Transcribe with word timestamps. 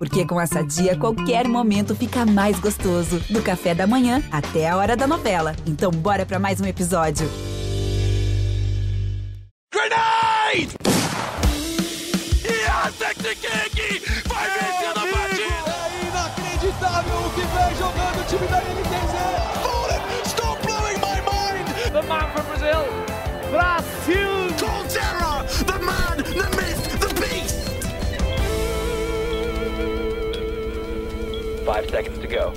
Porque 0.00 0.24
com 0.24 0.40
essa 0.40 0.64
dia, 0.64 0.96
qualquer 0.96 1.46
momento 1.46 1.94
fica 1.94 2.24
mais 2.24 2.58
gostoso. 2.58 3.20
Do 3.28 3.42
café 3.42 3.74
da 3.74 3.86
manhã 3.86 4.22
até 4.32 4.66
a 4.66 4.74
hora 4.78 4.96
da 4.96 5.06
novela. 5.06 5.54
Então, 5.66 5.90
bora 5.90 6.24
para 6.24 6.38
mais 6.38 6.58
um 6.58 6.64
episódio. 6.64 7.30
Grenade! 9.70 10.70
Vai 14.26 14.48
vencendo 14.48 14.96
a 14.96 15.06
partida! 15.18 15.76
É 15.92 16.08
inacreditável 16.08 17.18
o 17.18 17.30
que 17.34 17.42
vem 17.42 17.76
jogando 17.76 18.20
o 18.20 18.24
time 18.24 18.46
da 18.48 18.56
NTZ! 18.62 19.14
Stop 20.28 20.66
blowing 20.66 20.96
my 20.96 21.20
mind! 21.28 21.92
The 21.92 22.02
man 22.08 22.26
from 22.32 22.44
Brazil, 22.46 22.86
Brasil! 23.50 24.39
Five 31.72 31.88
seconds 31.88 32.18
to 32.18 32.26
go. 32.26 32.52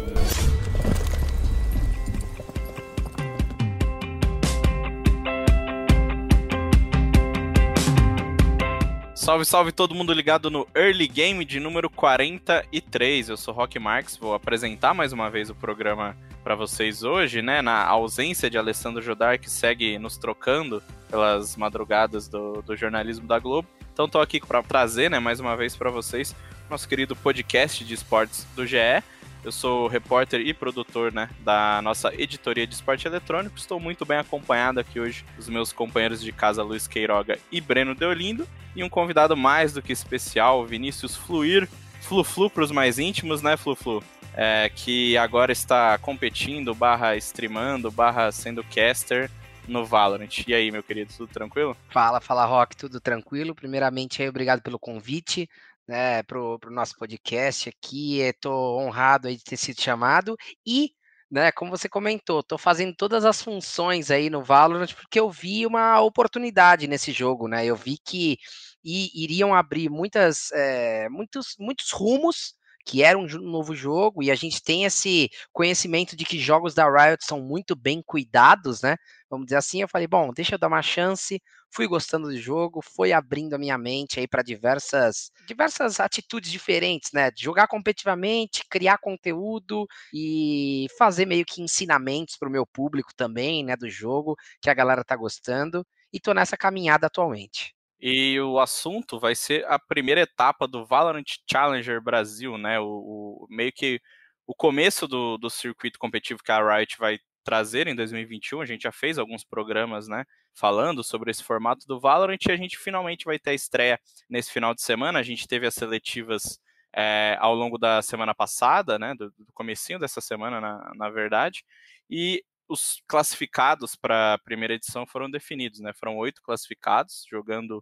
Salve, 9.14 9.46
salve 9.46 9.72
todo 9.72 9.94
mundo 9.94 10.12
ligado 10.14 10.50
no 10.50 10.68
Early 10.76 11.08
Game 11.08 11.46
de 11.46 11.60
número 11.60 11.92
43. 11.92 13.30
Eu 13.30 13.38
sou 13.38 13.54
Rock 13.54 13.78
Marx, 13.78 14.18
vou 14.18 14.34
apresentar 14.34 14.96
mais 14.96 15.14
uma 15.14 15.30
vez 15.30 15.52
o 15.52 15.54
programa 15.54 16.18
para 16.44 16.56
vocês 16.56 17.04
hoje, 17.04 17.44
né? 17.44 17.62
Na 17.62 17.86
ausência 17.86 18.50
de 18.50 18.58
Alessandro 18.58 19.00
Jodar, 19.00 19.40
que 19.40 19.48
segue 19.48 20.00
nos 20.00 20.18
trocando 20.18 20.82
pelas 21.08 21.56
madrugadas 21.56 22.28
do, 22.28 22.64
do 22.64 22.76
jornalismo 22.76 23.28
da 23.28 23.38
Globo. 23.38 23.68
Então 23.94 24.10
tô 24.10 24.20
aqui 24.20 24.40
para 24.40 24.64
trazer, 24.64 25.12
né, 25.12 25.20
mais 25.20 25.40
uma 25.40 25.56
vez 25.56 25.76
para 25.76 25.92
vocês, 25.92 26.36
nosso 26.70 26.88
querido 26.88 27.16
podcast 27.16 27.84
de 27.84 27.94
esportes 27.94 28.46
do 28.56 28.66
GE. 28.66 29.04
Eu 29.44 29.52
sou 29.52 29.88
repórter 29.88 30.40
e 30.40 30.54
produtor 30.54 31.12
né, 31.12 31.30
da 31.42 31.82
nossa 31.82 32.14
editoria 32.14 32.66
de 32.66 32.74
esporte 32.74 33.08
eletrônico. 33.08 33.58
Estou 33.58 33.78
muito 33.80 34.06
bem 34.06 34.18
acompanhado 34.18 34.80
aqui 34.80 35.00
hoje 35.00 35.26
dos 35.36 35.50
meus 35.50 35.74
companheiros 35.74 36.22
de 36.22 36.32
casa 36.32 36.64
Luiz 36.64 36.88
Queiroga 36.88 37.38
e 37.52 37.60
Breno 37.60 37.94
Deolindo. 37.94 38.48
E 38.74 38.84
um 38.84 38.90
convidado 38.90 39.36
mais 39.36 39.74
do 39.74 39.82
que 39.82 39.92
especial, 39.92 40.66
Vinícius 40.66 41.16
Fluir. 41.16 41.68
Flu-Flu 42.02 42.50
para 42.50 42.64
os 42.64 42.72
mais 42.72 43.00
íntimos, 43.00 43.42
né, 43.42 43.58
Flu-Flu? 43.58 44.04
É, 44.34 44.72
que 44.74 45.16
agora 45.18 45.52
está 45.52 45.98
competindo, 45.98 46.74
barra 46.74 47.16
streamando, 47.18 47.92
barra 47.92 48.32
sendo 48.32 48.64
caster 48.64 49.30
no 49.68 49.86
Valorant. 49.86 50.44
E 50.48 50.54
aí, 50.54 50.72
meu 50.72 50.84
querido, 50.84 51.14
tudo 51.16 51.32
tranquilo? 51.32 51.78
Fala, 51.90 52.20
fala 52.20 52.46
Rock, 52.46 52.76
tudo 52.76 53.00
tranquilo. 53.00 53.54
Primeiramente, 53.54 54.22
aí, 54.22 54.30
obrigado 54.30 54.62
pelo 54.62 54.80
convite 54.80 55.50
né, 55.88 56.24
pro, 56.24 56.60
pro 56.60 56.72
nosso 56.72 56.96
podcast 56.98 57.70
aqui. 57.70 58.20
Estou 58.20 58.80
honrado 58.80 59.28
aí 59.28 59.38
de 59.38 59.44
ter 59.44 59.58
sido 59.58 59.82
chamado 59.82 60.36
e, 60.66 60.92
né, 61.32 61.52
como 61.52 61.72
você 61.72 61.90
comentou, 61.90 62.40
estou 62.42 62.58
fazendo 62.58 62.94
todas 62.96 63.26
as 63.26 63.42
funções 63.42 64.12
aí 64.12 64.30
no 64.30 64.44
Valorant 64.44 64.94
porque 64.94 65.20
eu 65.20 65.30
vi 65.30 65.66
uma 65.66 66.00
oportunidade 66.02 66.88
nesse 66.88 67.12
jogo, 67.12 67.48
né? 67.48 67.66
Eu 67.66 67.76
vi 67.76 67.98
que 68.06 68.38
iriam 68.84 69.54
abrir 69.56 69.90
muitas, 69.90 70.52
é, 70.54 71.08
muitos, 71.10 71.56
muitos 71.60 71.92
rumos 71.92 72.54
que 72.86 73.04
era 73.04 73.18
um 73.18 73.26
novo 73.28 73.76
jogo, 73.76 74.22
e 74.24 74.30
a 74.32 74.36
gente 74.36 74.62
tem 74.64 74.86
esse 74.86 75.30
conhecimento 75.52 76.16
de 76.16 76.26
que 76.26 76.38
jogos 76.40 76.74
da 76.74 76.86
Riot 76.90 77.24
são 77.26 77.42
muito 77.42 77.76
bem 77.76 78.02
cuidados, 78.06 78.82
né? 78.82 78.96
Vamos 79.30 79.46
dizer 79.48 79.58
assim, 79.58 79.82
eu 79.82 79.88
falei, 79.88 80.08
bom, 80.08 80.32
deixa 80.34 80.56
eu 80.56 80.60
dar 80.60 80.68
uma 80.68 80.82
chance, 80.82 81.42
fui 81.72 81.88
gostando 81.88 82.28
do 82.28 82.38
jogo, 82.38 82.82
foi 82.82 83.12
abrindo 83.14 83.54
a 83.56 83.58
minha 83.58 83.78
mente 83.78 84.20
aí 84.20 84.28
para 84.28 84.44
diversas 84.44 85.32
diversas 85.48 86.00
atitudes 86.00 86.52
diferentes, 86.52 87.12
né? 87.14 87.32
Jogar 87.38 87.68
competitivamente, 87.68 88.64
criar 88.70 88.98
conteúdo 89.00 89.88
e 90.14 90.88
fazer 90.98 91.26
meio 91.26 91.46
que 91.46 91.62
ensinamentos 91.62 92.38
para 92.38 92.48
o 92.50 92.52
meu 92.52 92.66
público 92.66 93.12
também, 93.16 93.64
né, 93.64 93.76
do 93.76 93.90
jogo, 93.90 94.36
que 94.62 94.70
a 94.70 94.74
galera 94.74 95.04
tá 95.04 95.16
gostando, 95.16 95.86
e 96.12 96.20
tô 96.20 96.34
nessa 96.34 96.58
caminhada 96.58 97.08
atualmente. 97.08 97.74
E 98.06 98.38
o 98.42 98.60
assunto 98.60 99.18
vai 99.18 99.34
ser 99.34 99.66
a 99.66 99.80
primeira 99.80 100.20
etapa 100.20 100.68
do 100.68 100.86
Valorant 100.86 101.24
Challenger 101.50 102.02
Brasil, 102.02 102.58
né? 102.58 102.78
O, 102.78 103.46
o 103.46 103.48
meio 103.50 103.72
que 103.72 104.02
o 104.46 104.54
começo 104.54 105.08
do, 105.08 105.38
do 105.38 105.50
circuito 105.50 105.98
competitivo 105.98 106.44
que 106.44 106.52
a 106.52 106.76
Riot 106.76 106.98
vai 107.00 107.18
trazer 107.46 107.88
em 107.88 107.96
2021. 107.96 108.60
A 108.60 108.66
gente 108.66 108.82
já 108.82 108.92
fez 108.92 109.18
alguns 109.18 109.46
programas, 109.46 110.10
né? 110.10 110.26
Falando 110.54 111.02
sobre 111.02 111.32
esse 111.32 111.42
formato 111.42 111.88
do 111.88 111.98
Valorant 111.98 112.40
e 112.46 112.52
a 112.52 112.58
gente 112.58 112.78
finalmente 112.78 113.24
vai 113.24 113.40
ter 113.40 113.52
a 113.52 113.54
estreia 113.54 113.98
nesse 114.30 114.52
final 114.52 114.76
de 114.76 114.82
semana. 114.82 115.20
A 115.20 115.24
gente 115.24 115.48
teve 115.48 115.66
as 115.66 115.74
seletivas 115.74 116.60
é, 116.94 117.38
ao 117.40 117.56
longo 117.56 117.78
da 117.78 118.02
semana 118.02 118.36
passada, 118.36 119.00
né? 119.00 119.16
Do, 119.16 119.32
do 119.32 119.54
comecinho 119.54 119.98
dessa 119.98 120.20
semana, 120.20 120.60
na, 120.60 120.92
na 120.94 121.10
verdade. 121.10 121.64
E 122.10 122.44
os 122.68 123.02
classificados 123.08 123.96
para 123.96 124.34
a 124.34 124.40
primeira 124.40 124.74
edição 124.74 125.08
foram 125.08 125.32
definidos, 125.32 125.80
né? 125.80 125.94
Foram 125.94 126.18
oito 126.18 126.42
classificados 126.42 127.26
jogando 127.30 127.82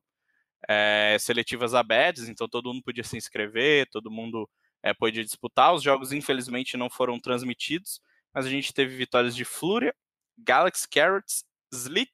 é, 0.69 1.17
seletivas 1.19 1.73
abertas, 1.73 2.29
então 2.29 2.47
todo 2.47 2.73
mundo 2.73 2.83
podia 2.83 3.03
se 3.03 3.17
inscrever, 3.17 3.87
todo 3.89 4.11
mundo 4.11 4.49
é, 4.83 4.93
podia 4.93 5.23
disputar. 5.23 5.73
Os 5.73 5.83
jogos, 5.83 6.11
infelizmente, 6.11 6.77
não 6.77 6.89
foram 6.89 7.19
transmitidos, 7.19 8.01
mas 8.33 8.45
a 8.45 8.49
gente 8.49 8.73
teve 8.73 8.95
vitórias 8.95 9.35
de 9.35 9.45
Fluria, 9.45 9.93
Galaxy 10.37 10.87
Carrots, 10.89 11.43
Slick, 11.73 12.13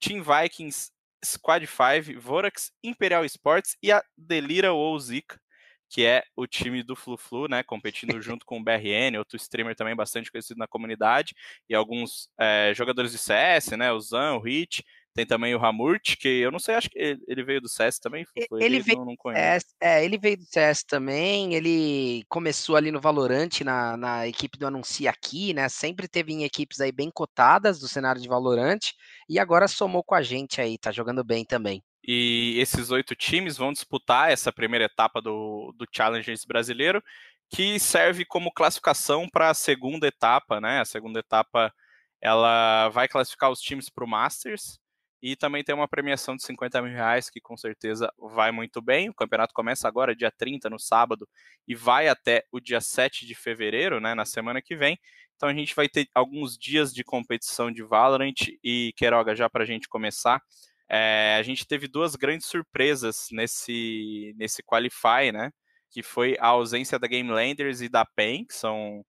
Team 0.00 0.22
Vikings, 0.22 0.90
Squad 1.24 1.66
5, 1.66 2.20
Vorax, 2.20 2.70
Imperial 2.82 3.24
Sports 3.24 3.76
e 3.82 3.90
a 3.90 4.02
Delira 4.16 4.72
ou 4.72 4.98
Zika, 4.98 5.40
que 5.88 6.04
é 6.04 6.24
o 6.36 6.46
time 6.46 6.82
do 6.82 6.96
Flu-Flu, 6.96 7.48
né, 7.48 7.62
competindo 7.62 8.20
junto 8.20 8.44
com 8.44 8.58
o 8.58 8.64
BRN, 8.64 9.16
outro 9.18 9.36
streamer 9.36 9.74
também 9.74 9.96
bastante 9.96 10.30
conhecido 10.30 10.58
na 10.58 10.66
comunidade, 10.66 11.34
e 11.68 11.74
alguns 11.74 12.28
é, 12.38 12.72
jogadores 12.74 13.12
de 13.12 13.18
CS, 13.18 13.68
né, 13.76 13.92
o 13.92 14.00
Zan, 14.00 14.34
o 14.34 14.40
Hit, 14.40 14.84
tem 15.14 15.24
também 15.24 15.54
o 15.54 15.58
Ramurt, 15.58 16.16
que 16.16 16.28
eu 16.28 16.50
não 16.50 16.58
sei, 16.58 16.74
acho 16.74 16.90
que 16.90 16.98
ele 16.98 17.44
veio 17.44 17.60
do 17.60 17.68
CS 17.68 18.00
também. 18.00 18.26
Foi 18.48 18.62
ele, 18.62 18.80
veio 18.80 18.98
não, 18.98 19.06
não 19.06 19.32
CS, 19.32 19.64
é, 19.80 20.04
ele 20.04 20.18
veio 20.18 20.36
do 20.36 20.44
CS 20.44 20.82
também. 20.82 21.54
Ele 21.54 22.24
começou 22.28 22.74
ali 22.74 22.90
no 22.90 23.00
Valorante, 23.00 23.62
na, 23.62 23.96
na 23.96 24.26
equipe 24.26 24.58
do 24.58 24.66
Anuncia 24.66 25.10
Aqui, 25.10 25.54
né? 25.54 25.68
Sempre 25.68 26.08
teve 26.08 26.32
em 26.32 26.42
equipes 26.42 26.80
aí 26.80 26.90
bem 26.90 27.10
cotadas 27.12 27.78
do 27.78 27.86
cenário 27.86 28.20
de 28.20 28.28
Valorante. 28.28 28.92
E 29.28 29.38
agora 29.38 29.68
somou 29.68 30.02
com 30.02 30.16
a 30.16 30.22
gente 30.22 30.60
aí, 30.60 30.76
tá 30.76 30.90
jogando 30.90 31.22
bem 31.22 31.44
também. 31.44 31.80
E 32.06 32.58
esses 32.58 32.90
oito 32.90 33.14
times 33.14 33.56
vão 33.56 33.72
disputar 33.72 34.30
essa 34.30 34.52
primeira 34.52 34.86
etapa 34.86 35.22
do, 35.22 35.72
do 35.78 35.86
Challengers 35.90 36.44
brasileiro, 36.44 37.02
que 37.48 37.78
serve 37.78 38.24
como 38.24 38.52
classificação 38.52 39.28
para 39.28 39.50
a 39.50 39.54
segunda 39.54 40.08
etapa, 40.08 40.60
né? 40.60 40.80
A 40.80 40.84
segunda 40.84 41.20
etapa 41.20 41.72
ela 42.20 42.88
vai 42.88 43.06
classificar 43.06 43.50
os 43.50 43.60
times 43.60 43.88
para 43.88 44.04
o 44.04 44.08
Masters, 44.08 44.78
e 45.26 45.34
também 45.34 45.64
tem 45.64 45.74
uma 45.74 45.88
premiação 45.88 46.36
de 46.36 46.44
50 46.44 46.82
mil 46.82 46.92
reais, 46.92 47.30
que 47.30 47.40
com 47.40 47.56
certeza 47.56 48.12
vai 48.18 48.52
muito 48.52 48.82
bem. 48.82 49.08
O 49.08 49.14
campeonato 49.14 49.54
começa 49.54 49.88
agora, 49.88 50.14
dia 50.14 50.30
30, 50.30 50.68
no 50.68 50.78
sábado, 50.78 51.26
e 51.66 51.74
vai 51.74 52.08
até 52.08 52.44
o 52.52 52.60
dia 52.60 52.78
7 52.78 53.26
de 53.26 53.34
fevereiro, 53.34 54.02
né, 54.02 54.14
na 54.14 54.26
semana 54.26 54.60
que 54.60 54.76
vem. 54.76 54.98
Então 55.34 55.48
a 55.48 55.54
gente 55.54 55.74
vai 55.74 55.88
ter 55.88 56.06
alguns 56.14 56.58
dias 56.58 56.92
de 56.92 57.02
competição 57.02 57.72
de 57.72 57.82
Valorant. 57.82 58.34
E, 58.62 58.92
Queiroga, 58.98 59.34
já 59.34 59.48
para 59.48 59.62
a 59.62 59.66
gente 59.66 59.88
começar, 59.88 60.42
é, 60.90 61.36
a 61.38 61.42
gente 61.42 61.66
teve 61.66 61.88
duas 61.88 62.14
grandes 62.16 62.46
surpresas 62.46 63.28
nesse, 63.32 64.34
nesse 64.36 64.62
Qualify, 64.62 65.32
né? 65.32 65.50
Que 65.90 66.02
foi 66.02 66.36
a 66.38 66.48
ausência 66.48 66.98
da 66.98 67.06
Game 67.06 67.30
Landers 67.30 67.80
e 67.80 67.88
da 67.88 68.04
PEN, 68.04 68.44
que 68.44 68.54
são 68.54 69.02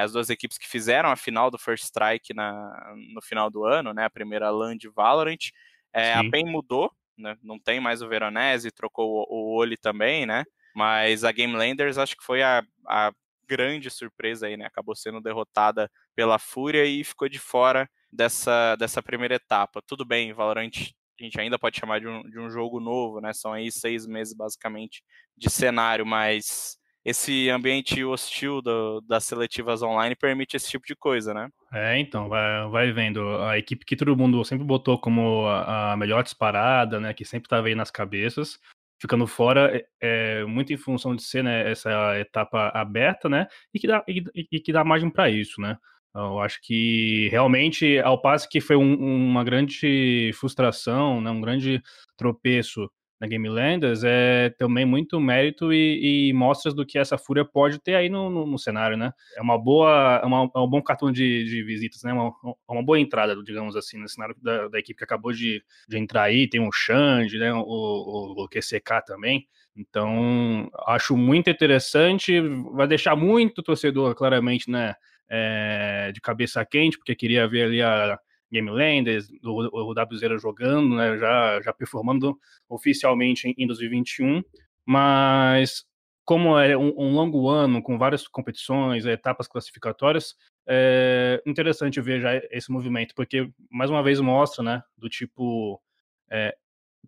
as 0.00 0.12
duas 0.12 0.30
equipes 0.30 0.58
que 0.58 0.68
fizeram 0.68 1.10
a 1.10 1.16
final 1.16 1.50
do 1.50 1.58
First 1.58 1.84
Strike 1.84 2.32
na, 2.34 2.94
no 3.12 3.20
final 3.20 3.50
do 3.50 3.64
ano, 3.64 3.92
né, 3.92 4.04
a 4.04 4.10
primeira 4.10 4.50
LAN 4.50 4.76
de 4.76 4.88
Valorant. 4.88 5.50
É, 5.92 6.14
a 6.14 6.22
PEN 6.30 6.46
mudou, 6.46 6.90
né, 7.16 7.36
não 7.42 7.58
tem 7.58 7.78
mais 7.80 8.00
o 8.00 8.08
Veronese, 8.08 8.70
trocou 8.70 9.26
o, 9.28 9.54
o 9.54 9.56
Oli 9.58 9.76
também, 9.76 10.24
né, 10.24 10.44
mas 10.74 11.24
a 11.24 11.32
Game 11.32 11.54
Landers 11.54 11.98
acho 11.98 12.16
que 12.16 12.24
foi 12.24 12.42
a, 12.42 12.64
a 12.86 13.12
grande 13.46 13.90
surpresa 13.90 14.46
aí, 14.46 14.56
né, 14.56 14.64
acabou 14.64 14.96
sendo 14.96 15.20
derrotada 15.20 15.90
pela 16.14 16.38
Fúria 16.38 16.86
e 16.86 17.04
ficou 17.04 17.28
de 17.28 17.38
fora 17.38 17.88
dessa, 18.10 18.76
dessa 18.76 19.02
primeira 19.02 19.34
etapa. 19.34 19.82
Tudo 19.86 20.04
bem, 20.04 20.32
Valorant 20.32 20.70
a 21.20 21.24
gente 21.24 21.40
ainda 21.40 21.58
pode 21.58 21.78
chamar 21.78 22.00
de 22.00 22.08
um, 22.08 22.22
de 22.22 22.38
um 22.40 22.50
jogo 22.50 22.80
novo, 22.80 23.20
né, 23.20 23.32
são 23.32 23.52
aí 23.52 23.70
seis 23.70 24.06
meses 24.06 24.34
basicamente 24.34 25.04
de 25.36 25.50
cenário, 25.50 26.06
mas 26.06 26.78
esse 27.04 27.50
ambiente 27.50 28.04
hostil 28.04 28.62
do, 28.62 29.00
das 29.02 29.24
seletivas 29.24 29.82
online 29.82 30.14
permite 30.14 30.56
esse 30.56 30.70
tipo 30.70 30.86
de 30.86 30.94
coisa, 30.94 31.34
né? 31.34 31.48
É, 31.72 31.98
então, 31.98 32.28
vai, 32.28 32.68
vai 32.68 32.92
vendo. 32.92 33.20
A 33.42 33.58
equipe 33.58 33.84
que 33.84 33.96
todo 33.96 34.16
mundo 34.16 34.44
sempre 34.44 34.64
botou 34.64 34.98
como 34.98 35.46
a, 35.46 35.92
a 35.92 35.96
melhor 35.96 36.22
disparada, 36.22 37.00
né? 37.00 37.12
Que 37.12 37.24
sempre 37.24 37.46
estava 37.46 37.66
aí 37.66 37.74
nas 37.74 37.90
cabeças, 37.90 38.58
ficando 39.00 39.26
fora, 39.26 39.76
é, 39.76 39.86
é, 40.00 40.44
muito 40.44 40.72
em 40.72 40.76
função 40.76 41.16
de 41.16 41.22
ser 41.22 41.42
né, 41.42 41.70
essa 41.70 42.18
etapa 42.18 42.68
aberta, 42.68 43.28
né? 43.28 43.48
E 43.74 43.80
que 43.80 43.88
dá, 43.88 44.04
e, 44.06 44.22
e 44.52 44.60
que 44.60 44.72
dá 44.72 44.84
margem 44.84 45.10
para 45.10 45.28
isso, 45.28 45.60
né? 45.60 45.76
Eu 46.14 46.38
acho 46.40 46.60
que 46.62 47.28
realmente, 47.30 47.98
ao 48.00 48.20
passo 48.20 48.48
que 48.48 48.60
foi 48.60 48.76
um, 48.76 48.94
uma 48.94 49.42
grande 49.42 50.30
frustração, 50.34 51.22
né, 51.22 51.30
um 51.30 51.40
grande 51.40 51.82
tropeço 52.18 52.90
na 53.22 53.28
Game 53.28 53.48
Landers 53.48 54.02
é 54.02 54.50
também 54.58 54.84
muito 54.84 55.20
mérito 55.20 55.72
e, 55.72 56.30
e, 56.30 56.32
mostras 56.32 56.74
do 56.74 56.84
que 56.84 56.98
essa 56.98 57.16
fúria 57.16 57.44
pode 57.44 57.78
ter 57.78 57.94
aí 57.94 58.08
no, 58.08 58.28
no, 58.28 58.44
no 58.44 58.58
cenário, 58.58 58.96
né? 58.96 59.12
É 59.36 59.40
uma 59.40 59.56
boa, 59.56 60.20
é, 60.20 60.26
uma, 60.26 60.50
é 60.52 60.58
um 60.58 60.68
bom 60.68 60.82
cartão 60.82 61.12
de, 61.12 61.44
de 61.44 61.62
visitas, 61.62 62.02
né? 62.02 62.12
Uma, 62.12 62.32
uma 62.68 62.82
boa 62.82 62.98
entrada, 62.98 63.40
digamos 63.44 63.76
assim, 63.76 63.96
no 63.96 64.08
cenário 64.08 64.34
da, 64.42 64.66
da 64.66 64.76
equipe 64.76 64.98
que 64.98 65.04
acabou 65.04 65.30
de, 65.30 65.62
de 65.88 65.98
entrar 65.98 66.24
aí. 66.24 66.48
Tem 66.48 66.60
o 66.60 66.72
Xande, 66.72 67.38
né? 67.38 67.54
O, 67.54 67.60
o, 67.60 68.42
o 68.42 68.48
QCK 68.48 69.04
também. 69.06 69.46
Então, 69.76 70.68
acho 70.88 71.16
muito 71.16 71.48
interessante. 71.48 72.40
Vai 72.72 72.88
deixar 72.88 73.14
muito 73.14 73.62
torcedor, 73.62 74.16
claramente, 74.16 74.68
né? 74.68 74.96
É, 75.30 76.10
de 76.12 76.20
cabeça 76.20 76.66
quente, 76.66 76.98
porque 76.98 77.14
queria 77.14 77.46
ver 77.46 77.66
ali 77.66 77.80
a 77.80 78.18
Game 78.52 78.70
Landers, 78.70 79.30
o, 79.42 79.90
o 79.90 79.94
W0 79.94 80.38
jogando, 80.38 80.94
né, 80.94 81.16
já, 81.16 81.60
já 81.62 81.72
performando 81.72 82.38
oficialmente 82.68 83.48
em, 83.48 83.54
em 83.56 83.66
2021, 83.66 84.42
mas 84.84 85.84
como 86.24 86.58
é 86.58 86.76
um, 86.76 86.92
um, 86.96 87.14
longo 87.14 87.48
ano 87.48 87.82
com 87.82 87.98
várias 87.98 88.28
competições, 88.28 89.06
etapas 89.06 89.48
classificatórias, 89.48 90.36
é 90.68 91.42
interessante 91.46 92.00
ver 92.00 92.20
já 92.20 92.36
esse 92.50 92.70
movimento, 92.70 93.14
porque 93.14 93.50
mais 93.70 93.90
uma 93.90 94.02
vez 94.02 94.20
mostra, 94.20 94.62
né, 94.62 94.82
do 94.96 95.08
tipo 95.08 95.80
é, 96.30 96.54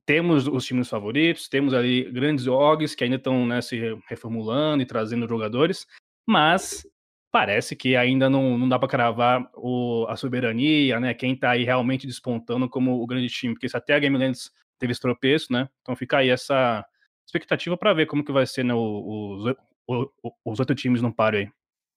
temos 0.07 0.49
os 0.49 0.65
times 0.65 0.89
favoritos, 0.89 1.49
temos 1.49 1.75
ali 1.75 2.11
grandes 2.11 2.47
orgs 2.47 2.95
que 2.95 3.05
ainda 3.05 3.17
estão 3.17 3.47
né, 3.47 3.61
se 3.61 3.79
reformulando 4.09 4.83
e 4.83 4.87
trazendo 4.87 5.29
jogadores, 5.29 5.87
mas 6.27 6.87
parece 7.35 7.75
que 7.75 7.97
ainda 7.97 8.31
não, 8.31 8.57
não 8.57 8.69
dá 8.69 8.79
para 8.79 8.87
cravar 8.89 9.51
o, 9.55 10.07
a 10.09 10.15
soberania, 10.15 11.01
né? 11.01 11.13
Quem 11.13 11.33
está 11.33 11.51
aí 11.51 11.65
realmente 11.65 12.07
despontando 12.07 12.69
como 12.69 13.03
o 13.03 13.07
grande 13.09 13.29
time, 13.29 13.55
porque 13.55 13.69
se 13.69 13.77
até 13.77 13.93
a 13.93 13.99
Game 13.99 14.17
Lands 14.17 14.53
teve 14.79 14.93
esse 14.93 15.01
tropeço, 15.01 15.53
né? 15.53 15.69
Então 15.83 15.97
fica 15.97 16.19
aí 16.19 16.31
essa 16.31 16.87
expectativa 17.27 17.77
para 17.77 17.93
ver 17.93 18.07
como 18.07 18.25
que 18.25 18.31
vai 18.31 18.47
ser 18.47 18.65
né, 18.65 18.73
os, 18.73 19.53
os, 19.85 20.07
os 20.45 20.61
outros 20.61 20.81
times 20.81 21.03
no 21.03 21.13
páreo 21.13 21.41
aí. 21.41 21.51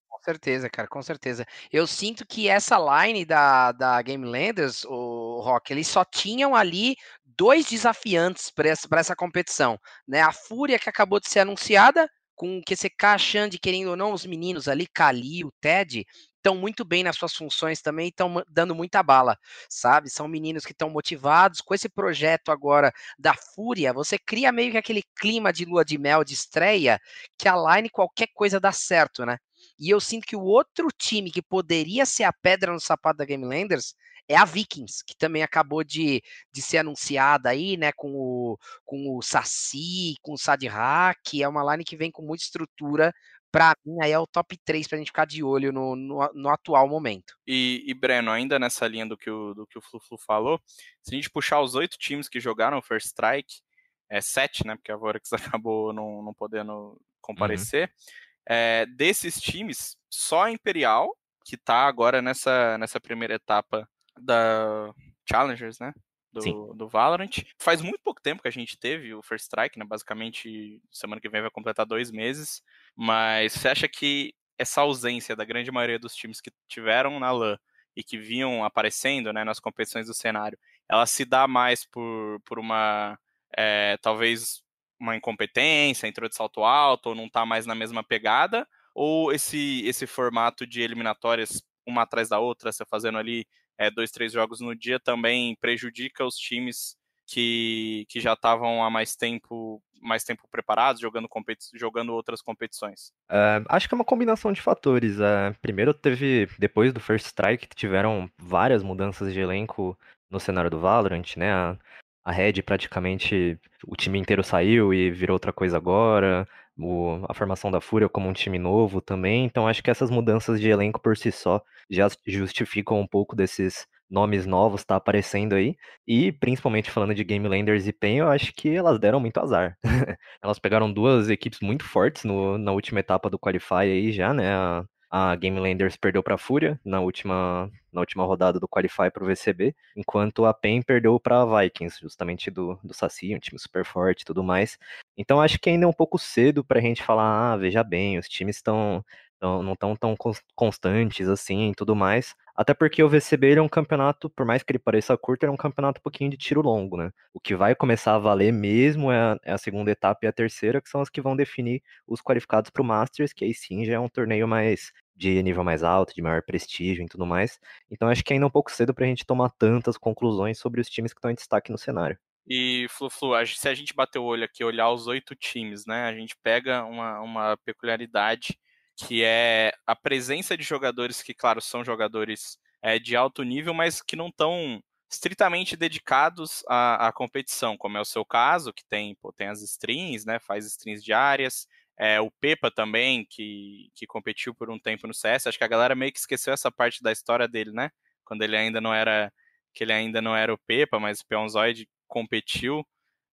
Com 0.09 0.17
certeza, 0.23 0.67
cara, 0.71 0.87
com 0.87 1.03
certeza. 1.03 1.45
Eu 1.71 1.85
sinto 1.85 2.25
que 2.25 2.49
essa 2.49 2.75
line 2.79 3.23
da, 3.23 3.71
da 3.73 4.01
Game 4.01 4.25
Landers, 4.25 4.85
o 4.85 5.39
Rock, 5.41 5.71
eles 5.71 5.87
só 5.87 6.03
tinham 6.03 6.55
ali 6.55 6.95
dois 7.23 7.69
desafiantes 7.69 8.49
para 8.49 8.69
essa, 8.69 8.87
essa 8.91 9.15
competição, 9.15 9.79
né? 10.07 10.19
A 10.19 10.31
Fúria 10.31 10.79
que 10.79 10.89
acabou 10.89 11.19
de 11.19 11.29
ser 11.29 11.41
anunciada 11.41 12.09
com 12.37 12.59
o 12.59 12.61
QCK, 12.61 13.17
Xande, 13.17 13.59
querendo 13.59 13.89
ou 13.89 13.97
não, 13.97 14.13
os 14.13 14.25
meninos 14.25 14.67
ali, 14.67 14.85
Kali, 14.87 15.43
o 15.43 15.51
Ted, 15.59 16.05
estão 16.37 16.55
muito 16.55 16.85
bem 16.85 17.03
nas 17.03 17.17
suas 17.17 17.33
funções 17.35 17.81
também, 17.81 18.09
estão 18.09 18.41
dando 18.47 18.75
muita 18.75 19.01
bala, 19.01 19.37
sabe? 19.67 20.09
São 20.09 20.27
meninos 20.27 20.63
que 20.63 20.71
estão 20.71 20.89
motivados. 20.89 21.61
Com 21.61 21.73
esse 21.73 21.89
projeto 21.89 22.51
agora 22.51 22.93
da 23.17 23.33
Fúria, 23.33 23.91
você 23.91 24.19
cria 24.19 24.51
meio 24.51 24.71
que 24.71 24.77
aquele 24.77 25.03
clima 25.19 25.51
de 25.51 25.65
lua 25.65 25.83
de 25.83 25.97
mel 25.97 26.23
de 26.23 26.35
estreia 26.35 27.01
que 27.37 27.49
a 27.49 27.55
line 27.55 27.89
qualquer 27.89 28.27
coisa 28.33 28.59
dá 28.59 28.71
certo, 28.71 29.25
né? 29.25 29.37
E 29.79 29.89
eu 29.89 29.99
sinto 29.99 30.27
que 30.27 30.35
o 30.35 30.43
outro 30.43 30.87
time 30.95 31.31
que 31.31 31.41
poderia 31.41 32.05
ser 32.05 32.23
a 32.23 32.31
pedra 32.31 32.71
no 32.71 32.79
sapato 32.79 33.17
da 33.17 33.25
Game 33.25 33.43
Landers 33.45 33.95
é 34.27 34.35
a 34.35 34.45
Vikings, 34.45 35.03
que 35.05 35.15
também 35.15 35.41
acabou 35.41 35.83
de, 35.83 36.21
de 36.51 36.61
ser 36.61 36.79
anunciada 36.79 37.49
aí, 37.49 37.77
né, 37.77 37.91
com 37.93 38.13
o, 38.13 38.57
com 38.85 39.15
o 39.15 39.21
Saci, 39.21 40.15
com 40.21 40.33
o 40.33 40.37
Sadrak, 40.37 41.41
é 41.41 41.47
uma 41.47 41.63
line 41.71 41.85
que 41.85 41.95
vem 41.95 42.11
com 42.11 42.21
muita 42.21 42.43
estrutura, 42.43 43.13
para 43.51 43.75
mim 43.85 43.97
aí 44.01 44.11
é 44.11 44.19
o 44.19 44.27
top 44.27 44.57
3 44.65 44.87
pra 44.87 44.97
gente 44.97 45.07
ficar 45.07 45.25
de 45.25 45.43
olho 45.43 45.71
no, 45.71 45.95
no, 45.95 46.31
no 46.33 46.49
atual 46.49 46.87
momento. 46.89 47.35
E, 47.47 47.83
e, 47.87 47.93
Breno, 47.93 48.31
ainda 48.31 48.59
nessa 48.59 48.87
linha 48.87 49.05
do 49.05 49.17
que 49.17 49.29
o, 49.29 49.53
do 49.53 49.65
que 49.65 49.77
o 49.77 49.81
Flu, 49.81 49.99
Flu 49.99 50.17
falou, 50.17 50.61
se 51.01 51.13
a 51.13 51.15
gente 51.15 51.29
puxar 51.29 51.61
os 51.61 51.73
oito 51.75 51.97
times 51.97 52.27
que 52.27 52.39
jogaram 52.39 52.77
o 52.77 52.81
First 52.81 53.07
Strike, 53.07 53.61
é 54.09 54.21
sete, 54.21 54.65
né, 54.65 54.75
porque 54.75 54.91
a 54.91 54.97
Vorax 54.97 55.31
acabou 55.59 55.93
não, 55.93 56.21
não 56.21 56.33
podendo 56.33 56.73
uhum. 56.73 56.97
comparecer, 57.21 57.87
uhum. 57.87 58.55
é, 58.55 58.85
desses 58.85 59.39
times, 59.39 59.97
só 60.09 60.43
a 60.43 60.51
Imperial, 60.51 61.17
que 61.45 61.55
tá 61.55 61.87
agora 61.87 62.21
nessa, 62.21 62.77
nessa 62.77 62.99
primeira 62.99 63.35
etapa 63.35 63.87
da 64.19 64.93
Challengers, 65.29 65.79
né? 65.79 65.93
Do, 66.31 66.73
do 66.73 66.87
Valorant. 66.87 67.29
Faz 67.57 67.81
muito 67.81 67.99
pouco 68.03 68.21
tempo 68.21 68.41
que 68.41 68.47
a 68.47 68.51
gente 68.51 68.77
teve 68.77 69.13
o 69.13 69.23
First 69.23 69.45
Strike, 69.45 69.79
né? 69.79 69.85
Basicamente, 69.85 70.81
semana 70.91 71.19
que 71.19 71.29
vem 71.29 71.41
vai 71.41 71.49
completar 71.49 71.85
dois 71.85 72.11
meses. 72.11 72.61
Mas 72.95 73.53
você 73.53 73.69
acha 73.69 73.87
que 73.87 74.33
essa 74.57 74.81
ausência 74.81 75.35
da 75.35 75.45
grande 75.45 75.71
maioria 75.71 75.99
dos 75.99 76.15
times 76.15 76.41
que 76.41 76.51
tiveram 76.67 77.19
na 77.19 77.31
LAN 77.31 77.57
e 77.95 78.03
que 78.03 78.17
vinham 78.17 78.63
aparecendo 78.63 79.33
né, 79.33 79.43
nas 79.43 79.59
competições 79.59 80.07
do 80.07 80.13
cenário, 80.13 80.57
ela 80.89 81.05
se 81.05 81.25
dá 81.25 81.47
mais 81.47 81.85
por, 81.85 82.39
por 82.45 82.59
uma. 82.59 83.17
É, 83.55 83.97
talvez 83.97 84.61
uma 84.99 85.15
incompetência, 85.15 86.07
entrou 86.07 86.27
de 86.27 86.35
salto 86.35 86.63
alto, 86.63 87.09
ou 87.09 87.15
não 87.15 87.29
tá 87.29 87.45
mais 87.45 87.65
na 87.65 87.75
mesma 87.75 88.03
pegada? 88.03 88.67
Ou 88.93 89.31
esse, 89.31 89.83
esse 89.85 90.07
formato 90.07 90.65
de 90.65 90.81
eliminatórias 90.81 91.63
uma 91.85 92.01
atrás 92.01 92.29
da 92.29 92.39
outra, 92.39 92.71
você 92.71 92.83
fazendo 92.85 93.17
ali 93.17 93.47
é, 93.77 93.91
dois, 93.91 94.11
três 94.11 94.31
jogos 94.31 94.59
no 94.59 94.75
dia 94.75 94.99
também 94.99 95.55
prejudica 95.55 96.25
os 96.25 96.35
times 96.35 96.95
que, 97.27 98.05
que 98.09 98.19
já 98.19 98.33
estavam 98.33 98.83
há 98.83 98.89
mais 98.89 99.15
tempo 99.15 99.81
mais 99.99 100.23
tempo 100.23 100.47
preparados, 100.49 101.01
jogando, 101.01 101.27
jogando 101.73 102.13
outras 102.13 102.41
competições? 102.41 103.11
Uh, 103.29 103.65
acho 103.67 103.87
que 103.87 103.93
é 103.93 103.97
uma 103.97 104.05
combinação 104.05 104.53
de 104.53 104.61
fatores. 104.61 105.17
Uh, 105.17 105.53
primeiro 105.61 105.93
teve, 105.93 106.47
depois 106.59 106.93
do 106.93 106.99
First 106.99 107.25
Strike, 107.25 107.67
tiveram 107.75 108.29
várias 108.37 108.83
mudanças 108.83 109.33
de 109.33 109.39
elenco 109.39 109.97
no 110.29 110.39
cenário 110.39 110.69
do 110.69 110.79
Valorant, 110.79 111.35
né? 111.35 111.51
A, 111.51 111.77
a 112.23 112.31
Red 112.31 112.61
praticamente, 112.61 113.59
o 113.85 113.95
time 113.95 114.19
inteiro 114.19 114.43
saiu 114.43 114.93
e 114.93 115.09
virou 115.09 115.35
outra 115.35 115.51
coisa 115.51 115.77
agora. 115.77 116.47
O, 116.79 117.25
a 117.27 117.33
formação 117.33 117.71
da 117.71 117.81
Fúria 117.81 118.07
como 118.09 118.29
um 118.29 118.33
time 118.33 118.59
novo 118.59 119.01
também. 119.01 119.45
Então 119.45 119.67
acho 119.67 119.83
que 119.83 119.89
essas 119.89 120.09
mudanças 120.09 120.59
de 120.59 120.69
elenco 120.69 121.01
por 121.01 121.17
si 121.17 121.31
só 121.31 121.61
já 121.89 122.07
justificam 122.25 122.99
um 122.99 123.07
pouco 123.07 123.35
desses 123.35 123.87
nomes 124.09 124.45
novos 124.45 124.83
tá 124.83 124.95
aparecendo 124.95 125.53
aí. 125.55 125.75
E 126.07 126.31
principalmente 126.31 126.91
falando 126.91 127.13
de 127.15 127.23
Game 127.23 127.47
Landers 127.47 127.87
e 127.87 127.93
PEN, 127.93 128.17
eu 128.19 128.29
acho 128.29 128.53
que 128.53 128.69
elas 128.75 128.99
deram 128.99 129.19
muito 129.19 129.39
azar. 129.39 129.77
elas 130.41 130.59
pegaram 130.59 130.91
duas 130.91 131.29
equipes 131.29 131.59
muito 131.61 131.83
fortes 131.85 132.23
no, 132.23 132.57
na 132.57 132.71
última 132.71 132.99
etapa 132.99 133.29
do 133.29 133.39
Qualify 133.39 133.75
aí 133.81 134.11
já, 134.11 134.33
né? 134.33 134.53
A, 134.53 134.85
a 135.09 135.35
Game 135.35 135.59
Landers 135.59 135.95
perdeu 135.95 136.21
para 136.21 136.35
a 136.35 136.37
Fúria 136.37 136.79
na 136.83 136.99
última, 136.99 137.71
na 137.91 138.01
última 138.01 138.25
rodada 138.25 138.59
do 138.59 138.67
Qualify 138.67 139.09
para 139.11 139.23
o 139.23 139.27
VCB, 139.27 139.75
enquanto 139.95 140.45
a 140.45 140.53
PEN 140.53 140.81
perdeu 140.81 141.19
para 141.19 141.41
a 141.41 141.61
Vikings, 141.61 141.99
justamente 142.01 142.51
do, 142.51 142.77
do 142.83 142.93
Saci, 142.93 143.33
um 143.35 143.39
time 143.39 143.59
super 143.59 143.85
forte 143.85 144.21
e 144.21 144.25
tudo 144.25 144.43
mais. 144.43 144.77
Então 145.17 145.41
acho 145.41 145.59
que 145.59 145.69
ainda 145.69 145.85
é 145.85 145.87
um 145.87 145.93
pouco 145.93 146.17
cedo 146.17 146.63
para 146.63 146.79
a 146.79 146.81
gente 146.81 147.03
falar, 147.03 147.53
ah, 147.53 147.57
veja 147.57 147.83
bem, 147.83 148.17
os 148.17 148.27
times 148.27 148.57
estão 148.57 149.03
não 149.39 149.73
estão 149.73 149.95
tão 149.95 150.15
constantes 150.55 151.27
assim 151.27 151.69
e 151.69 151.75
tudo 151.75 151.95
mais. 151.95 152.35
Até 152.55 152.73
porque 152.73 153.03
o 153.03 153.09
VCB 153.09 153.55
é 153.55 153.61
um 153.61 153.69
campeonato, 153.69 154.29
por 154.31 154.45
mais 154.45 154.63
que 154.63 154.71
ele 154.71 154.79
pareça 154.79 155.15
curto, 155.15 155.45
é 155.45 155.49
um 155.49 155.57
campeonato 155.57 155.99
um 155.99 156.03
pouquinho 156.03 156.31
de 156.31 156.37
tiro 156.37 156.61
longo, 156.61 156.97
né? 156.97 157.11
O 157.33 157.39
que 157.39 157.55
vai 157.55 157.75
começar 157.75 158.15
a 158.15 158.19
valer 158.19 158.51
mesmo 158.51 159.11
é 159.11 159.17
a, 159.19 159.37
é 159.45 159.51
a 159.53 159.57
segunda 159.59 159.91
etapa 159.91 160.21
e 160.23 160.27
a 160.27 160.33
terceira, 160.33 160.81
que 160.81 160.89
são 160.89 161.01
as 161.01 161.09
que 161.09 161.21
vão 161.21 161.35
definir 161.35 161.83
os 162.07 162.19
qualificados 162.19 162.71
para 162.71 162.81
o 162.81 162.85
Masters, 162.85 163.31
que 163.31 163.45
aí 163.45 163.53
sim 163.53 163.85
já 163.85 163.93
é 163.93 163.99
um 163.99 164.09
torneio 164.09 164.47
mais 164.47 164.91
de 165.17 165.41
nível 165.41 165.63
mais 165.63 165.83
alto, 165.83 166.13
de 166.13 166.21
maior 166.21 166.43
prestígio 166.43 167.03
e 167.03 167.07
tudo 167.07 167.25
mais. 167.25 167.59
Então 167.89 168.07
acho 168.07 168.23
que 168.23 168.33
ainda 168.33 168.45
é 168.45 168.47
um 168.47 168.51
pouco 168.51 168.71
cedo 168.71 168.93
para 168.93 169.05
a 169.05 169.07
gente 169.07 169.25
tomar 169.25 169.49
tantas 169.49 169.97
conclusões 169.97 170.59
sobre 170.59 170.79
os 170.79 170.87
times 170.87 171.11
que 171.11 171.17
estão 171.17 171.31
em 171.31 171.35
destaque 171.35 171.71
no 171.71 171.77
cenário. 171.77 172.17
E, 172.49 172.87
Flu, 172.89 173.09
Flu, 173.09 173.45
se 173.45 173.67
a 173.67 173.73
gente 173.73 173.93
bater 173.93 174.19
o 174.19 174.23
olho 174.23 174.45
aqui, 174.45 174.63
olhar 174.63 174.89
os 174.89 175.07
oito 175.07 175.35
times, 175.35 175.85
né, 175.85 176.05
a 176.05 176.13
gente 176.13 176.33
pega 176.41 176.85
uma, 176.85 177.19
uma 177.19 177.57
peculiaridade 177.57 178.57
que 178.95 179.23
é 179.23 179.73
a 179.85 179.95
presença 179.95 180.57
de 180.57 180.63
jogadores 180.63 181.21
que, 181.21 181.33
claro, 181.33 181.61
são 181.61 181.83
jogadores 181.83 182.57
é, 182.81 182.97
de 182.97 183.15
alto 183.15 183.43
nível, 183.43 183.73
mas 183.73 184.01
que 184.01 184.15
não 184.15 184.29
estão 184.29 184.81
estritamente 185.11 185.75
dedicados 185.75 186.63
à, 186.67 187.07
à, 187.07 187.13
competição, 187.13 187.77
como 187.77 187.97
é 187.97 188.01
o 188.01 188.05
seu 188.05 188.25
caso, 188.25 188.73
que 188.73 188.83
tem, 188.89 189.15
pô, 189.15 189.31
tem 189.31 189.47
as 189.47 189.61
strings, 189.61 190.25
né, 190.25 190.39
faz 190.39 190.65
strings 190.65 191.03
diárias, 191.03 191.67
é, 191.97 192.21
o 192.21 192.31
Pepa 192.31 192.69
também, 192.69 193.25
que, 193.29 193.89
que 193.95 194.05
competiu 194.05 194.53
por 194.53 194.69
um 194.69 194.79
tempo 194.79 195.07
no 195.07 195.13
CS, 195.13 195.47
acho 195.47 195.57
que 195.57 195.63
a 195.63 195.67
galera 195.67 195.95
meio 195.95 196.11
que 196.11 196.19
esqueceu 196.19 196.53
essa 196.53 196.71
parte 196.71 197.01
da 197.01 197.11
história 197.11 197.47
dele, 197.47 197.71
né, 197.71 197.89
quando 198.23 198.43
ele 198.43 198.55
ainda 198.55 198.79
não 198.79 198.93
era, 198.93 199.31
que 199.73 199.83
ele 199.83 199.93
ainda 199.93 200.21
não 200.21 200.35
era 200.35 200.53
o 200.53 200.57
Pepa, 200.57 200.99
mas 200.99 201.21
o 201.21 201.27
Peonzoid 201.27 201.87
competiu 202.07 202.85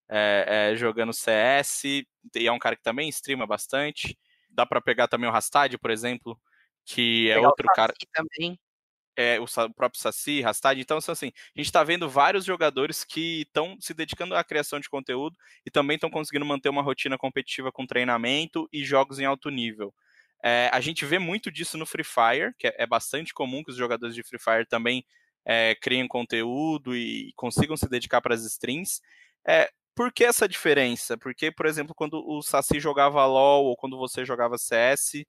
é, 0.09 0.71
é, 0.73 0.77
jogando 0.77 1.13
CS, 1.13 1.85
e 1.85 2.07
é 2.47 2.53
um 2.53 2.59
cara 2.59 2.77
que 2.77 2.83
também 2.83 3.09
streama 3.09 3.47
bastante, 3.47 4.19
dá 4.51 4.65
para 4.65 4.81
pegar 4.81 5.09
também 5.09 5.29
o 5.29 5.33
Rastad, 5.33 5.77
por 5.79 5.91
exemplo, 5.91 6.41
que 6.85 7.31
é 7.31 7.39
outro 7.39 7.67
cara. 7.75 7.93
Também. 8.13 8.59
É, 9.17 9.39
o, 9.41 9.47
próprio 9.75 10.01
Saci, 10.01 10.41
Rastad. 10.41 10.81
Então, 10.81 10.99
assim, 10.99 11.29
a 11.29 11.59
gente 11.59 11.67
está 11.67 11.85
vendo 11.85 12.09
vários 12.09 12.45
jogadores 12.45 13.05
que 13.05 13.43
estão 13.43 13.77
se 13.81 13.95
dedicando 13.95 14.35
à 14.35 14.43
criação 14.43 14.81
de 14.81 14.89
conteúdo 14.89 15.37
e 15.65 15.71
também 15.71 15.95
estão 15.95 16.11
conseguindo 16.11 16.45
manter 16.45 16.69
uma 16.69 16.83
rotina 16.83 17.17
competitiva 17.17 17.71
com 17.71 17.87
treinamento 17.87 18.69
e 18.73 18.85
jogos 18.85 19.19
em 19.21 19.25
alto 19.25 19.51
nível. 19.51 19.95
É, 20.43 20.69
a 20.73 20.81
gente 20.81 21.07
vê 21.07 21.19
muito 21.19 21.51
disso 21.51 21.79
no 21.79 21.87
Free 21.87 22.05
Fire, 22.05 22.53
que 22.59 22.67
é, 22.67 22.75
é 22.79 22.87
bastante 22.87 23.33
comum 23.33 23.63
que 23.63 23.71
os 23.71 23.77
jogadores 23.77 24.15
de 24.15 24.23
Free 24.23 24.39
Fire 24.39 24.67
também 24.67 25.05
é, 25.45 25.75
criem 25.77 26.09
conteúdo 26.09 26.97
e 26.97 27.33
consigam 27.37 27.77
se 27.77 27.89
dedicar 27.89 28.21
para 28.21 28.35
as 28.35 28.45
strings. 28.45 29.01
É, 29.47 29.71
por 29.95 30.13
que 30.13 30.25
essa 30.25 30.49
diferença? 30.49 31.17
Porque, 31.17 31.51
por 31.53 31.67
exemplo, 31.67 31.95
quando 31.95 32.23
o 32.27 32.43
Saci 32.43 32.81
jogava 32.81 33.25
LoL 33.25 33.65
ou 33.65 33.77
quando 33.77 33.97
você 33.97 34.25
jogava 34.25 34.59
CS, 34.59 35.25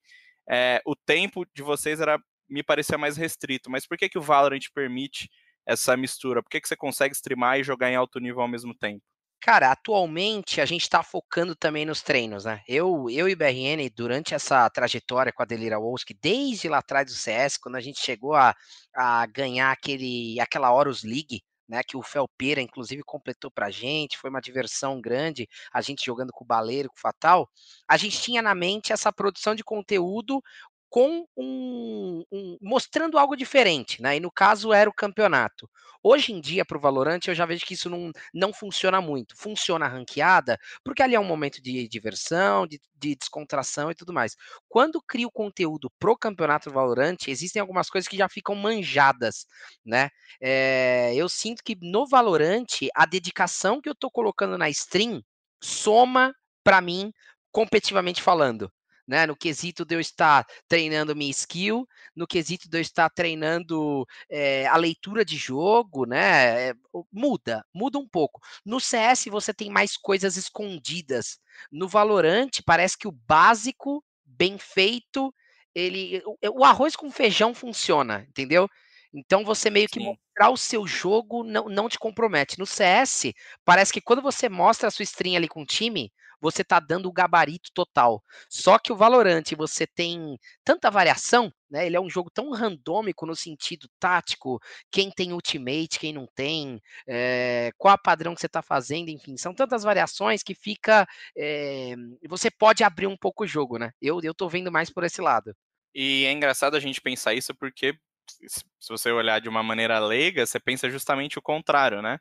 é, 0.49 0.81
o 0.85 0.95
tempo 0.95 1.45
de 1.53 1.61
vocês 1.61 1.99
era 1.99 2.19
me 2.49 2.63
parecia 2.63 2.97
mais 2.97 3.17
restrito. 3.17 3.69
Mas 3.69 3.87
por 3.87 3.97
que, 3.97 4.09
que 4.09 4.17
o 4.17 4.21
Valorant 4.21 4.61
permite 4.73 5.29
essa 5.65 5.95
mistura? 5.97 6.43
Por 6.43 6.49
que, 6.49 6.61
que 6.61 6.67
você 6.67 6.75
consegue 6.75 7.15
streamar 7.15 7.59
e 7.59 7.63
jogar 7.63 7.91
em 7.91 7.95
alto 7.95 8.19
nível 8.19 8.41
ao 8.41 8.47
mesmo 8.47 8.73
tempo? 8.73 9.03
Cara, 9.41 9.71
atualmente 9.71 10.59
a 10.59 10.65
gente 10.65 10.81
está 10.81 11.03
focando 11.03 11.55
também 11.55 11.85
nos 11.85 12.01
treinos, 12.01 12.45
né? 12.45 12.63
Eu, 12.67 13.07
eu 13.11 13.29
e 13.29 13.35
BRN, 13.35 13.89
durante 13.95 14.33
essa 14.33 14.67
trajetória 14.71 15.31
com 15.31 15.43
a 15.43 15.45
Delira 15.45 15.79
Wolski, 15.79 16.17
desde 16.19 16.67
lá 16.67 16.79
atrás 16.79 17.05
do 17.05 17.13
CS, 17.13 17.57
quando 17.57 17.75
a 17.75 17.79
gente 17.81 17.99
chegou 18.01 18.33
a, 18.33 18.55
a 18.95 19.25
ganhar 19.27 19.71
aquele, 19.71 20.39
aquela 20.39 20.73
Horus 20.73 21.03
League, 21.03 21.43
né, 21.67 21.81
que 21.83 21.97
o 21.97 22.03
Felpeira, 22.03 22.61
inclusive, 22.61 23.03
completou 23.03 23.51
pra 23.51 23.71
gente, 23.71 24.17
foi 24.17 24.29
uma 24.29 24.41
diversão 24.41 25.01
grande, 25.01 25.47
a 25.73 25.81
gente 25.81 26.05
jogando 26.05 26.31
com 26.31 26.43
o 26.43 26.47
Baleiro, 26.47 26.89
com 26.89 26.97
o 26.97 27.01
Fatal, 27.01 27.49
a 27.87 27.97
gente 27.97 28.21
tinha 28.21 28.41
na 28.41 28.53
mente 28.53 28.93
essa 28.93 29.11
produção 29.11 29.55
de 29.55 29.63
conteúdo 29.63 30.41
com 30.89 31.25
um, 31.35 32.23
um, 32.31 32.57
mostrando 32.61 33.17
algo 33.17 33.35
diferente, 33.35 34.01
né? 34.01 34.17
E 34.17 34.19
no 34.19 34.31
caso 34.31 34.71
era 34.71 34.89
o 34.89 34.93
campeonato. 34.93 35.69
Hoje 36.01 36.31
em 36.31 36.39
dia, 36.39 36.63
para 36.63 36.77
o 36.77 36.79
Valorant, 36.79 37.19
eu 37.27 37.33
já 37.33 37.45
vejo 37.45 37.65
que 37.65 37.73
isso 37.73 37.89
não, 37.89 38.11
não 38.33 38.53
funciona 38.53 39.01
muito. 39.01 39.35
Funciona 39.35 39.87
ranqueada, 39.87 40.57
porque 40.83 41.01
ali 41.01 41.15
é 41.15 41.19
um 41.19 41.25
momento 41.25 41.61
de 41.61 41.87
diversão, 41.87 42.67
de, 42.67 42.79
de 42.95 43.15
descontração 43.15 43.89
e 43.89 43.95
tudo 43.95 44.13
mais. 44.13 44.35
Quando 44.69 45.01
crio 45.01 45.31
conteúdo 45.31 45.91
pro 45.99 46.15
campeonato 46.15 46.71
Valorant, 46.71 47.17
existem 47.27 47.59
algumas 47.59 47.89
coisas 47.89 48.07
que 48.07 48.17
já 48.17 48.29
ficam 48.29 48.55
manjadas, 48.55 49.47
né? 49.83 50.09
É, 50.39 51.13
eu 51.15 51.27
sinto 51.27 51.63
que 51.63 51.75
no 51.81 52.07
Valorant, 52.07 52.67
a 52.95 53.05
dedicação 53.05 53.81
que 53.81 53.89
eu 53.89 53.95
tô 53.95 54.11
colocando 54.11 54.57
na 54.57 54.69
stream 54.69 55.21
soma 55.61 56.33
para 56.63 56.81
mim, 56.81 57.11
competitivamente 57.51 58.21
falando 58.21 58.71
né? 59.07 59.25
No 59.25 59.35
quesito 59.35 59.85
de 59.85 59.95
eu 59.95 59.99
estar 59.99 60.45
treinando 60.67 61.15
minha 61.15 61.31
skill, 61.31 61.87
no 62.15 62.27
quesito 62.27 62.69
de 62.69 62.77
eu 62.77 62.81
estar 62.81 63.09
treinando 63.09 64.05
é, 64.29 64.65
a 64.67 64.77
leitura 64.77 65.23
de 65.23 65.37
jogo, 65.37 66.05
né? 66.05 66.69
É, 66.69 66.73
muda, 67.11 67.65
muda 67.73 67.97
um 67.97 68.07
pouco. 68.07 68.41
No 68.65 68.79
CS 68.79 69.25
você 69.25 69.53
tem 69.53 69.69
mais 69.69 69.97
coisas 69.97 70.37
escondidas. 70.37 71.39
No 71.71 71.87
Valorant 71.87 72.49
parece 72.65 72.97
que 72.97 73.07
o 73.07 73.11
básico, 73.11 74.03
bem 74.25 74.57
feito, 74.57 75.33
ele, 75.73 76.21
o, 76.25 76.61
o 76.61 76.63
arroz 76.63 76.95
com 76.95 77.11
feijão 77.11 77.53
funciona, 77.53 78.25
entendeu? 78.29 78.69
Então 79.13 79.45
você 79.45 79.69
meio 79.69 79.87
que 79.87 79.99
Sim. 79.99 80.05
mostrar 80.05 80.49
o 80.49 80.57
seu 80.57 80.85
jogo 80.85 81.43
não, 81.43 81.65
não 81.69 81.87
te 81.87 81.97
compromete. 81.97 82.59
No 82.59 82.65
CS, 82.65 83.33
parece 83.63 83.93
que 83.93 84.01
quando 84.01 84.21
você 84.21 84.49
mostra 84.49 84.87
a 84.87 84.91
sua 84.91 85.03
stream 85.03 85.37
ali 85.37 85.47
com 85.47 85.61
o 85.61 85.65
time, 85.65 86.11
você 86.41 86.61
está 86.61 86.79
dando 86.79 87.07
o 87.07 87.11
gabarito 87.11 87.69
total. 87.73 88.23
Só 88.49 88.77
que 88.77 88.91
o 88.91 88.95
Valorant 88.95 89.43
você 89.57 89.87
tem 89.87 90.37
tanta 90.63 90.91
variação, 90.91 91.51
né? 91.69 91.85
Ele 91.85 91.95
é 91.95 92.01
um 92.01 92.09
jogo 92.09 92.29
tão 92.29 92.51
randômico 92.51 93.25
no 93.25 93.35
sentido 93.35 93.87
tático, 93.99 94.59
quem 94.91 95.11
tem 95.11 95.33
ultimate, 95.33 95.99
quem 95.99 96.13
não 96.13 96.27
tem, 96.35 96.81
é, 97.07 97.71
qual 97.77 97.97
padrão 97.97 98.33
que 98.33 98.41
você 98.41 98.47
está 98.47 98.61
fazendo, 98.61 99.09
enfim, 99.09 99.37
são 99.37 99.53
tantas 99.53 99.83
variações 99.83 100.43
que 100.43 100.53
fica. 100.53 101.07
É, 101.37 101.95
você 102.27 102.51
pode 102.51 102.83
abrir 102.83 103.07
um 103.07 103.17
pouco 103.17 103.43
o 103.43 103.47
jogo, 103.47 103.77
né? 103.77 103.91
Eu, 104.01 104.19
eu 104.23 104.33
tô 104.33 104.47
vendo 104.47 104.71
mais 104.71 104.89
por 104.89 105.03
esse 105.03 105.21
lado. 105.21 105.55
E 105.93 106.25
é 106.25 106.31
engraçado 106.31 106.75
a 106.75 106.79
gente 106.79 107.01
pensar 107.01 107.33
isso 107.33 107.55
porque 107.55 107.97
se 108.37 108.89
você 108.89 109.11
olhar 109.11 109.39
de 109.39 109.49
uma 109.49 109.63
maneira 109.63 109.99
leiga, 109.99 110.45
você 110.45 110.59
pensa 110.59 110.89
justamente 110.89 111.39
o 111.39 111.41
contrário, 111.41 112.01
né? 112.01 112.19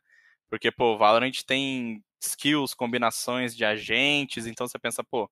Porque, 0.48 0.70
pô, 0.70 0.96
Valorant 0.96 1.42
tem 1.46 2.02
skills, 2.26 2.74
combinações 2.74 3.56
de 3.56 3.64
agentes, 3.64 4.46
então 4.46 4.66
você 4.66 4.78
pensa, 4.78 5.02
pô, 5.02 5.30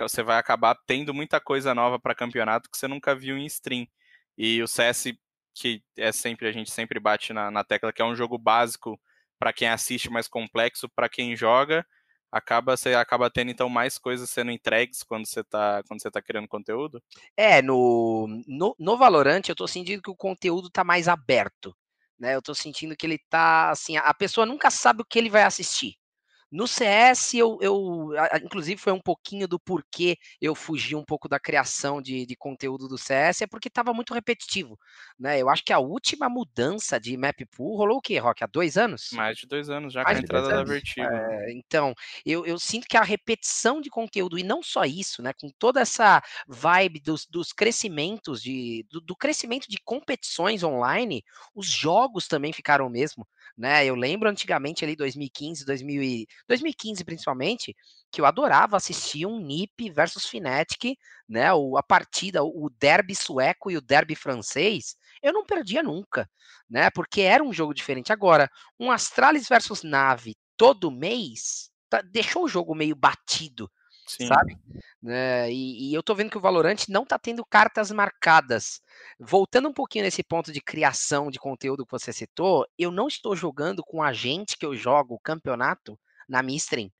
você 0.00 0.22
vai 0.22 0.38
acabar 0.38 0.74
tendo 0.86 1.12
muita 1.12 1.40
coisa 1.40 1.74
nova 1.74 1.98
para 1.98 2.14
campeonato 2.14 2.70
que 2.70 2.78
você 2.78 2.88
nunca 2.88 3.14
viu 3.14 3.36
em 3.36 3.46
stream. 3.46 3.86
E 4.36 4.62
o 4.62 4.68
CS, 4.68 5.14
que 5.54 5.82
é 5.96 6.12
sempre, 6.12 6.48
a 6.48 6.52
gente 6.52 6.70
sempre 6.70 6.98
bate 6.98 7.32
na, 7.32 7.50
na 7.50 7.64
tecla 7.64 7.92
que 7.92 8.02
é 8.02 8.04
um 8.04 8.16
jogo 8.16 8.38
básico 8.38 8.98
para 9.38 9.52
quem 9.52 9.68
assiste, 9.68 10.10
mais 10.10 10.28
complexo 10.28 10.88
para 10.88 11.08
quem 11.08 11.36
joga, 11.36 11.86
acaba 12.30 12.76
você 12.76 12.94
acaba 12.94 13.30
tendo 13.30 13.50
então 13.50 13.68
mais 13.68 13.98
coisas 13.98 14.28
sendo 14.28 14.50
entregues 14.50 15.02
quando 15.02 15.26
você 15.26 15.40
está 15.40 15.82
quando 15.86 16.00
você 16.00 16.10
tá 16.10 16.20
criando 16.22 16.48
conteúdo? 16.48 17.02
É, 17.36 17.62
no, 17.62 18.26
no, 18.46 18.74
no 18.78 18.96
Valorant 18.96 19.42
eu 19.48 19.52
estou 19.52 19.68
sentindo 19.68 20.02
que 20.02 20.10
o 20.10 20.16
conteúdo 20.16 20.68
está 20.68 20.84
mais 20.84 21.08
aberto, 21.08 21.74
né? 22.18 22.34
Eu 22.34 22.40
estou 22.40 22.54
sentindo 22.54 22.96
que 22.96 23.06
ele 23.06 23.16
está 23.16 23.70
assim, 23.70 23.96
a 23.96 24.14
pessoa 24.14 24.46
nunca 24.46 24.70
sabe 24.70 25.02
o 25.02 25.04
que 25.04 25.18
ele 25.18 25.30
vai 25.30 25.42
assistir. 25.42 25.96
No 26.50 26.68
CS, 26.68 27.34
eu, 27.34 27.58
eu 27.60 28.10
inclusive 28.42 28.80
foi 28.80 28.92
um 28.92 29.00
pouquinho 29.00 29.48
do 29.48 29.58
porquê 29.58 30.16
eu 30.40 30.54
fugi 30.54 30.94
um 30.94 31.04
pouco 31.04 31.28
da 31.28 31.40
criação 31.40 32.00
de, 32.00 32.24
de 32.24 32.36
conteúdo 32.36 32.86
do 32.86 32.96
CS, 32.96 33.42
é 33.42 33.46
porque 33.46 33.68
estava 33.68 33.92
muito 33.92 34.14
repetitivo. 34.14 34.78
Né? 35.18 35.40
Eu 35.42 35.48
acho 35.48 35.64
que 35.64 35.72
a 35.72 35.78
última 35.78 36.28
mudança 36.28 37.00
de 37.00 37.16
map 37.16 37.40
pool 37.50 37.76
rolou 37.76 37.98
o 37.98 38.00
quê, 38.00 38.18
Rock? 38.18 38.44
Há 38.44 38.46
dois 38.46 38.76
anos? 38.76 39.10
Mais 39.12 39.36
de 39.38 39.46
dois 39.46 39.68
anos, 39.68 39.92
já 39.92 40.04
Mais 40.04 40.18
com 40.18 40.20
a 40.20 40.22
entrada 40.22 40.48
da 40.48 40.64
Vertigo. 40.64 41.06
É, 41.06 41.52
então, 41.52 41.94
eu, 42.24 42.46
eu 42.46 42.58
sinto 42.58 42.86
que 42.86 42.96
a 42.96 43.02
repetição 43.02 43.80
de 43.80 43.90
conteúdo, 43.90 44.38
e 44.38 44.44
não 44.44 44.62
só 44.62 44.84
isso, 44.84 45.22
né? 45.22 45.32
Com 45.32 45.50
toda 45.58 45.80
essa 45.80 46.22
vibe 46.46 47.00
dos, 47.00 47.26
dos 47.26 47.52
crescimentos, 47.52 48.40
de, 48.40 48.86
do, 48.90 49.00
do 49.00 49.16
crescimento 49.16 49.66
de 49.68 49.78
competições 49.84 50.62
online, 50.62 51.24
os 51.54 51.66
jogos 51.66 52.28
também 52.28 52.52
ficaram 52.52 52.86
o 52.86 52.90
mesmo 52.90 53.26
né? 53.56 53.86
Eu 53.86 53.94
lembro 53.94 54.28
antigamente 54.28 54.84
ali 54.84 54.94
2015, 54.94 55.64
2000 55.64 56.26
2015 56.48 57.04
principalmente, 57.04 57.76
que 58.10 58.20
eu 58.20 58.26
adorava 58.26 58.76
assistir 58.76 59.26
um 59.26 59.40
NiP 59.40 59.90
versus 59.90 60.26
Fnatic, 60.26 60.96
né? 61.28 61.52
O, 61.52 61.76
a 61.76 61.82
partida, 61.82 62.42
o 62.44 62.70
derby 62.78 63.14
sueco 63.14 63.70
e 63.70 63.76
o 63.76 63.80
derby 63.80 64.14
francês, 64.14 64.96
eu 65.22 65.32
não 65.32 65.44
perdia 65.44 65.82
nunca, 65.82 66.28
né? 66.68 66.90
Porque 66.90 67.22
era 67.22 67.42
um 67.42 67.52
jogo 67.52 67.74
diferente. 67.74 68.12
Agora, 68.12 68.50
um 68.78 68.90
Astralis 68.90 69.48
versus 69.48 69.82
Nave 69.82 70.36
todo 70.56 70.90
mês 70.90 71.70
tá, 71.88 72.00
deixou 72.02 72.44
o 72.44 72.48
jogo 72.48 72.74
meio 72.74 72.96
batido, 72.96 73.70
Sim. 74.06 74.26
sabe? 74.26 74.56
É, 75.06 75.50
e, 75.50 75.90
e, 75.90 75.94
eu 75.94 76.02
tô 76.02 76.14
vendo 76.14 76.30
que 76.30 76.38
o 76.38 76.40
Valorant 76.40 76.88
não 76.88 77.04
tá 77.04 77.18
tendo 77.18 77.44
cartas 77.44 77.90
marcadas. 77.90 78.80
Voltando 79.18 79.68
um 79.68 79.72
pouquinho 79.72 80.04
nesse 80.04 80.22
ponto 80.22 80.52
de 80.52 80.60
criação 80.60 81.30
de 81.30 81.38
conteúdo 81.38 81.84
que 81.84 81.92
você 81.92 82.12
citou, 82.12 82.66
eu 82.78 82.90
não 82.90 83.06
estou 83.06 83.36
jogando 83.36 83.82
com 83.84 84.02
a 84.02 84.12
gente 84.12 84.56
que 84.56 84.66
eu 84.66 84.74
jogo 84.74 85.14
o 85.14 85.20
campeonato 85.20 85.98
na 86.28 86.42
minha 86.42 86.56
stream. 86.56 86.90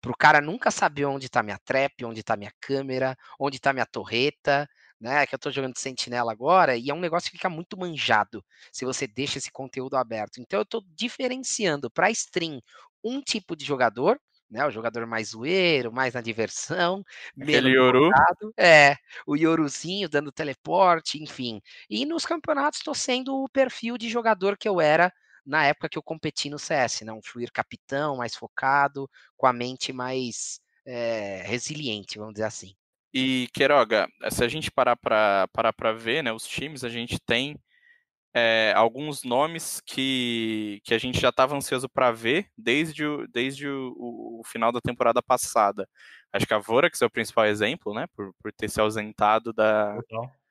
Pro 0.00 0.16
cara 0.16 0.40
nunca 0.40 0.70
saber 0.70 1.04
onde 1.04 1.28
tá 1.28 1.42
minha 1.42 1.58
trap, 1.58 2.04
onde 2.04 2.22
tá 2.22 2.36
minha 2.36 2.52
câmera, 2.60 3.16
onde 3.38 3.58
tá 3.60 3.72
minha 3.72 3.86
torreta, 3.86 4.68
né? 5.00 5.26
Que 5.26 5.34
eu 5.34 5.38
tô 5.38 5.50
jogando 5.50 5.74
de 5.74 5.80
sentinela 5.80 6.32
agora, 6.32 6.76
e 6.76 6.90
é 6.90 6.94
um 6.94 7.00
negócio 7.00 7.30
que 7.30 7.36
fica 7.36 7.50
muito 7.50 7.78
manjado 7.78 8.44
se 8.72 8.84
você 8.84 9.06
deixa 9.06 9.38
esse 9.38 9.50
conteúdo 9.50 9.96
aberto. 9.96 10.40
Então 10.40 10.60
eu 10.60 10.64
tô 10.64 10.82
diferenciando 10.96 11.90
para 11.90 12.10
stream 12.10 12.60
um 13.04 13.20
tipo 13.20 13.54
de 13.54 13.64
jogador 13.64 14.18
né? 14.50 14.66
O 14.66 14.70
jogador 14.70 15.06
mais 15.06 15.28
zoeiro, 15.28 15.92
mais 15.92 16.14
na 16.14 16.20
diversão, 16.20 17.04
Aquele 17.40 17.70
Yoru. 17.70 18.10
É, 18.58 18.96
o 19.26 19.36
Yoruzinho 19.36 20.08
dando 20.08 20.32
teleporte, 20.32 21.22
enfim. 21.22 21.60
E 21.88 22.04
nos 22.04 22.26
campeonatos 22.26 22.80
estou 22.80 22.94
sendo 22.94 23.36
o 23.36 23.48
perfil 23.48 23.96
de 23.96 24.08
jogador 24.08 24.56
que 24.58 24.68
eu 24.68 24.80
era 24.80 25.12
na 25.44 25.66
época 25.66 25.88
que 25.88 25.98
eu 25.98 26.02
competi 26.02 26.50
no 26.50 26.58
CS, 26.58 27.04
né? 27.04 27.12
Um 27.12 27.22
fluir 27.22 27.50
capitão, 27.52 28.16
mais 28.16 28.34
focado, 28.34 29.08
com 29.36 29.46
a 29.46 29.52
mente 29.52 29.92
mais 29.92 30.60
é, 30.84 31.42
resiliente, 31.44 32.18
vamos 32.18 32.34
dizer 32.34 32.46
assim. 32.46 32.74
E, 33.12 33.48
Queiroga, 33.52 34.08
se 34.30 34.44
a 34.44 34.48
gente 34.48 34.70
parar 34.70 34.96
para 34.96 35.92
ver, 35.92 36.22
né, 36.22 36.32
os 36.32 36.46
times, 36.46 36.84
a 36.84 36.88
gente 36.88 37.18
tem 37.18 37.58
é, 38.32 38.72
alguns 38.76 39.24
nomes 39.24 39.80
que, 39.84 40.80
que 40.84 40.94
a 40.94 40.98
gente 40.98 41.20
já 41.20 41.30
estava 41.30 41.56
ansioso 41.56 41.88
para 41.88 42.12
ver 42.12 42.48
desde, 42.56 43.04
o, 43.04 43.26
desde 43.26 43.68
o, 43.68 44.40
o, 44.40 44.42
final 44.44 44.70
da 44.70 44.80
temporada 44.80 45.20
passada. 45.20 45.88
Acho 46.32 46.46
que 46.46 46.54
a 46.54 46.58
Vorax 46.58 47.02
é 47.02 47.06
o 47.06 47.10
principal 47.10 47.46
exemplo, 47.46 47.92
né? 47.92 48.06
Por, 48.14 48.32
por 48.40 48.52
ter 48.52 48.68
se 48.70 48.80
ausentado 48.80 49.52
da, 49.52 49.98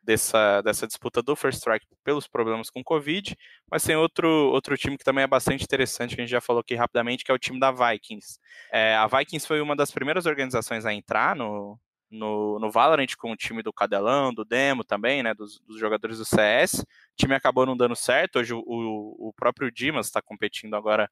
dessa, 0.09 0.61
dessa 0.63 0.87
disputa 0.87 1.21
do 1.21 1.35
First 1.35 1.59
Strike 1.59 1.85
pelos 2.03 2.27
problemas 2.27 2.71
com 2.71 2.83
Covid. 2.83 3.37
Mas 3.69 3.83
tem 3.83 3.95
outro, 3.95 4.27
outro 4.27 4.75
time 4.75 4.97
que 4.97 5.03
também 5.03 5.23
é 5.23 5.27
bastante 5.27 5.63
interessante, 5.63 6.15
que 6.15 6.21
a 6.21 6.23
gente 6.23 6.31
já 6.31 6.41
falou 6.41 6.61
aqui 6.61 6.73
rapidamente, 6.73 7.23
que 7.23 7.31
é 7.31 7.33
o 7.33 7.37
time 7.37 7.59
da 7.59 7.71
Vikings. 7.71 8.39
É, 8.71 8.95
a 8.95 9.05
Vikings 9.05 9.47
foi 9.47 9.61
uma 9.61 9.75
das 9.75 9.91
primeiras 9.91 10.25
organizações 10.25 10.83
a 10.83 10.91
entrar 10.91 11.35
no, 11.35 11.79
no, 12.09 12.57
no 12.57 12.71
Valorant 12.71 13.15
com 13.19 13.31
o 13.31 13.35
time 13.35 13.61
do 13.61 13.71
Cadelão, 13.71 14.33
do 14.33 14.43
Demo 14.43 14.83
também, 14.83 15.21
né, 15.21 15.35
dos, 15.35 15.59
dos 15.59 15.79
jogadores 15.79 16.17
do 16.17 16.25
CS. 16.25 16.79
O 16.79 16.85
time 17.15 17.35
acabou 17.35 17.67
não 17.67 17.77
dando 17.77 17.95
certo, 17.95 18.39
hoje 18.39 18.53
o, 18.53 18.63
o, 18.65 19.29
o 19.29 19.33
próprio 19.33 19.71
Dimas 19.71 20.07
está 20.07 20.23
competindo 20.23 20.75
agora 20.75 21.07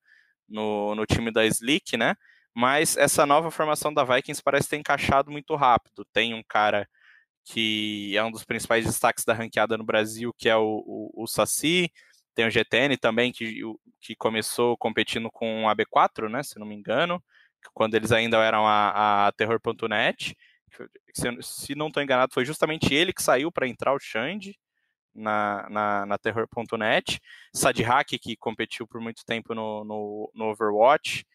no, 0.49 0.95
no 0.95 1.05
time 1.05 1.29
da 1.29 1.45
Slick, 1.45 1.95
né, 1.95 2.15
mas 2.51 2.97
essa 2.97 3.27
nova 3.27 3.51
formação 3.51 3.93
da 3.93 4.03
Vikings 4.03 4.41
parece 4.41 4.69
ter 4.69 4.77
encaixado 4.77 5.29
muito 5.29 5.55
rápido. 5.55 6.03
Tem 6.11 6.33
um 6.33 6.41
cara 6.41 6.89
que 7.49 8.15
é 8.17 8.23
um 8.23 8.31
dos 8.31 8.43
principais 8.43 8.85
destaques 8.85 9.23
da 9.23 9.33
ranqueada 9.33 9.77
no 9.77 9.85
Brasil, 9.85 10.33
que 10.37 10.49
é 10.49 10.55
o, 10.57 10.83
o, 10.85 11.23
o 11.23 11.27
Saci, 11.27 11.89
Tem 12.35 12.45
o 12.45 12.51
GTN 12.51 12.97
também, 12.97 13.31
que, 13.31 13.61
que 14.01 14.15
começou 14.17 14.77
competindo 14.77 15.31
com 15.31 15.69
a 15.69 15.75
B4, 15.75 16.29
né, 16.29 16.43
se 16.43 16.59
não 16.59 16.67
me 16.67 16.75
engano, 16.75 17.23
quando 17.73 17.95
eles 17.95 18.11
ainda 18.11 18.37
eram 18.43 18.67
a, 18.67 19.27
a 19.27 19.31
Terror.net. 19.31 20.35
Se, 21.13 21.41
se 21.41 21.75
não 21.75 21.87
estou 21.87 22.03
enganado, 22.03 22.33
foi 22.33 22.43
justamente 22.43 22.93
ele 22.93 23.13
que 23.13 23.23
saiu 23.23 23.49
para 23.49 23.67
entrar 23.67 23.93
o 23.93 23.99
Xande 23.99 24.59
na, 25.15 25.67
na, 25.69 26.05
na 26.05 26.17
Terror.net. 26.17 27.19
Sadhack, 27.53 28.19
que 28.19 28.35
competiu 28.35 28.85
por 28.85 28.99
muito 28.99 29.23
tempo 29.25 29.55
no, 29.55 29.85
no, 29.85 30.31
no 30.35 30.45
Overwatch. 30.49 31.25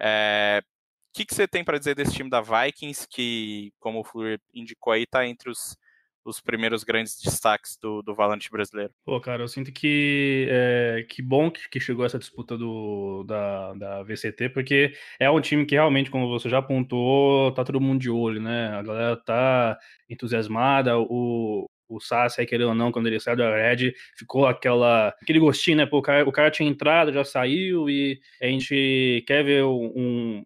É, 0.00 0.62
o 1.10 1.12
que, 1.12 1.24
que 1.24 1.34
você 1.34 1.46
tem 1.46 1.64
para 1.64 1.78
dizer 1.78 1.94
desse 1.94 2.12
time 2.12 2.30
da 2.30 2.40
Vikings, 2.40 3.06
que, 3.08 3.72
como 3.78 4.00
o 4.00 4.04
Flur 4.04 4.38
indicou 4.54 4.92
aí, 4.92 5.02
está 5.02 5.26
entre 5.26 5.50
os 5.50 5.76
os 6.24 6.40
primeiros 6.40 6.84
grandes 6.84 7.20
destaques 7.20 7.76
do, 7.80 8.02
do 8.02 8.14
Valorant 8.14 8.48
brasileiro. 8.50 8.92
Pô, 9.04 9.20
cara, 9.20 9.42
eu 9.42 9.48
sinto 9.48 9.72
que 9.72 10.46
é, 10.50 11.06
que 11.08 11.22
bom 11.22 11.50
que, 11.50 11.68
que 11.68 11.80
chegou 11.80 12.04
essa 12.04 12.18
disputa 12.18 12.56
do, 12.56 13.24
da, 13.24 13.74
da 13.74 14.02
VCT, 14.02 14.50
porque 14.50 14.92
é 15.18 15.30
um 15.30 15.40
time 15.40 15.64
que 15.64 15.74
realmente, 15.74 16.10
como 16.10 16.28
você 16.28 16.48
já 16.48 16.58
apontou, 16.58 17.52
tá 17.52 17.64
todo 17.64 17.80
mundo 17.80 18.00
de 18.00 18.10
olho, 18.10 18.40
né? 18.40 18.68
A 18.68 18.82
galera 18.82 19.16
tá 19.16 19.78
entusiasmada, 20.08 20.98
o, 20.98 21.68
o 21.90 22.00
Sassi, 22.00 22.46
querendo 22.46 22.68
ou 22.68 22.74
não, 22.74 22.92
quando 22.92 23.08
ele 23.08 23.20
saiu 23.20 23.36
da 23.36 23.54
Red, 23.54 23.92
ficou 24.16 24.46
aquela, 24.46 25.08
aquele 25.20 25.40
gostinho, 25.40 25.78
né? 25.78 25.86
Pô, 25.86 25.98
o, 25.98 26.02
cara, 26.02 26.28
o 26.28 26.32
cara 26.32 26.50
tinha 26.50 26.68
entrado, 26.68 27.12
já 27.12 27.24
saiu, 27.24 27.90
e 27.90 28.20
a 28.40 28.46
gente 28.46 29.24
quer 29.26 29.44
ver 29.44 29.64
um, 29.64 30.44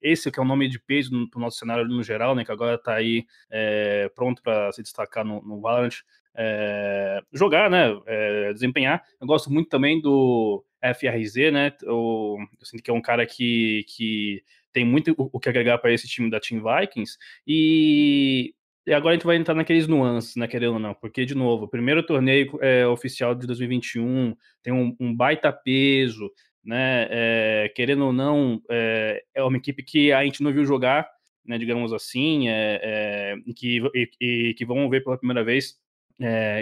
esse 0.00 0.30
que 0.30 0.38
é 0.38 0.42
o 0.42 0.46
nome 0.46 0.68
de 0.68 0.78
peso 0.78 1.12
no, 1.12 1.20
no 1.34 1.40
nosso 1.40 1.58
cenário 1.58 1.86
no 1.86 2.02
geral, 2.02 2.34
né, 2.34 2.44
que 2.44 2.52
agora 2.52 2.76
está 2.76 2.94
aí 2.94 3.26
é, 3.50 4.10
pronto 4.14 4.42
para 4.42 4.70
se 4.72 4.82
destacar 4.82 5.24
no, 5.24 5.42
no 5.42 5.60
Valorant, 5.60 5.94
é, 6.34 7.20
jogar, 7.32 7.70
né, 7.70 7.88
é, 8.06 8.52
desempenhar. 8.52 9.02
Eu 9.20 9.26
gosto 9.26 9.52
muito 9.52 9.68
também 9.68 10.00
do 10.00 10.64
FRZ, 10.80 11.52
né, 11.52 11.72
eu, 11.82 12.36
eu 12.60 12.66
sinto 12.66 12.82
que 12.82 12.90
é 12.90 12.94
um 12.94 13.02
cara 13.02 13.26
que, 13.26 13.84
que 13.88 14.42
tem 14.72 14.84
muito 14.84 15.14
o 15.16 15.38
que 15.38 15.48
agregar 15.48 15.78
para 15.78 15.92
esse 15.92 16.08
time 16.08 16.30
da 16.30 16.40
Team 16.40 16.62
Vikings, 16.62 17.16
e 17.46 18.54
e 18.86 18.92
agora 18.92 19.14
a 19.14 19.16
gente 19.16 19.26
vai 19.26 19.36
entrar 19.36 19.54
naqueles 19.54 19.86
nuances, 19.86 20.36
né, 20.36 20.46
querendo 20.46 20.74
ou 20.74 20.78
não, 20.78 20.94
porque, 20.94 21.24
de 21.24 21.34
novo, 21.34 21.68
primeiro 21.68 22.04
torneio 22.04 22.58
é, 22.60 22.86
oficial 22.86 23.34
de 23.34 23.46
2021 23.46 24.36
tem 24.62 24.72
um, 24.72 24.94
um 25.00 25.14
baita 25.14 25.52
peso, 25.52 26.30
né? 26.64 27.06
É, 27.10 27.72
querendo 27.74 28.06
ou 28.06 28.12
não, 28.12 28.60
é, 28.70 29.22
é, 29.34 29.42
uma 29.42 29.56
equipe 29.56 29.82
que 29.82 30.12
a 30.12 30.24
gente 30.24 30.42
não 30.42 30.52
viu 30.52 30.64
jogar, 30.64 31.08
né, 31.44 31.58
digamos 31.58 31.92
assim, 31.92 32.48
é, 32.48 33.36
e, 33.46 33.52
que, 33.54 33.82
e, 33.94 34.10
e, 34.20 34.54
que 34.54 34.64
vamos 34.64 34.90
ver 34.90 35.04
pela 35.04 35.18
primeira 35.18 35.44
vez 35.44 35.78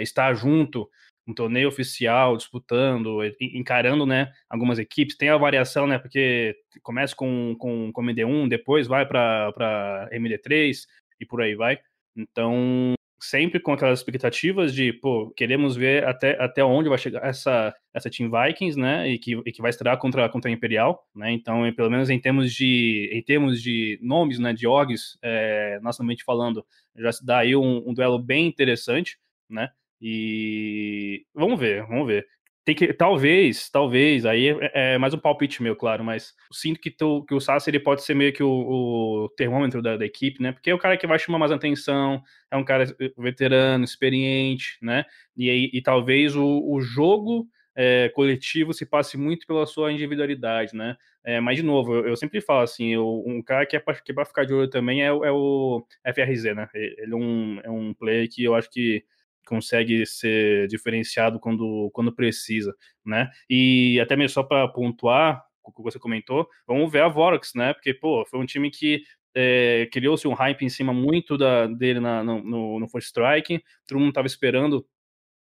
estar 0.01 0.33
junto 0.33 0.89
um 1.25 1.33
torneio 1.33 1.69
oficial, 1.69 2.35
disputando, 2.35 3.19
encarando, 3.39 4.05
né, 4.05 4.33
algumas 4.49 4.77
equipes. 4.77 5.15
Tem 5.15 5.29
a 5.29 5.37
variação, 5.37 5.87
né, 5.87 5.97
porque 5.97 6.55
começa 6.81 7.15
com, 7.15 7.55
com, 7.57 7.91
com 7.93 8.03
MD1, 8.03 8.49
depois 8.49 8.87
vai 8.87 9.05
para 9.05 10.09
MD3 10.11 10.85
e 11.19 11.25
por 11.25 11.41
aí 11.41 11.55
vai. 11.55 11.79
Então, 12.15 12.93
sempre 13.23 13.59
com 13.59 13.71
aquelas 13.71 13.99
expectativas 13.99 14.73
de, 14.73 14.91
pô, 14.91 15.31
queremos 15.35 15.75
ver 15.75 16.05
até, 16.05 16.41
até 16.43 16.63
onde 16.63 16.89
vai 16.89 16.97
chegar 16.97 17.25
essa, 17.25 17.73
essa 17.93 18.09
Team 18.09 18.29
Vikings, 18.29 18.77
né, 18.77 19.09
e 19.09 19.17
que, 19.17 19.31
e 19.45 19.51
que 19.51 19.61
vai 19.61 19.69
estrear 19.69 19.97
contra, 19.97 20.27
contra 20.27 20.51
a 20.51 20.53
Imperial, 20.53 21.07
né, 21.15 21.31
então, 21.31 21.61
pelo 21.73 21.89
menos 21.89 22.09
em 22.09 22.19
termos 22.19 22.53
de, 22.53 23.09
em 23.13 23.21
termos 23.21 23.61
de 23.61 23.97
nomes, 24.01 24.39
né, 24.39 24.53
de 24.53 24.67
orgs, 24.67 25.17
é, 25.21 25.79
nacionalmente 25.81 26.23
falando, 26.23 26.65
já 26.97 27.11
se 27.13 27.25
dá 27.25 27.39
aí 27.39 27.55
um, 27.55 27.89
um 27.89 27.93
duelo 27.93 28.19
bem 28.19 28.45
interessante, 28.45 29.17
né, 29.49 29.69
e 30.01 31.25
vamos 31.33 31.57
ver, 31.57 31.85
vamos 31.87 32.05
ver 32.05 32.27
tem 32.65 32.73
que 32.73 32.93
talvez, 32.93 33.69
talvez, 33.69 34.25
aí 34.25 34.49
é, 34.49 34.93
é, 34.93 34.97
mais 34.97 35.13
um 35.13 35.17
palpite 35.17 35.61
meu, 35.61 35.75
claro, 35.75 36.03
mas 36.03 36.33
sinto 36.51 36.79
que, 36.79 36.89
tu, 36.89 37.23
que 37.25 37.33
o 37.33 37.39
Sassi 37.39 37.69
ele 37.69 37.79
pode 37.79 38.03
ser 38.03 38.13
meio 38.13 38.31
que 38.31 38.41
o, 38.41 38.49
o 38.49 39.29
termômetro 39.35 39.81
da, 39.81 39.97
da, 39.97 40.05
equipe, 40.05 40.41
né? 40.41 40.51
Porque 40.51 40.69
é 40.69 40.73
o 40.73 40.79
cara 40.79 40.95
que 40.97 41.05
vai 41.05 41.19
chamar 41.19 41.39
mais 41.39 41.51
atenção, 41.51 42.23
é 42.49 42.55
um 42.55 42.63
cara 42.63 42.85
veterano, 43.17 43.83
experiente, 43.83 44.77
né? 44.81 45.05
E, 45.35 45.71
e 45.73 45.81
talvez 45.81 46.35
o, 46.35 46.63
o 46.65 46.81
jogo 46.81 47.47
é, 47.75 48.09
coletivo 48.09 48.73
se 48.73 48.85
passe 48.85 49.17
muito 49.17 49.45
pela 49.45 49.65
sua 49.65 49.91
individualidade, 49.91 50.75
né? 50.75 50.95
É, 51.25 51.39
mas, 51.39 51.57
de 51.57 51.63
novo, 51.63 51.95
eu, 51.95 52.07
eu, 52.07 52.15
sempre 52.15 52.41
falo 52.41 52.61
assim, 52.61 52.93
eu, 52.93 53.23
um 53.25 53.41
cara 53.41 53.65
que 53.65 53.75
é 53.75 53.79
para 53.79 53.93
é 53.95 54.25
ficar 54.25 54.45
de 54.45 54.53
olho 54.53 54.69
também 54.69 55.03
é, 55.03 55.07
é, 55.07 55.31
o 55.31 55.85
FRZ, 56.13 56.55
né? 56.55 56.67
Ele 56.73 57.13
é 57.13 57.15
um, 57.15 57.59
é 57.63 57.69
um 57.69 57.93
player 57.93 58.29
que 58.29 58.43
eu 58.43 58.55
acho 58.55 58.69
que 58.69 59.03
consegue 59.45 60.05
ser 60.05 60.67
diferenciado 60.67 61.39
quando, 61.39 61.89
quando 61.93 62.13
precisa, 62.13 62.73
né? 63.05 63.29
E 63.49 63.99
até 64.01 64.15
mesmo 64.15 64.33
só 64.33 64.43
para 64.43 64.67
pontuar 64.67 65.43
o 65.63 65.71
que 65.71 65.81
você 65.81 65.97
comentou, 65.97 66.47
vamos 66.67 66.91
ver 66.91 67.01
a 67.03 67.07
Vorax, 67.07 67.53
né? 67.55 67.73
Porque, 67.73 67.93
pô, 67.93 68.25
foi 68.25 68.39
um 68.39 68.45
time 68.45 68.69
que 68.69 69.03
é, 69.35 69.87
criou-se 69.91 70.27
um 70.27 70.33
hype 70.33 70.63
em 70.63 70.69
cima 70.69 70.93
muito 70.93 71.37
da, 71.37 71.67
dele 71.67 71.99
na, 71.99 72.23
no, 72.23 72.43
no, 72.43 72.79
no 72.79 72.89
First 72.89 73.07
Strike, 73.07 73.63
todo 73.87 73.99
mundo 73.99 74.09
estava 74.09 74.27
esperando 74.27 74.85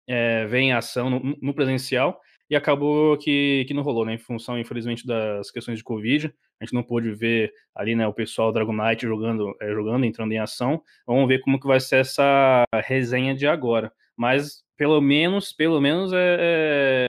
é, 0.07 0.47
ver 0.47 0.59
em 0.61 0.73
ação 0.73 1.11
no, 1.11 1.37
no 1.41 1.55
presencial, 1.55 2.21
e 2.53 2.57
acabou 2.57 3.17
que, 3.17 3.65
que 3.67 3.73
não 3.73 3.83
rolou, 3.83 4.05
né? 4.05 4.12
Em 4.12 4.19
função, 4.19 4.59
infelizmente, 4.59 5.07
das 5.07 5.51
questões 5.51 5.79
de 5.79 5.85
Covid. 5.85 6.27
A 6.61 6.65
gente 6.65 6.75
não 6.75 6.83
pôde 6.83 7.11
ver 7.11 7.51
ali, 7.75 7.95
né, 7.95 8.07
o 8.07 8.12
pessoal 8.12 8.53
Dragon 8.53 8.75
Knight 8.75 9.07
jogando, 9.07 9.57
é, 9.59 9.73
jogando, 9.73 10.05
entrando 10.05 10.33
em 10.33 10.38
ação. 10.38 10.83
Vamos 11.07 11.27
ver 11.27 11.41
como 11.41 11.59
que 11.59 11.67
vai 11.67 11.81
ser 11.81 12.01
essa 12.01 12.62
resenha 12.85 13.35
de 13.35 13.47
agora. 13.47 13.91
Mas, 14.15 14.62
pelo 14.77 15.01
menos, 15.01 15.51
pelo 15.51 15.81
menos, 15.81 16.12
é, 16.12 16.37
é... 16.38 17.07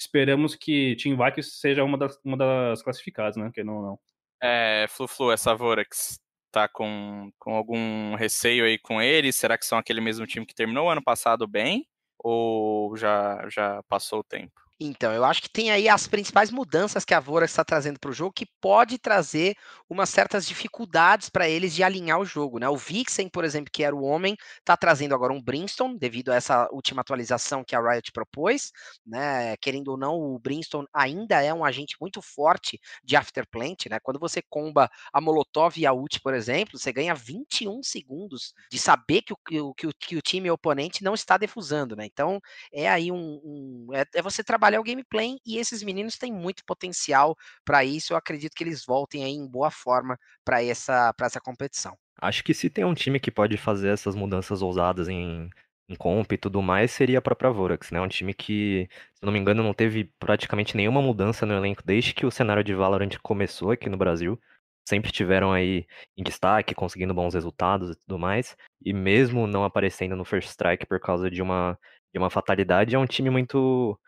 esperamos 0.00 0.54
que 0.54 0.96
Team 0.96 1.18
Vikings 1.18 1.50
seja 1.60 1.84
uma 1.84 1.98
das, 1.98 2.18
uma 2.24 2.38
das 2.38 2.82
classificadas, 2.82 3.36
né? 3.36 3.50
Que 3.52 3.62
não, 3.62 3.82
não. 3.82 3.98
É, 4.42 4.86
Flu-Flu, 4.88 5.32
essa 5.32 5.54
Vorax 5.54 6.18
tá 6.50 6.66
com, 6.66 7.30
com 7.38 7.52
algum 7.54 8.14
receio 8.14 8.64
aí 8.64 8.78
com 8.78 9.02
eles? 9.02 9.36
Será 9.36 9.58
que 9.58 9.66
são 9.66 9.76
aquele 9.76 10.00
mesmo 10.00 10.26
time 10.26 10.46
que 10.46 10.54
terminou 10.54 10.86
o 10.86 10.90
ano 10.90 11.04
passado 11.04 11.46
bem? 11.46 11.86
Ou 12.18 12.96
já, 12.96 13.46
já 13.50 13.82
passou 13.82 14.20
o 14.20 14.24
tempo? 14.24 14.67
Então, 14.80 15.12
eu 15.12 15.24
acho 15.24 15.42
que 15.42 15.50
tem 15.50 15.72
aí 15.72 15.88
as 15.88 16.06
principais 16.06 16.52
mudanças 16.52 17.04
que 17.04 17.12
a 17.12 17.18
Vora 17.18 17.44
está 17.44 17.64
trazendo 17.64 17.98
para 17.98 18.10
o 18.10 18.12
jogo, 18.12 18.32
que 18.32 18.46
pode 18.60 18.96
trazer 18.96 19.56
umas 19.90 20.08
certas 20.08 20.46
dificuldades 20.46 21.28
para 21.28 21.48
eles 21.48 21.74
de 21.74 21.82
alinhar 21.82 22.20
o 22.20 22.24
jogo. 22.24 22.60
Né? 22.60 22.68
O 22.68 22.76
Vixen, 22.76 23.28
por 23.28 23.44
exemplo, 23.44 23.72
que 23.72 23.82
era 23.82 23.94
o 23.94 24.04
homem, 24.04 24.36
está 24.58 24.76
trazendo 24.76 25.16
agora 25.16 25.32
um 25.32 25.42
Brimstone, 25.42 25.98
devido 25.98 26.30
a 26.30 26.36
essa 26.36 26.68
última 26.70 27.00
atualização 27.00 27.64
que 27.64 27.74
a 27.74 27.80
Riot 27.80 28.12
propôs. 28.12 28.70
Né? 29.04 29.56
Querendo 29.56 29.88
ou 29.88 29.96
não, 29.96 30.14
o 30.14 30.38
Brimstone 30.38 30.86
ainda 30.94 31.42
é 31.42 31.52
um 31.52 31.64
agente 31.64 31.96
muito 32.00 32.22
forte 32.22 32.78
de 33.02 33.16
Afterplant. 33.16 33.86
Né? 33.90 33.98
Quando 34.00 34.20
você 34.20 34.40
comba 34.48 34.88
a 35.12 35.20
Molotov 35.20 35.76
e 35.76 35.86
a 35.86 35.92
ult, 35.92 36.20
por 36.20 36.34
exemplo, 36.34 36.78
você 36.78 36.92
ganha 36.92 37.16
21 37.16 37.82
segundos 37.82 38.54
de 38.70 38.78
saber 38.78 39.22
que 39.22 39.32
o, 39.32 39.74
que 39.74 39.86
o, 39.88 39.92
que 39.98 40.16
o 40.16 40.22
time 40.22 40.48
oponente 40.52 41.02
não 41.02 41.14
está 41.14 41.36
defusando. 41.36 41.96
Né? 41.96 42.06
Então, 42.06 42.40
é 42.72 42.88
aí 42.88 43.10
um. 43.10 43.40
um 43.42 43.88
é, 43.92 44.04
é 44.14 44.22
você 44.22 44.44
trabalhar 44.44 44.67
trabalhar 44.68 44.80
o 44.80 44.84
gameplay 44.84 45.38
e 45.46 45.58
esses 45.58 45.82
meninos 45.82 46.16
têm 46.18 46.32
muito 46.32 46.64
potencial 46.64 47.36
para 47.64 47.84
isso. 47.84 48.12
Eu 48.12 48.16
acredito 48.16 48.54
que 48.54 48.62
eles 48.62 48.84
voltem 48.84 49.24
aí 49.24 49.32
em 49.32 49.48
boa 49.48 49.70
forma 49.70 50.18
para 50.44 50.62
essa, 50.62 51.14
essa 51.20 51.40
competição. 51.40 51.96
Acho 52.20 52.44
que 52.44 52.52
se 52.52 52.68
tem 52.68 52.84
um 52.84 52.94
time 52.94 53.18
que 53.18 53.30
pode 53.30 53.56
fazer 53.56 53.88
essas 53.88 54.14
mudanças 54.14 54.60
ousadas 54.60 55.08
em, 55.08 55.48
em 55.88 55.94
comp 55.96 56.30
e 56.32 56.36
tudo 56.38 56.60
mais, 56.60 56.90
seria 56.90 57.18
a 57.18 57.22
própria 57.22 57.50
Vorax, 57.50 57.90
né? 57.90 58.00
Um 58.00 58.08
time 58.08 58.34
que, 58.34 58.88
se 59.14 59.24
não 59.24 59.32
me 59.32 59.38
engano, 59.38 59.62
não 59.62 59.72
teve 59.72 60.12
praticamente 60.18 60.76
nenhuma 60.76 61.00
mudança 61.00 61.46
no 61.46 61.54
elenco 61.54 61.82
desde 61.84 62.12
que 62.12 62.26
o 62.26 62.30
cenário 62.30 62.64
de 62.64 62.74
Valorant 62.74 63.16
começou 63.22 63.70
aqui 63.70 63.88
no 63.88 63.96
Brasil. 63.96 64.38
Sempre 64.86 65.12
tiveram 65.12 65.52
aí 65.52 65.86
em 66.16 66.22
destaque, 66.22 66.74
conseguindo 66.74 67.14
bons 67.14 67.34
resultados 67.34 67.90
e 67.90 67.94
tudo 67.94 68.18
mais. 68.18 68.56
E 68.84 68.92
mesmo 68.92 69.46
não 69.46 69.64
aparecendo 69.64 70.16
no 70.16 70.24
First 70.24 70.48
Strike 70.48 70.86
por 70.86 70.98
causa 70.98 71.30
de 71.30 71.42
uma, 71.42 71.78
de 72.12 72.18
uma 72.18 72.30
fatalidade, 72.30 72.94
é 72.94 72.98
um 72.98 73.06
time 73.06 73.30
muito 73.30 73.98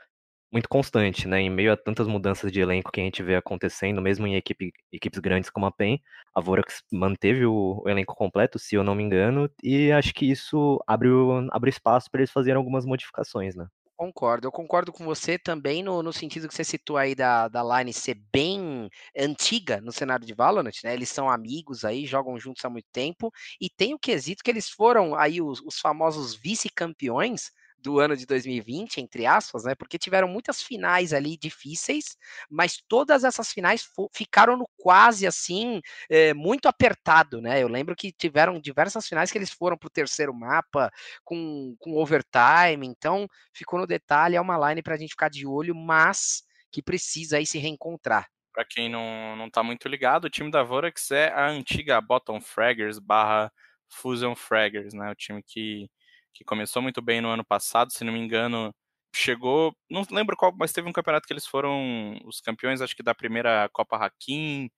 muito 0.52 0.68
constante, 0.68 1.28
né? 1.28 1.40
Em 1.40 1.50
meio 1.50 1.72
a 1.72 1.76
tantas 1.76 2.06
mudanças 2.06 2.50
de 2.50 2.60
elenco 2.60 2.90
que 2.90 3.00
a 3.00 3.04
gente 3.04 3.22
vê 3.22 3.36
acontecendo, 3.36 4.02
mesmo 4.02 4.26
em 4.26 4.34
equipe, 4.34 4.72
equipes 4.92 5.20
grandes 5.20 5.50
como 5.50 5.66
a 5.66 5.72
PEN, 5.72 6.00
a 6.34 6.40
Vorax 6.40 6.82
manteve 6.90 7.46
o, 7.46 7.82
o, 7.84 7.88
elenco 7.88 8.14
completo, 8.14 8.58
se 8.58 8.74
eu 8.74 8.82
não 8.82 8.94
me 8.94 9.02
engano, 9.02 9.50
e 9.62 9.92
acho 9.92 10.12
que 10.12 10.30
isso 10.30 10.82
abre, 10.86 11.08
abre 11.50 11.70
espaço 11.70 12.10
para 12.10 12.20
eles 12.20 12.32
fazerem 12.32 12.56
algumas 12.56 12.84
modificações, 12.84 13.54
né? 13.54 13.66
Concordo, 13.96 14.46
eu 14.46 14.52
concordo 14.52 14.90
com 14.94 15.04
você 15.04 15.38
também 15.38 15.82
no, 15.82 16.02
no 16.02 16.10
sentido 16.10 16.48
que 16.48 16.54
você 16.54 16.64
citou 16.64 16.96
aí 16.96 17.14
da, 17.14 17.48
da 17.48 17.62
Line 17.62 17.92
ser 17.92 18.14
bem 18.32 18.88
antiga 19.14 19.78
no 19.82 19.92
cenário 19.92 20.24
de 20.24 20.32
Valorant, 20.32 20.72
né? 20.82 20.94
Eles 20.94 21.10
são 21.10 21.28
amigos 21.28 21.84
aí, 21.84 22.06
jogam 22.06 22.38
juntos 22.38 22.64
há 22.64 22.70
muito 22.70 22.88
tempo, 22.90 23.30
e 23.60 23.68
tem 23.68 23.92
o 23.92 23.98
quesito 23.98 24.42
que 24.42 24.50
eles 24.50 24.70
foram 24.70 25.14
aí 25.14 25.42
os, 25.42 25.60
os 25.60 25.78
famosos 25.78 26.34
vice-campeões 26.34 27.50
do 27.82 27.98
ano 27.98 28.16
de 28.16 28.26
2020, 28.26 28.98
entre 29.00 29.26
aspas, 29.26 29.64
né? 29.64 29.74
Porque 29.74 29.98
tiveram 29.98 30.28
muitas 30.28 30.62
finais 30.62 31.12
ali 31.12 31.36
difíceis, 31.36 32.16
mas 32.48 32.82
todas 32.88 33.24
essas 33.24 33.52
finais 33.52 33.88
ficaram 34.12 34.56
no 34.56 34.68
quase 34.76 35.26
assim, 35.26 35.80
é, 36.08 36.34
muito 36.34 36.66
apertado, 36.66 37.40
né? 37.40 37.62
Eu 37.62 37.68
lembro 37.68 37.96
que 37.96 38.12
tiveram 38.12 38.60
diversas 38.60 39.06
finais 39.06 39.30
que 39.30 39.38
eles 39.38 39.50
foram 39.50 39.76
para 39.76 39.86
o 39.86 39.90
terceiro 39.90 40.34
mapa 40.34 40.90
com, 41.24 41.74
com 41.78 41.96
overtime, 41.96 42.86
então 42.86 43.26
ficou 43.52 43.78
no 43.78 43.86
detalhe, 43.86 44.36
é 44.36 44.40
uma 44.40 44.68
line 44.68 44.82
para 44.82 44.94
a 44.94 44.98
gente 44.98 45.10
ficar 45.10 45.30
de 45.30 45.46
olho, 45.46 45.74
mas 45.74 46.44
que 46.70 46.82
precisa 46.82 47.38
aí 47.38 47.46
se 47.46 47.58
reencontrar. 47.58 48.28
Para 48.52 48.64
quem 48.64 48.88
não, 48.88 49.36
não 49.36 49.48
tá 49.48 49.62
muito 49.62 49.88
ligado, 49.88 50.24
o 50.24 50.30
time 50.30 50.50
da 50.50 50.62
Vorax 50.62 51.10
é 51.10 51.28
a 51.32 51.48
antiga 51.48 52.00
Bottom 52.00 52.40
Fraggers 52.40 52.98
barra 52.98 53.50
Fusion 53.88 54.34
Fraggers, 54.34 54.92
né? 54.94 55.10
O 55.10 55.14
time 55.14 55.42
que, 55.42 55.88
que 56.34 56.44
começou 56.44 56.82
muito 56.82 57.02
bem 57.02 57.20
no 57.20 57.28
ano 57.28 57.44
passado, 57.44 57.92
se 57.92 58.04
não 58.04 58.12
me 58.12 58.18
engano, 58.18 58.74
chegou, 59.14 59.74
não 59.90 60.04
lembro 60.10 60.36
qual, 60.36 60.52
mas 60.56 60.72
teve 60.72 60.88
um 60.88 60.92
campeonato 60.92 61.26
que 61.26 61.32
eles 61.32 61.46
foram 61.46 62.18
os 62.24 62.40
campeões, 62.40 62.80
acho 62.80 62.96
que 62.96 63.02
da 63.02 63.14
primeira 63.14 63.68
Copa 63.72 63.96
Hakim. 63.96 64.70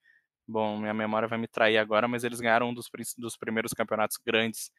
Bom, 0.46 0.78
minha 0.78 0.94
memória 0.94 1.28
vai 1.28 1.38
me 1.38 1.48
trair 1.48 1.78
agora, 1.78 2.08
mas 2.08 2.24
eles 2.24 2.40
ganharam 2.40 2.70
um 2.70 2.74
dos, 2.74 2.88
dos 3.18 3.36
primeiros 3.36 3.72
campeonatos 3.72 4.18
grandes 4.24 4.70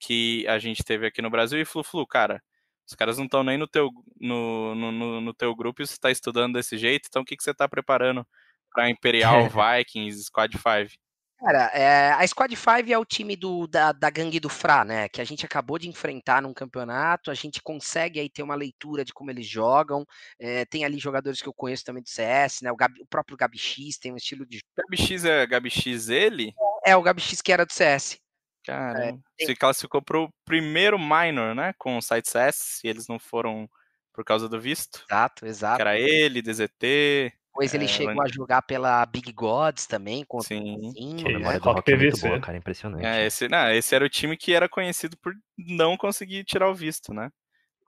que 0.00 0.46
a 0.46 0.58
gente 0.58 0.84
teve 0.84 1.06
aqui 1.06 1.22
no 1.22 1.30
Brasil. 1.30 1.60
E 1.60 1.64
Flu 1.64 1.82
Flu, 1.82 2.06
cara, 2.06 2.42
os 2.86 2.94
caras 2.94 3.18
não 3.18 3.24
estão 3.24 3.42
nem 3.42 3.58
no 3.58 3.66
teu, 3.66 3.90
no, 4.20 4.74
no, 4.74 5.20
no, 5.20 5.34
teu 5.34 5.54
grupo 5.54 5.82
e 5.82 5.86
você 5.86 5.94
está 5.94 6.10
estudando 6.10 6.54
desse 6.54 6.76
jeito, 6.78 7.06
então 7.08 7.22
o 7.22 7.24
que, 7.24 7.36
que 7.36 7.42
você 7.42 7.50
está 7.50 7.68
preparando 7.68 8.26
para 8.72 8.90
Imperial, 8.90 9.48
Vikings, 9.48 10.24
Squad 10.24 10.56
5? 10.56 10.98
Cara, 11.38 11.70
é, 11.72 12.10
a 12.12 12.26
Squad 12.26 12.54
5 12.54 12.90
é 12.90 12.98
o 12.98 13.04
time 13.04 13.36
do, 13.36 13.68
da, 13.68 13.92
da 13.92 14.10
gangue 14.10 14.40
do 14.40 14.48
Fra, 14.48 14.84
né? 14.84 15.08
Que 15.08 15.20
a 15.20 15.24
gente 15.24 15.46
acabou 15.46 15.78
de 15.78 15.88
enfrentar 15.88 16.42
num 16.42 16.52
campeonato. 16.52 17.30
A 17.30 17.34
gente 17.34 17.62
consegue 17.62 18.18
aí 18.18 18.28
ter 18.28 18.42
uma 18.42 18.56
leitura 18.56 19.04
de 19.04 19.12
como 19.12 19.30
eles 19.30 19.46
jogam. 19.46 20.04
É, 20.38 20.64
tem 20.64 20.84
ali 20.84 20.98
jogadores 20.98 21.40
que 21.40 21.48
eu 21.48 21.54
conheço 21.54 21.84
também 21.84 22.02
do 22.02 22.08
CS, 22.08 22.62
né? 22.62 22.72
O, 22.72 22.76
Gabi, 22.76 23.00
o 23.00 23.06
próprio 23.06 23.36
Gabi 23.36 23.56
X 23.56 23.98
tem 23.98 24.12
um 24.12 24.16
estilo 24.16 24.44
de. 24.44 24.60
Gabi 24.76 24.96
X 24.96 25.24
é 25.24 25.46
Gabi 25.46 25.70
X 25.70 26.08
ele? 26.08 26.52
É, 26.84 26.96
o 26.96 27.02
Gabi 27.02 27.20
X 27.20 27.40
que 27.40 27.52
era 27.52 27.64
do 27.64 27.72
CS. 27.72 28.18
Cara, 28.66 29.10
é, 29.10 29.46
se 29.46 29.54
classificou 29.54 30.02
pro 30.02 30.28
primeiro 30.44 30.98
minor, 30.98 31.54
né? 31.54 31.72
Com 31.78 31.96
o 31.96 32.02
Site 32.02 32.28
CS, 32.28 32.80
e 32.82 32.88
eles 32.88 33.06
não 33.06 33.18
foram 33.18 33.70
por 34.12 34.24
causa 34.24 34.48
do 34.48 34.60
visto. 34.60 35.04
Exato, 35.08 35.46
exato. 35.46 35.76
Que 35.76 35.82
era 35.82 35.98
ele, 35.98 36.42
DZT. 36.42 37.32
Depois 37.58 37.74
ele 37.74 37.86
é, 37.86 37.88
chegou 37.88 38.22
a 38.22 38.28
jogar 38.28 38.62
pela 38.62 39.04
Big 39.04 39.32
Gods 39.32 39.84
também, 39.84 40.24
contra 40.24 40.46
Sim. 40.46 40.76
o 40.76 40.92
Sim, 40.92 41.16
que 41.16 41.26
é, 41.26 41.32
é 41.32 41.56
Rock 41.56 41.82
PVC. 41.82 42.28
Boa, 42.28 42.40
cara, 42.40 42.56
impressionante. 42.56 43.04
É, 43.04 43.26
esse, 43.26 43.48
não, 43.48 43.68
esse 43.72 43.92
era 43.96 44.04
o 44.04 44.08
time 44.08 44.36
que 44.36 44.54
era 44.54 44.68
conhecido 44.68 45.16
por 45.16 45.34
não 45.56 45.96
conseguir 45.96 46.44
tirar 46.44 46.70
o 46.70 46.74
visto, 46.74 47.12
né? 47.12 47.32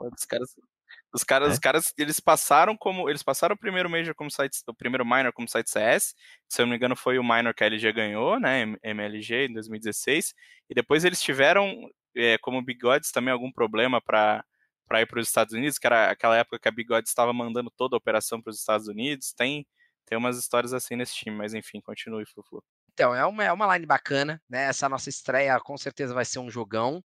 Os 0.01 0.25
caras, 0.25 0.49
os 1.15 1.23
caras, 1.23 1.51
é? 1.51 1.53
os 1.53 1.59
caras, 1.61 1.95
eles 1.97 2.19
passaram 2.19 2.77
como, 2.77 3.09
eles 3.09 3.23
passaram 3.23 3.55
o 3.55 3.59
primeiro 3.59 3.89
major 3.89 4.13
como 4.13 4.29
site, 4.29 4.59
o 4.67 4.75
primeiro 4.75 5.07
minor 5.07 5.33
como 5.33 5.49
site 5.49 5.71
CS, 5.71 6.17
se 6.49 6.61
eu 6.61 6.67
não 6.67 6.71
me 6.71 6.77
engano 6.77 6.97
foi 6.97 7.17
o 7.21 7.23
minor 7.23 7.55
que 7.55 7.63
a 7.63 7.69
LG 7.69 7.93
ganhou, 7.93 8.41
né, 8.41 8.75
MLG 8.83 9.47
em 9.47 9.53
2016, 9.53 10.35
e 10.69 10.75
depois 10.75 11.05
eles 11.05 11.23
tiveram, 11.23 11.89
é, 12.17 12.39
como 12.39 12.61
Big 12.61 12.81
Gods 12.81 13.13
também 13.13 13.33
algum 13.33 13.53
problema 13.53 14.01
para 14.01 14.45
para 14.91 15.03
ir 15.03 15.07
para 15.07 15.21
os 15.21 15.29
Estados 15.29 15.55
Unidos, 15.55 15.79
que 15.79 15.87
era 15.87 16.11
aquela 16.11 16.37
época 16.37 16.59
que 16.59 16.67
a 16.67 16.73
Bigode 16.73 17.09
estava 17.09 17.33
mandando 17.33 17.71
toda 17.71 17.95
a 17.95 17.99
operação 17.99 18.43
para 18.43 18.51
os 18.51 18.59
Estados 18.59 18.89
Unidos. 18.89 19.33
Tem, 19.33 19.65
tem 20.05 20.19
umas 20.19 20.37
histórias 20.37 20.75
assim 20.75 20.97
nesse 20.97 21.15
time, 21.15 21.37
mas 21.37 21.55
enfim, 21.55 21.81
continue, 21.81 22.27
Fufu. 22.27 22.61
Então, 22.93 23.15
é 23.15 23.25
uma, 23.25 23.45
é 23.45 23.53
uma 23.53 23.73
line 23.73 23.87
bacana, 23.87 24.43
né? 24.51 24.65
Essa 24.65 24.89
nossa 24.89 25.09
estreia 25.09 25.61
com 25.61 25.79
certeza 25.79 26.13
vai 26.13 26.25
ser 26.25 26.41
um 26.41 26.51
jogão. 26.51 27.01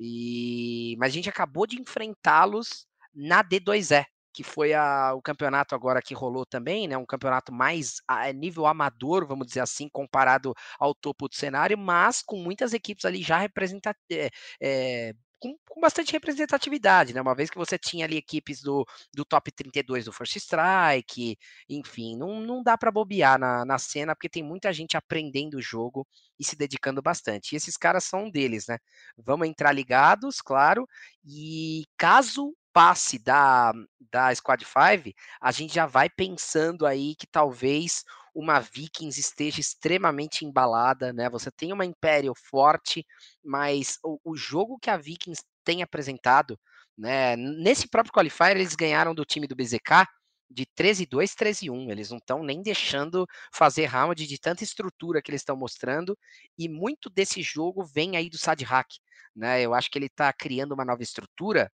E 0.00 0.96
Mas 0.98 1.12
a 1.12 1.14
gente 1.14 1.28
acabou 1.28 1.64
de 1.64 1.80
enfrentá-los 1.80 2.88
na 3.14 3.44
D2E, 3.44 4.04
que 4.34 4.42
foi 4.42 4.74
a, 4.74 5.14
o 5.14 5.22
campeonato 5.22 5.76
agora 5.76 6.02
que 6.02 6.14
rolou 6.14 6.44
também, 6.44 6.88
né? 6.88 6.96
Um 6.96 7.06
campeonato 7.06 7.52
mais 7.52 7.98
a 8.08 8.32
nível 8.32 8.66
amador, 8.66 9.24
vamos 9.24 9.46
dizer 9.46 9.60
assim, 9.60 9.88
comparado 9.88 10.52
ao 10.76 10.92
topo 10.92 11.28
do 11.28 11.36
cenário, 11.36 11.78
mas 11.78 12.20
com 12.20 12.36
muitas 12.36 12.74
equipes 12.74 13.04
ali 13.04 13.22
já 13.22 13.38
representativas. 13.38 13.96
É, 14.10 14.30
é, 14.60 15.14
com, 15.40 15.56
com, 15.68 15.80
bastante 15.80 16.12
representatividade, 16.12 17.14
né? 17.14 17.20
Uma 17.20 17.34
vez 17.34 17.50
que 17.50 17.58
você 17.58 17.78
tinha 17.78 18.04
ali 18.04 18.16
equipes 18.16 18.60
do, 18.62 18.86
do 19.14 19.24
top 19.24 19.50
32 19.52 20.04
do 20.04 20.12
First 20.12 20.36
Strike, 20.36 21.38
enfim, 21.68 22.16
não, 22.16 22.40
não 22.40 22.62
dá 22.62 22.76
para 22.76 22.90
bobear 22.90 23.38
na, 23.38 23.64
na 23.64 23.78
cena, 23.78 24.14
porque 24.14 24.28
tem 24.28 24.42
muita 24.42 24.72
gente 24.72 24.96
aprendendo 24.96 25.54
o 25.58 25.62
jogo 25.62 26.06
e 26.38 26.44
se 26.44 26.56
dedicando 26.56 27.02
bastante. 27.02 27.52
E 27.52 27.56
esses 27.56 27.76
caras 27.76 28.04
são 28.04 28.24
um 28.24 28.30
deles, 28.30 28.66
né? 28.68 28.78
Vamos 29.16 29.48
entrar 29.48 29.72
ligados, 29.72 30.40
claro, 30.40 30.88
e 31.24 31.84
caso 31.96 32.54
passe 32.72 33.18
da, 33.18 33.72
da 34.10 34.32
Squad 34.34 34.64
5, 34.64 35.12
a 35.40 35.50
gente 35.50 35.74
já 35.74 35.86
vai 35.86 36.08
pensando 36.08 36.86
aí 36.86 37.16
que 37.16 37.26
talvez 37.26 38.04
uma 38.34 38.60
Vikings 38.60 39.18
esteja 39.20 39.60
extremamente 39.60 40.44
embalada, 40.44 41.12
né? 41.12 41.28
Você 41.30 41.50
tem 41.50 41.72
uma 41.72 41.84
Imperial 41.84 42.34
forte, 42.34 43.04
mas 43.44 43.98
o, 44.04 44.18
o 44.24 44.36
jogo 44.36 44.78
que 44.80 44.90
a 44.90 44.96
Vikings 44.96 45.42
tem 45.64 45.82
apresentado, 45.82 46.58
né? 46.96 47.36
Nesse 47.36 47.88
próprio 47.88 48.12
qualifier 48.12 48.56
eles 48.56 48.74
ganharam 48.74 49.14
do 49.14 49.24
time 49.24 49.46
do 49.46 49.56
BZK 49.56 50.06
de 50.50 50.66
13-2, 50.66 51.34
13-1. 51.34 51.90
Eles 51.90 52.10
não 52.10 52.18
estão 52.18 52.42
nem 52.42 52.62
deixando 52.62 53.26
fazer 53.52 53.86
round 53.86 54.26
de 54.26 54.38
tanta 54.38 54.64
estrutura 54.64 55.20
que 55.22 55.30
eles 55.30 55.42
estão 55.42 55.56
mostrando. 55.56 56.16
E 56.56 56.68
muito 56.68 57.10
desse 57.10 57.42
jogo 57.42 57.84
vem 57.84 58.16
aí 58.16 58.30
do 58.30 58.38
Sad 58.38 58.64
Hack. 58.64 58.88
Né? 59.36 59.62
Eu 59.62 59.74
acho 59.74 59.90
que 59.90 59.98
ele 59.98 60.06
está 60.06 60.32
criando 60.32 60.72
uma 60.72 60.84
nova 60.84 61.02
estrutura 61.02 61.70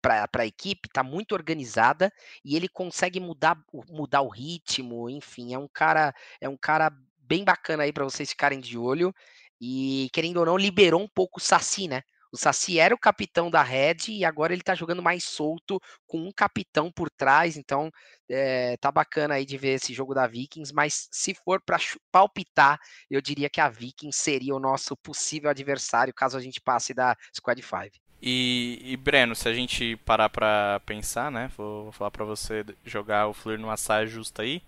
para 0.00 0.28
a 0.34 0.46
equipe, 0.46 0.88
está 0.88 1.02
muito 1.02 1.32
organizada 1.32 2.12
e 2.44 2.56
ele 2.56 2.68
consegue 2.68 3.20
mudar, 3.20 3.58
mudar 3.88 4.22
o 4.22 4.28
ritmo, 4.28 5.08
enfim, 5.10 5.54
é 5.54 5.58
um 5.58 5.68
cara 5.68 6.14
é 6.40 6.48
um 6.48 6.56
cara 6.56 6.90
bem 7.18 7.44
bacana 7.44 7.82
aí 7.82 7.92
para 7.92 8.04
vocês 8.04 8.30
ficarem 8.30 8.60
de 8.60 8.78
olho 8.78 9.14
e 9.60 10.08
querendo 10.12 10.38
ou 10.38 10.46
não 10.46 10.56
liberou 10.56 11.00
um 11.02 11.08
pouco 11.08 11.38
o 11.38 11.42
Saci, 11.42 11.88
né? 11.88 12.02
O 12.30 12.36
Saci 12.36 12.78
era 12.78 12.94
o 12.94 12.98
capitão 12.98 13.50
da 13.50 13.62
Red 13.62 14.08
e 14.08 14.24
agora 14.24 14.52
ele 14.52 14.62
tá 14.62 14.74
jogando 14.74 15.02
mais 15.02 15.24
solto 15.24 15.80
com 16.06 16.18
um 16.18 16.30
capitão 16.30 16.92
por 16.92 17.08
trás, 17.10 17.56
então 17.56 17.90
é, 18.28 18.76
tá 18.76 18.92
bacana 18.92 19.34
aí 19.34 19.46
de 19.46 19.56
ver 19.56 19.74
esse 19.74 19.94
jogo 19.94 20.14
da 20.14 20.26
Vikings, 20.26 20.74
mas 20.74 21.08
se 21.10 21.34
for 21.34 21.60
para 21.60 21.78
palpitar, 22.12 22.78
eu 23.10 23.20
diria 23.22 23.48
que 23.48 23.60
a 23.60 23.70
Vikings 23.70 24.18
seria 24.18 24.54
o 24.54 24.60
nosso 24.60 24.94
possível 24.96 25.48
adversário 25.48 26.12
caso 26.12 26.36
a 26.36 26.40
gente 26.40 26.60
passe 26.60 26.92
da 26.92 27.16
Squad 27.34 27.62
5. 27.62 28.07
E, 28.20 28.80
e, 28.84 28.96
Breno, 28.96 29.34
se 29.34 29.48
a 29.48 29.54
gente 29.54 29.96
parar 30.04 30.28
pra 30.28 30.80
pensar, 30.84 31.30
né? 31.30 31.50
Vou, 31.56 31.84
vou 31.84 31.92
falar 31.92 32.10
pra 32.10 32.24
você 32.24 32.64
jogar 32.84 33.28
o 33.28 33.32
Fleur 33.32 33.58
numa 33.58 33.76
saia 33.76 34.06
justa 34.06 34.42
aí. 34.42 34.60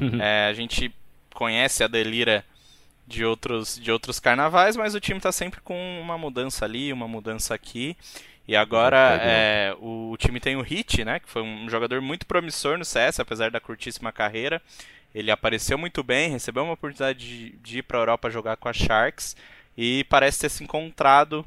Uhum. 0.00 0.20
é, 0.20 0.46
a 0.48 0.52
gente 0.52 0.94
conhece 1.34 1.82
a 1.82 1.88
Delira 1.88 2.44
de 3.06 3.24
outros, 3.24 3.78
de 3.78 3.90
outros 3.90 4.20
carnavais, 4.20 4.76
mas 4.76 4.94
o 4.94 5.00
time 5.00 5.18
tá 5.18 5.32
sempre 5.32 5.60
com 5.60 6.00
uma 6.00 6.18
mudança 6.18 6.64
ali, 6.64 6.92
uma 6.92 7.08
mudança 7.08 7.54
aqui. 7.54 7.96
E 8.46 8.54
agora 8.54 9.18
é, 9.22 9.74
o, 9.80 10.10
o, 10.10 10.16
time 10.16 10.38
tem 10.38 10.56
o 10.56 10.62
Hit, 10.62 11.04
né? 11.04 11.20
Que 11.20 11.28
foi 11.28 11.42
um 11.42 11.68
jogador 11.70 12.00
muito 12.00 12.26
promissor 12.26 12.76
no 12.76 12.84
CS, 12.84 13.20
apesar 13.20 13.50
da 13.50 13.60
curtíssima 13.60 14.12
carreira. 14.12 14.60
Ele 15.14 15.30
apareceu 15.30 15.78
muito 15.78 16.02
bem, 16.02 16.30
recebeu 16.30 16.64
uma 16.64 16.74
oportunidade 16.74 17.18
de, 17.18 17.50
de 17.58 17.78
ir 17.78 17.82
pra 17.82 17.98
Europa 17.98 18.30
jogar 18.30 18.56
com 18.56 18.68
a 18.68 18.72
Sharks 18.72 19.36
e 19.76 20.04
parece 20.04 20.40
ter 20.40 20.48
se 20.48 20.62
encontrado 20.62 21.44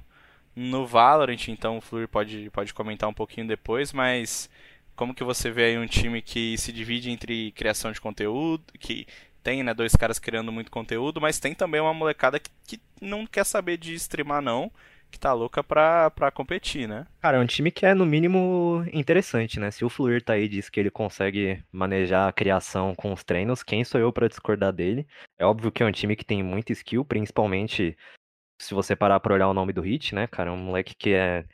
no 0.56 0.86
Valorant, 0.86 1.48
então 1.48 1.78
o 1.78 1.82
Flur 1.82 2.08
pode, 2.08 2.50
pode 2.52 2.74
comentar 2.74 3.10
um 3.10 3.14
pouquinho 3.14 3.48
depois, 3.48 3.92
mas 3.92 4.50
como 4.96 5.14
que 5.14 5.24
você 5.24 5.50
vê 5.50 5.66
aí 5.66 5.78
um 5.78 5.88
time 5.88 6.22
que 6.22 6.58
se 6.58 6.72
divide 6.72 7.10
entre 7.10 7.52
criação 7.54 7.92
de 7.92 8.00
conteúdo, 8.00 8.64
que 8.80 9.08
tem 9.44 9.64
né, 9.64 9.74
dois 9.74 9.96
caras 9.96 10.20
criando 10.20 10.52
muito 10.52 10.72
conteúdo, 10.72 11.20
mas 11.20 11.40
tem 11.40 11.54
também 11.54 11.82
uma 11.82 11.94
molecada 11.94 12.40
que, 12.40 12.50
que 12.66 12.80
não 13.02 13.26
quer 13.26 13.44
saber 13.44 13.78
de 13.78 13.94
streamar 13.96 14.42
não, 14.42 14.72
que 15.12 15.20
tá 15.20 15.32
louca 15.32 15.64
pra, 15.64 16.10
pra 16.10 16.32
competir, 16.32 16.88
né? 16.88 17.06
Cara, 17.22 17.38
é 17.38 17.40
um 17.40 17.46
time 17.46 17.70
que 17.70 17.86
é 17.86 17.94
no 17.94 18.06
mínimo 18.06 18.84
interessante, 18.92 19.60
né? 19.60 19.70
Se 19.70 19.86
o 19.86 19.90
Fluir 19.90 20.24
tá 20.24 20.34
aí 20.34 20.48
diz 20.48 20.70
que 20.70 20.80
ele 20.80 20.90
consegue 20.90 21.64
manejar 21.72 22.28
a 22.28 22.32
criação 22.32 22.96
com 22.96 23.14
os 23.14 23.24
treinos, 23.24 23.62
quem 23.62 23.84
sou 23.84 24.02
eu 24.02 24.12
para 24.12 24.28
discordar 24.28 24.74
dele? 24.74 25.06
É 25.38 25.46
óbvio 25.46 25.72
que 25.72 25.84
é 25.84 25.86
um 25.86 25.92
time 25.92 26.16
que 26.16 26.26
tem 26.26 26.42
muita 26.42 26.72
skill, 26.72 27.06
principalmente 27.06 27.96
se 28.64 28.74
você 28.74 28.96
parar 28.96 29.20
pra 29.20 29.34
olhar 29.34 29.48
o 29.48 29.54
nome 29.54 29.74
do 29.74 29.82
Hit, 29.82 30.16
né, 30.16 30.28
cara, 30.28 30.50
é 30.50 30.54
um 30.54 30.58
moleque 30.58 30.96
que 30.96 31.12
é. 31.14 31.46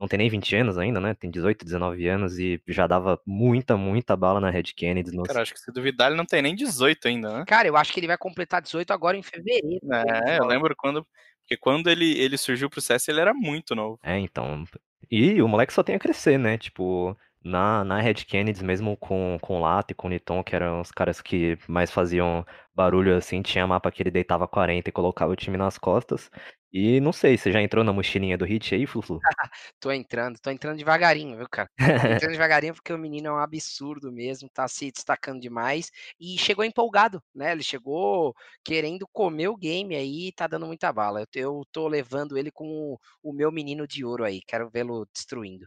Não 0.00 0.08
tem 0.08 0.18
nem 0.18 0.30
20 0.30 0.56
anos 0.56 0.78
ainda, 0.78 0.98
né? 0.98 1.12
Tem 1.12 1.30
18, 1.30 1.62
19 1.62 2.08
anos 2.08 2.38
e 2.38 2.58
já 2.66 2.86
dava 2.86 3.20
muita, 3.26 3.76
muita 3.76 4.16
bala 4.16 4.40
na 4.40 4.48
Red 4.48 4.62
Kennedy. 4.74 5.14
No... 5.14 5.24
Cara, 5.24 5.42
acho 5.42 5.52
que 5.52 5.60
se 5.60 5.70
duvidar, 5.70 6.08
ele 6.08 6.16
não 6.16 6.24
tem 6.24 6.40
nem 6.40 6.54
18 6.54 7.06
ainda, 7.06 7.38
né? 7.38 7.44
Cara, 7.46 7.68
eu 7.68 7.76
acho 7.76 7.92
que 7.92 8.00
ele 8.00 8.06
vai 8.06 8.16
completar 8.16 8.62
18 8.62 8.90
agora 8.92 9.18
em 9.18 9.22
fevereiro. 9.22 9.78
É, 9.92 10.38
eu 10.38 10.46
lembro 10.46 10.74
quando. 10.74 11.06
Porque 11.42 11.56
quando 11.58 11.90
ele, 11.90 12.18
ele 12.18 12.38
surgiu 12.38 12.70
pro 12.70 12.80
CS, 12.80 13.08
ele 13.08 13.20
era 13.20 13.34
muito 13.34 13.74
novo. 13.74 13.98
É, 14.02 14.18
então. 14.18 14.64
E 15.10 15.42
o 15.42 15.48
moleque 15.48 15.72
só 15.72 15.82
tem 15.82 15.96
a 15.96 15.98
crescer, 15.98 16.38
né? 16.38 16.56
Tipo, 16.56 17.14
na, 17.42 17.84
na 17.84 18.00
Red 18.00 18.14
Kennedy, 18.14 18.62
mesmo 18.64 18.96
com, 18.96 19.38
com 19.40 19.58
o 19.58 19.60
Lato 19.60 19.92
e 19.92 19.94
com 19.94 20.06
o 20.06 20.10
Niton, 20.10 20.44
que 20.44 20.54
eram 20.54 20.80
os 20.80 20.90
caras 20.92 21.20
que 21.20 21.58
mais 21.66 21.90
faziam 21.90 22.44
barulho 22.74 23.16
assim, 23.16 23.42
tinha 23.42 23.66
mapa 23.66 23.90
que 23.90 24.02
ele 24.02 24.10
deitava 24.10 24.46
40 24.46 24.88
e 24.88 24.92
colocava 24.92 25.32
o 25.32 25.36
time 25.36 25.56
nas 25.56 25.78
costas. 25.78 26.30
E 26.72 27.00
não 27.00 27.12
sei, 27.12 27.36
você 27.36 27.50
já 27.50 27.60
entrou 27.60 27.82
na 27.82 27.92
mochilinha 27.92 28.38
do 28.38 28.44
Hit 28.44 28.74
aí, 28.74 28.86
Flu? 28.86 29.18
tô 29.80 29.90
entrando, 29.90 30.38
tô 30.38 30.50
entrando 30.50 30.78
devagarinho, 30.78 31.36
viu, 31.36 31.48
cara? 31.50 31.68
Tô 31.76 31.84
entrando 31.84 32.30
devagarinho 32.32 32.74
porque 32.74 32.92
o 32.92 32.98
menino 32.98 33.26
é 33.28 33.32
um 33.32 33.38
absurdo 33.38 34.12
mesmo, 34.12 34.48
tá 34.48 34.68
se 34.68 34.92
destacando 34.92 35.40
demais 35.40 35.90
e 36.20 36.38
chegou 36.38 36.64
empolgado, 36.64 37.20
né? 37.34 37.52
Ele 37.52 37.62
chegou 37.62 38.34
querendo 38.64 39.06
comer 39.12 39.48
o 39.48 39.56
game 39.56 39.96
aí, 39.96 40.30
tá 40.32 40.46
dando 40.46 40.66
muita 40.66 40.92
bala. 40.92 41.22
Eu, 41.22 41.26
eu 41.34 41.62
tô 41.72 41.88
levando 41.88 42.38
ele 42.38 42.52
com 42.52 42.68
o, 42.68 42.98
o 43.22 43.32
meu 43.32 43.50
menino 43.50 43.86
de 43.86 44.04
ouro 44.04 44.24
aí, 44.24 44.40
quero 44.46 44.70
vê-lo 44.70 45.08
destruindo. 45.12 45.66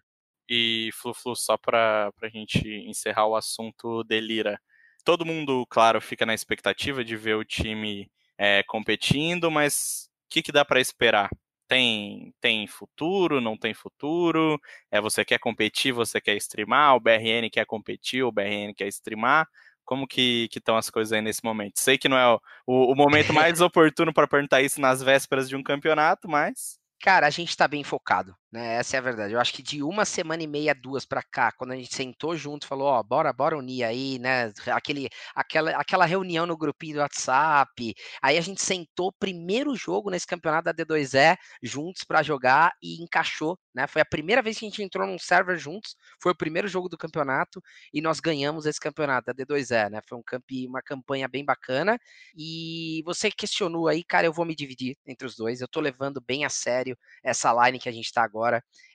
E 0.55 0.91
Flu-Flu, 0.93 1.35
só 1.35 1.57
pra, 1.57 2.11
pra 2.13 2.29
gente 2.29 2.67
encerrar 2.87 3.25
o 3.27 3.35
assunto 3.35 4.03
Delira. 4.03 4.59
Todo 5.03 5.25
mundo, 5.25 5.65
claro, 5.69 5.99
fica 5.99 6.25
na 6.25 6.33
expectativa 6.33 7.03
de 7.03 7.15
ver 7.17 7.35
o 7.35 7.43
time 7.43 8.09
é, 8.37 8.63
competindo, 8.63 9.49
mas 9.49 10.09
que, 10.33 10.41
que 10.41 10.51
dá 10.51 10.65
para 10.65 10.81
esperar? 10.81 11.29
Tem, 11.67 12.33
tem 12.41 12.65
futuro, 12.65 13.39
não 13.39 13.55
tem 13.55 13.73
futuro? 13.73 14.59
É 14.91 14.99
você 14.99 15.23
quer 15.23 15.39
competir, 15.39 15.91
você 15.91 16.19
quer 16.19 16.35
streamar, 16.37 16.95
o 16.95 16.99
BRN 16.99 17.49
quer 17.51 17.65
competir, 17.65 18.23
o 18.23 18.31
BRN 18.31 18.73
quer 18.75 18.87
streamar. 18.87 19.47
Como 19.85 20.07
que 20.07 20.49
estão 20.55 20.75
as 20.75 20.89
coisas 20.89 21.13
aí 21.13 21.21
nesse 21.21 21.43
momento? 21.43 21.79
Sei 21.79 21.97
que 21.97 22.09
não 22.09 22.17
é 22.17 22.33
o, 22.33 22.39
o, 22.65 22.93
o 22.93 22.95
momento 22.95 23.31
mais 23.33 23.61
oportuno 23.61 24.11
para 24.13 24.27
perguntar 24.27 24.61
isso 24.61 24.81
nas 24.81 25.03
vésperas 25.03 25.47
de 25.47 25.55
um 25.55 25.61
campeonato, 25.61 26.27
mas. 26.27 26.79
Cara, 26.99 27.27
a 27.27 27.29
gente 27.29 27.49
está 27.49 27.67
bem 27.67 27.83
focado, 27.83 28.35
né? 28.53 28.75
Essa 28.75 28.97
é 28.97 28.99
a 28.99 29.01
verdade. 29.01 29.33
Eu 29.33 29.39
acho 29.39 29.51
que 29.51 29.63
de 29.63 29.81
uma 29.81 30.05
semana 30.05 30.43
e 30.43 30.47
meia, 30.47 30.75
duas 30.75 31.05
para 31.05 31.23
cá, 31.23 31.51
quando 31.51 31.71
a 31.71 31.75
gente 31.75 31.93
sentou 31.95 32.35
junto, 32.37 32.67
falou, 32.67 32.87
ó, 32.87 33.01
bora, 33.01 33.33
bora 33.33 33.57
unir 33.57 33.83
aí, 33.83 34.19
né? 34.19 34.53
Aquele, 34.67 35.09
aquela, 35.33 35.71
aquela 35.71 36.05
reunião 36.05 36.45
no 36.45 36.55
grupinho 36.55 36.97
do 36.97 36.99
WhatsApp. 36.99 37.95
Aí 38.21 38.37
a 38.37 38.41
gente 38.41 38.61
sentou 38.61 39.11
primeiro 39.11 39.75
jogo 39.75 40.11
nesse 40.11 40.27
campeonato 40.27 40.65
da 40.65 40.73
D2E 40.73 41.35
juntos 41.63 42.03
para 42.03 42.21
jogar 42.21 42.73
e 42.81 43.01
encaixou, 43.01 43.57
né? 43.73 43.87
Foi 43.87 44.03
a 44.03 44.05
primeira 44.05 44.39
vez 44.43 44.59
que 44.59 44.65
a 44.65 44.69
gente 44.69 44.83
entrou 44.83 45.07
num 45.07 45.17
server 45.17 45.57
juntos. 45.57 45.95
Foi 46.21 46.31
o 46.31 46.35
primeiro 46.35 46.67
jogo 46.67 46.87
do 46.87 46.97
campeonato 46.97 47.59
e 47.91 48.01
nós 48.01 48.19
ganhamos 48.19 48.67
esse 48.67 48.79
campeonato 48.79 49.25
da 49.25 49.33
D2E, 49.33 49.89
né? 49.89 49.99
Foi 50.07 50.15
um 50.15 50.23
campi, 50.23 50.67
uma 50.67 50.81
campanha 50.83 51.27
bem 51.27 51.43
bacana. 51.43 51.97
E 52.37 53.01
você 53.03 53.31
questionou 53.31 53.87
aí, 53.87 54.03
cara, 54.03 54.27
eu 54.27 54.33
vou 54.33 54.45
me 54.45 54.55
dividir 54.55 54.95
entre 55.07 55.25
os 55.25 55.35
dois. 55.35 55.59
Eu 55.59 55.67
tô 55.67 55.79
levando 55.79 56.21
bem 56.21 56.45
a 56.45 56.49
sério 56.49 56.95
essa 57.23 57.51
line 57.65 57.79
que 57.79 57.89
a 57.89 57.91
gente 57.91 58.05
está 58.05 58.23
agora. 58.23 58.42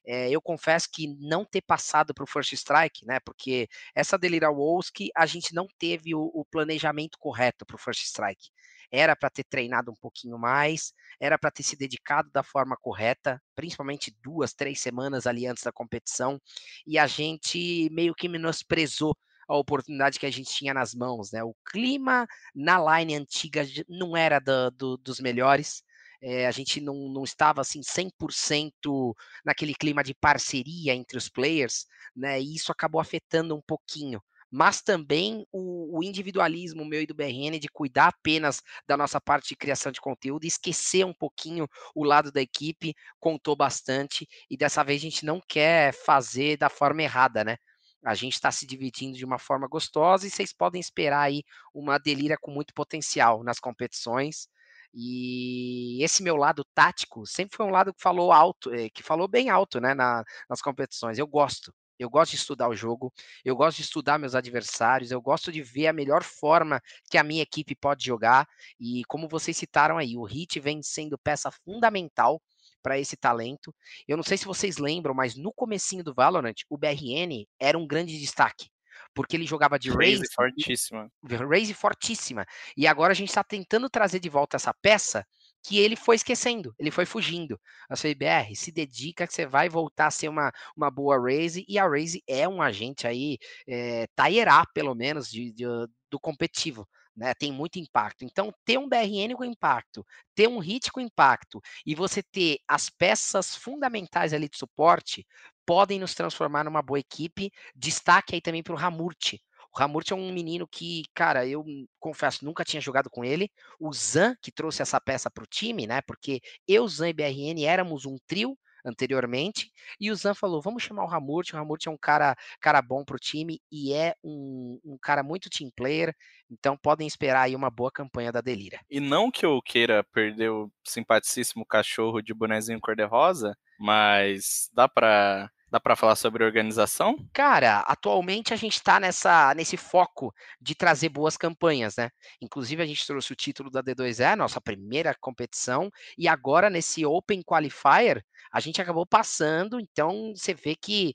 É, 0.07 0.31
eu 0.31 0.41
confesso 0.41 0.89
que 0.93 1.07
não 1.21 1.45
ter 1.45 1.63
passado 1.63 2.15
para 2.15 2.25
o 2.25 2.27
First 2.27 2.53
Strike, 2.53 3.05
né? 3.07 3.21
Porque 3.21 3.69
essa 3.95 4.19
Delira 4.19 4.51
Wolski, 4.51 5.11
a 5.17 5.27
gente 5.27 5.55
não 5.55 5.67
teve 5.79 6.15
o, 6.15 6.31
o 6.35 6.45
planejamento 6.45 7.19
correto 7.19 7.67
para 7.67 7.77
o 7.77 7.79
First 7.79 8.05
Strike. 8.05 8.51
Era 8.91 9.15
para 9.15 9.29
ter 9.29 9.45
treinado 9.45 9.91
um 9.91 9.97
pouquinho 9.97 10.39
mais, 10.39 10.95
era 11.21 11.39
para 11.39 11.51
ter 11.51 11.63
se 11.63 11.77
dedicado 11.77 12.31
da 12.33 12.43
forma 12.43 12.77
correta, 12.77 13.41
principalmente 13.55 14.17
duas, 14.23 14.55
três 14.55 14.81
semanas 14.81 15.27
ali 15.27 15.47
antes 15.47 15.63
da 15.63 15.73
competição, 15.73 16.41
e 16.87 16.99
a 16.99 17.07
gente 17.07 17.91
meio 17.93 18.15
que 18.15 18.29
menosprezou 18.29 19.15
a 19.49 19.57
oportunidade 19.57 20.19
que 20.19 20.27
a 20.27 20.31
gente 20.31 20.55
tinha 20.55 20.75
nas 20.75 20.95
mãos, 20.95 21.33
né? 21.33 21.43
O 21.43 21.55
clima 21.67 22.27
na 22.55 22.99
line 22.99 23.15
antiga 23.15 23.63
não 23.89 24.17
era 24.17 24.39
do, 24.39 24.71
do, 24.71 24.97
dos 24.99 25.21
melhores 25.21 25.83
é, 26.21 26.47
a 26.47 26.51
gente 26.51 26.81
não, 26.81 27.09
não 27.09 27.25
estava 27.25 27.61
assim 27.61 27.81
100% 27.83 29.15
naquele 29.45 29.75
clima 29.75 30.03
de 30.03 30.15
parceria 30.15 30.95
entre 30.95 31.17
os 31.19 31.29
players, 31.29 31.87
né? 32.15 32.41
E 32.41 32.55
isso 32.55 32.73
acabou 32.73 33.01
afetando 33.01 33.55
um 33.55 33.63
pouquinho 33.63 34.21
mas 34.51 34.81
também 34.81 35.47
o, 35.53 35.99
o, 35.99 36.03
individualismo 36.03 36.85
meu 36.85 37.03
e 37.03 37.07
do 37.07 37.15
BRN 37.15 37.59
de 37.59 37.69
cuidar 37.69 38.09
apenas 38.09 38.63
da 38.87 38.97
nossa 38.97 39.21
parte 39.21 39.49
de 39.49 39.57
criação 39.57 39.93
de 39.93 40.01
conteúdo 40.01 40.45
e 40.45 40.49
esquecer 40.49 41.05
um 41.05 41.13
pouquinho 41.13 41.69
o 41.95 42.05
lado 42.05 42.33
da 42.33 42.41
equipe 42.41 42.95
contou 43.21 43.55
bastante 43.55 44.27
e 44.51 44.57
dessa 44.57 44.83
vez 44.83 45.01
a 45.01 45.05
gente 45.05 45.25
não 45.25 45.41
quer 45.47 45.93
fazer 45.93 46.57
da 46.57 46.69
forma 46.69 47.03
errada, 47.03 47.45
né? 47.45 47.57
A 48.05 48.15
gente 48.15 48.35
está 48.35 48.51
se 48.51 48.65
dividindo 48.67 49.17
de 49.17 49.25
uma 49.25 49.39
forma 49.39 49.67
gostosa 49.67 50.27
e 50.27 50.31
vocês 50.31 50.53
podem 50.53 50.81
esperar 50.81 51.23
aí 51.23 51.43
uma 51.75 51.99
delíria 51.99 52.39
com 52.41 52.51
muito 52.51 52.73
potencial 52.73 53.43
nas 53.43 53.59
competições. 53.59 54.49
E 54.95 56.03
esse 56.03 56.23
meu 56.23 56.37
lado 56.37 56.65
tático 56.75 57.27
sempre 57.27 57.57
foi 57.57 57.67
um 57.67 57.71
lado 57.71 57.93
que 57.95 58.01
falou 58.01 58.33
alto, 58.33 58.73
eh, 58.75 58.89
que 58.91 59.03
falou 59.03 59.29
bem 59.29 59.51
alto, 59.51 59.81
né, 59.81 59.95
na, 59.95 60.25
nas 60.49 60.61
competições. 60.63 61.19
Eu 61.19 61.27
gosto. 61.27 61.73
Eu 61.99 62.09
gosto 62.09 62.31
de 62.31 62.37
estudar 62.37 62.69
o 62.69 62.77
jogo, 62.77 63.13
eu 63.45 63.57
gosto 63.57 63.79
de 63.79 63.83
estudar 63.83 64.19
meus 64.19 64.37
adversários, 64.37 65.11
eu 65.11 65.21
gosto 65.21 65.51
de 65.51 65.63
ver 65.63 65.89
a 65.89 65.93
melhor 65.93 66.23
forma 66.23 66.81
que 67.11 67.19
a 67.19 67.25
minha 67.25 67.43
equipe 67.43 67.75
pode 67.75 68.05
jogar. 68.05 68.47
E 68.79 69.03
como 69.09 69.29
vocês 69.29 69.57
citaram 69.57 69.99
aí, 69.99 70.17
o 70.17 70.23
Hit 70.23 70.61
vem 70.61 70.81
sendo 70.81 71.19
peça 71.19 71.51
fundamental 71.51 72.41
para 72.83 72.99
esse 72.99 73.17
talento. 73.17 73.75
Eu 74.07 74.17
não 74.17 74.23
sei 74.23 74.39
se 74.39 74.45
vocês 74.47 74.79
lembram, 74.79 75.13
mas 75.13 75.35
no 75.35 75.53
comecinho 75.53 76.05
do 76.05 76.15
Valorant, 76.15 76.55
o 76.71 76.79
BRN 76.79 77.45
era 77.59 77.77
um 77.77 77.87
grande 77.87 78.17
destaque 78.19 78.71
porque 79.19 79.37
ele 79.37 79.45
jogava 79.45 79.81
de 79.81 79.91
Raze. 79.91 80.19
Raze 80.19 80.33
fortíssima. 80.33 81.11
Raze 81.25 81.75
fortíssima. 81.75 82.47
E 82.77 82.87
agora 82.87 83.11
a 83.11 83.17
gente 83.17 83.31
está 83.31 83.43
tentando 83.43 83.91
trazer 83.91 84.21
de 84.21 84.29
volta 84.29 84.55
essa 84.55 84.73
peça 84.73 85.27
que 85.61 85.77
ele 85.77 85.97
foi 85.97 86.15
esquecendo, 86.15 86.73
ele 86.79 86.93
foi 86.93 87.05
fugindo. 87.05 87.61
A 87.91 87.97
CBR 87.97 88.55
se 88.55 88.71
dedica 88.71 89.27
que 89.27 89.35
você 89.35 89.45
vai 89.45 89.69
voltar 89.69 90.07
a 90.07 90.11
ser 90.13 90.29
uma, 90.29 90.53
uma 90.77 90.89
boa 90.89 91.19
Raze, 91.19 91.65
e 91.69 91.81
a 91.81 91.89
Raze 91.89 92.23
é 92.29 92.49
um 92.49 92.63
agente 92.63 93.09
aí, 93.09 93.39
é, 93.67 94.07
taierá, 94.15 94.65
pelo 94.73 94.95
menos, 94.95 95.29
de, 95.29 95.51
de, 95.51 95.65
do 96.09 96.21
competitivo. 96.21 96.89
Né, 97.17 97.35
tem 97.35 97.51
muito 97.51 97.81
impacto. 97.81 98.25
Então, 98.25 98.55
ter 98.65 98.79
um 98.79 98.89
BRN 98.89 99.35
com 99.37 99.45
impacto, 99.45 100.07
ter 100.37 100.47
um 100.47 100.61
hit 100.61 100.93
com 100.93 101.01
impacto 101.01 101.61
e 101.85 101.93
você 101.93 102.23
ter 102.23 102.59
as 102.69 102.89
peças 102.89 103.57
fundamentais 103.57 104.33
ali 104.33 104.49
de 104.49 104.57
suporte 104.57 105.27
podem 105.69 105.99
nos 105.99 106.15
transformar 106.15 106.65
numa 106.65 106.81
boa 106.81 106.99
equipe. 106.99 107.53
Destaque 107.77 108.35
aí 108.35 108.41
também 108.41 108.63
para 108.63 108.73
o 108.73 108.77
Ramurti. 108.77 109.39
O 109.71 109.79
Ramurti 109.79 110.15
é 110.15 110.17
um 110.17 110.33
menino 110.33 110.67
que, 110.67 111.03
cara, 111.15 111.47
eu 111.47 111.63
confesso, 112.01 112.43
nunca 112.43 112.65
tinha 112.65 112.81
jogado 112.81 113.11
com 113.11 113.23
ele. 113.23 113.51
O 113.79 113.93
Zan, 113.93 114.35
que 114.41 114.51
trouxe 114.51 114.81
essa 114.81 114.99
peça 114.99 115.31
para 115.31 115.45
o 115.45 115.47
time, 115.47 115.87
né? 115.87 116.01
Porque 116.01 116.41
eu, 116.67 116.89
Zan 116.89 117.11
e 117.11 117.13
BRN 117.13 117.67
éramos 117.67 118.07
um 118.07 118.17
trio 118.27 118.57
anteriormente, 118.83 119.71
e 120.01 120.11
o 120.11 120.17
Zan 120.17 120.33
falou: 120.33 120.63
vamos 120.63 120.83
chamar 120.83 121.05
o 121.05 121.09
Ramurti. 121.09 121.55
O 121.55 121.59
Ramurti 121.59 121.87
é 121.87 121.91
um 121.91 121.99
cara, 121.99 122.35
cara 122.63 122.81
bom 122.81 123.05
para 123.05 123.17
o 123.17 123.21
time 123.21 123.61
e 123.71 123.93
é 123.93 124.15
um, 124.25 124.81
um 124.83 124.97
cara 124.97 125.23
muito 125.23 125.51
team 125.51 125.71
player. 125.77 126.15
Então 126.51 126.79
podem 126.79 127.07
esperar 127.07 127.43
aí 127.43 127.55
uma 127.55 127.69
boa 127.69 127.93
campanha 127.93 128.33
da 128.33 128.41
Delira. 128.41 128.81
E 128.89 129.01
não 129.01 129.31
que 129.31 129.45
eu 129.45 129.61
queira 129.61 130.03
perder 130.03 130.51
o 130.51 130.71
simpaticíssimo 130.83 131.67
cachorro 131.67 132.23
de 132.23 132.33
bonezinho 132.33 132.81
cor-de-rosa, 132.81 133.55
mas 133.79 134.71
dá 134.73 134.89
para 134.89 135.51
Dá 135.71 135.79
para 135.81 135.97
falar 135.97 136.17
sobre 136.17 136.45
organização? 136.45 137.17
Cara, 137.33 137.81
atualmente 137.81 138.53
a 138.53 138.57
gente 138.57 138.75
está 138.75 138.99
nessa 138.99 139.55
nesse 139.55 139.77
foco 139.77 140.35
de 140.61 140.75
trazer 140.75 141.09
boas 141.09 141.37
campanhas, 141.37 141.97
né? 141.97 142.11
Inclusive 142.41 142.83
a 142.83 142.87
gente 142.87 143.07
trouxe 143.07 143.33
o 143.33 143.37
título 143.37 143.71
da 143.71 143.83
D2E, 143.83 144.35
nossa 144.35 144.61
primeira 144.61 145.15
competição, 145.21 145.91
e 146.17 146.27
agora 146.27 146.69
nesse 146.69 147.05
Open 147.07 147.43
Qualifier 147.43 148.25
a 148.51 148.61
gente 148.61 148.81
acabou 148.81 149.07
passando, 149.07 149.79
então 149.79 150.33
você 150.35 150.55
vê 150.55 150.75
que 150.75 151.15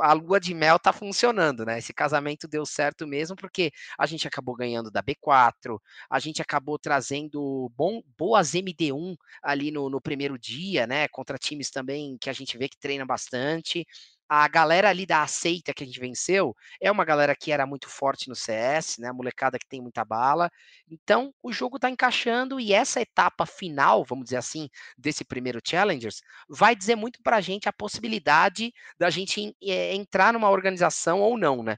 a 0.00 0.12
lua 0.12 0.40
de 0.40 0.52
mel 0.52 0.78
tá 0.78 0.92
funcionando, 0.92 1.64
né? 1.64 1.78
Esse 1.78 1.92
casamento 1.94 2.48
deu 2.48 2.66
certo 2.66 3.06
mesmo, 3.06 3.36
porque 3.36 3.70
a 3.98 4.04
gente 4.06 4.26
acabou 4.26 4.56
ganhando 4.56 4.90
da 4.90 5.02
B4, 5.02 5.78
a 6.10 6.18
gente 6.18 6.42
acabou 6.42 6.78
trazendo 6.78 7.70
bom, 7.76 8.02
boas 8.18 8.52
MD1 8.54 9.14
ali 9.42 9.70
no, 9.70 9.88
no 9.88 10.00
primeiro 10.00 10.38
dia, 10.38 10.86
né? 10.86 11.06
Contra 11.08 11.38
times 11.38 11.70
também 11.70 12.16
que 12.20 12.28
a 12.28 12.32
gente 12.32 12.58
vê 12.58 12.68
que 12.68 12.78
treina 12.78 13.06
bastante 13.06 13.86
a 14.34 14.48
galera 14.48 14.88
ali 14.88 15.04
da 15.04 15.22
aceita 15.22 15.74
que 15.74 15.82
a 15.84 15.86
gente 15.86 16.00
venceu 16.00 16.56
é 16.80 16.90
uma 16.90 17.04
galera 17.04 17.36
que 17.36 17.52
era 17.52 17.66
muito 17.66 17.90
forte 17.90 18.30
no 18.30 18.34
CS, 18.34 18.98
né? 18.98 19.08
A 19.08 19.12
molecada 19.12 19.58
que 19.58 19.68
tem 19.68 19.82
muita 19.82 20.06
bala. 20.06 20.50
Então, 20.90 21.34
o 21.42 21.52
jogo 21.52 21.78
tá 21.78 21.90
encaixando 21.90 22.58
e 22.58 22.72
essa 22.72 22.98
etapa 22.98 23.44
final, 23.44 24.02
vamos 24.06 24.24
dizer 24.24 24.38
assim, 24.38 24.70
desse 24.96 25.22
primeiro 25.22 25.60
Challengers, 25.62 26.22
vai 26.48 26.74
dizer 26.74 26.96
muito 26.96 27.20
pra 27.22 27.42
gente 27.42 27.68
a 27.68 27.72
possibilidade 27.74 28.72
da 28.98 29.10
gente 29.10 29.54
é, 29.62 29.94
entrar 29.94 30.32
numa 30.32 30.48
organização 30.48 31.20
ou 31.20 31.36
não, 31.36 31.62
né? 31.62 31.76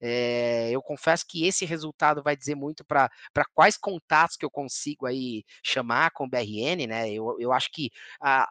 É, 0.00 0.70
eu 0.70 0.80
confesso 0.80 1.26
que 1.28 1.46
esse 1.46 1.64
resultado 1.64 2.22
vai 2.22 2.34
dizer 2.34 2.54
muito 2.54 2.84
para 2.84 3.10
quais 3.52 3.76
contatos 3.76 4.36
que 4.36 4.44
eu 4.44 4.50
consigo 4.50 5.06
aí 5.06 5.44
chamar 5.62 6.10
com 6.12 6.24
o 6.24 6.28
BRN, 6.28 6.86
né? 6.86 7.10
Eu, 7.10 7.36
eu 7.38 7.52
acho 7.52 7.70
que 7.70 7.90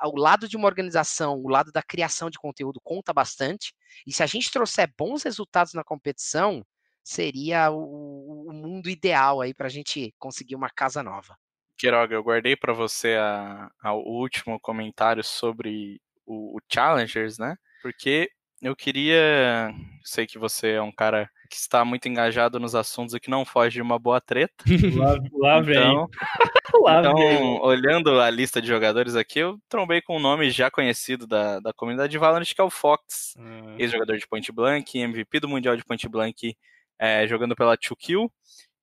o 0.04 0.18
lado 0.18 0.48
de 0.48 0.56
uma 0.56 0.68
organização, 0.68 1.40
o 1.40 1.50
lado 1.50 1.72
da 1.72 1.82
criação 1.82 2.30
de 2.30 2.38
conteúdo 2.38 2.80
conta 2.84 3.12
bastante. 3.12 3.74
E 4.06 4.14
se 4.14 4.22
a 4.22 4.28
gente 4.28 4.52
trouxer 4.52 4.92
bons 4.98 5.24
resultados 5.24 5.74
na 5.74 5.84
competição, 5.84 6.64
seria 7.04 7.72
o, 7.72 8.50
o 8.50 8.54
mundo 8.54 8.90
ideal 8.90 9.42
aí 9.42 9.54
para 9.54 9.66
a 9.68 9.72
gente 9.72 10.14
conseguir 10.20 10.56
uma 10.56 10.70
casa 10.70 11.02
nova. 11.02 11.36
Queiroga, 11.76 12.14
eu 12.14 12.24
guardei 12.24 12.56
para 12.56 12.74
você 12.74 13.16
a, 13.16 13.72
a, 13.82 13.94
o 13.94 14.20
último 14.20 14.60
comentário 14.60 15.24
sobre 15.24 16.02
o, 16.26 16.58
o 16.58 16.62
Challengers, 16.72 17.40
né? 17.40 17.56
Porque 17.82 18.30
eu 18.62 18.76
queria. 18.76 19.74
Sei 20.04 20.28
que 20.28 20.38
você 20.38 20.72
é 20.72 20.82
um 20.82 20.92
cara 20.92 21.30
que 21.50 21.56
está 21.56 21.84
muito 21.84 22.08
engajado 22.08 22.60
nos 22.60 22.76
assuntos 22.76 23.14
e 23.16 23.20
que 23.20 23.30
não 23.30 23.44
foge 23.44 23.76
de 23.76 23.82
uma 23.82 23.98
boa 23.98 24.22
treta. 24.22 24.64
Lá, 24.96 25.18
lá 25.34 25.62
vem. 25.62 25.78
Então, 25.78 26.10
lá 26.84 27.00
então 27.00 27.16
vem. 27.16 27.60
olhando 27.62 28.20
a 28.22 28.30
lista 28.30 28.62
de 28.62 28.68
jogadores 28.68 29.16
aqui, 29.16 29.40
eu 29.40 29.60
trombei 29.68 30.02
com 30.02 30.18
um 30.18 30.20
nome 30.20 30.52
já 30.52 30.70
conhecido 30.70 31.26
da, 31.26 31.60
da 31.60 31.74
comunidade 31.74 32.12
de 32.12 32.18
Valorant, 32.18 32.46
que 32.46 32.62
é 32.62 32.64
o 32.64 32.70
Fox, 32.70 33.36
Ah, 33.38 33.76
ex-jogador 33.78 34.18
de 34.18 34.28
Point 34.28 34.52
Blank, 34.52 34.98
MVP 34.98 35.40
do 35.40 35.50
Mundial 35.50 35.76
de 35.76 35.84
Point 35.84 36.08
Blank, 36.08 36.56
é, 37.00 37.28
jogando 37.28 37.56
pela 37.56 37.78
2Kill, 37.78 38.30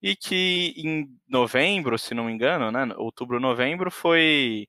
e 0.02 0.16
que 0.16 0.74
em 0.76 1.08
novembro, 1.28 1.98
se 1.98 2.14
não 2.14 2.24
me 2.24 2.32
engano, 2.32 2.70
né, 2.70 2.94
outubro, 2.96 3.38
novembro, 3.40 3.90
foi 3.90 4.66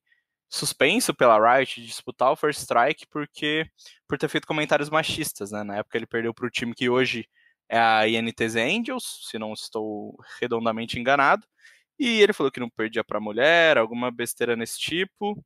suspenso 0.49 1.13
pela 1.13 1.57
Riot 1.57 1.81
de 1.81 1.87
disputar 1.87 2.31
o 2.31 2.35
First 2.35 2.61
Strike 2.61 3.05
porque 3.07 3.65
por 4.07 4.17
ter 4.17 4.29
feito 4.29 4.47
comentários 4.47 4.89
machistas, 4.89 5.51
né? 5.51 5.63
Na 5.63 5.77
época 5.77 5.97
ele 5.97 6.05
perdeu 6.05 6.33
para 6.33 6.47
o 6.47 6.49
time 6.49 6.73
que 6.73 6.89
hoje 6.89 7.27
é 7.69 7.79
a 7.79 8.07
INTZ 8.07 8.55
Angels, 8.55 9.27
se 9.29 9.37
não 9.37 9.53
estou 9.53 10.17
redondamente 10.39 10.99
enganado. 10.99 11.45
E 11.99 12.21
ele 12.21 12.33
falou 12.33 12.51
que 12.51 12.59
não 12.59 12.69
perdia 12.69 13.03
para 13.03 13.19
mulher, 13.19 13.77
alguma 13.77 14.11
besteira 14.11 14.55
nesse 14.55 14.79
tipo. 14.79 15.43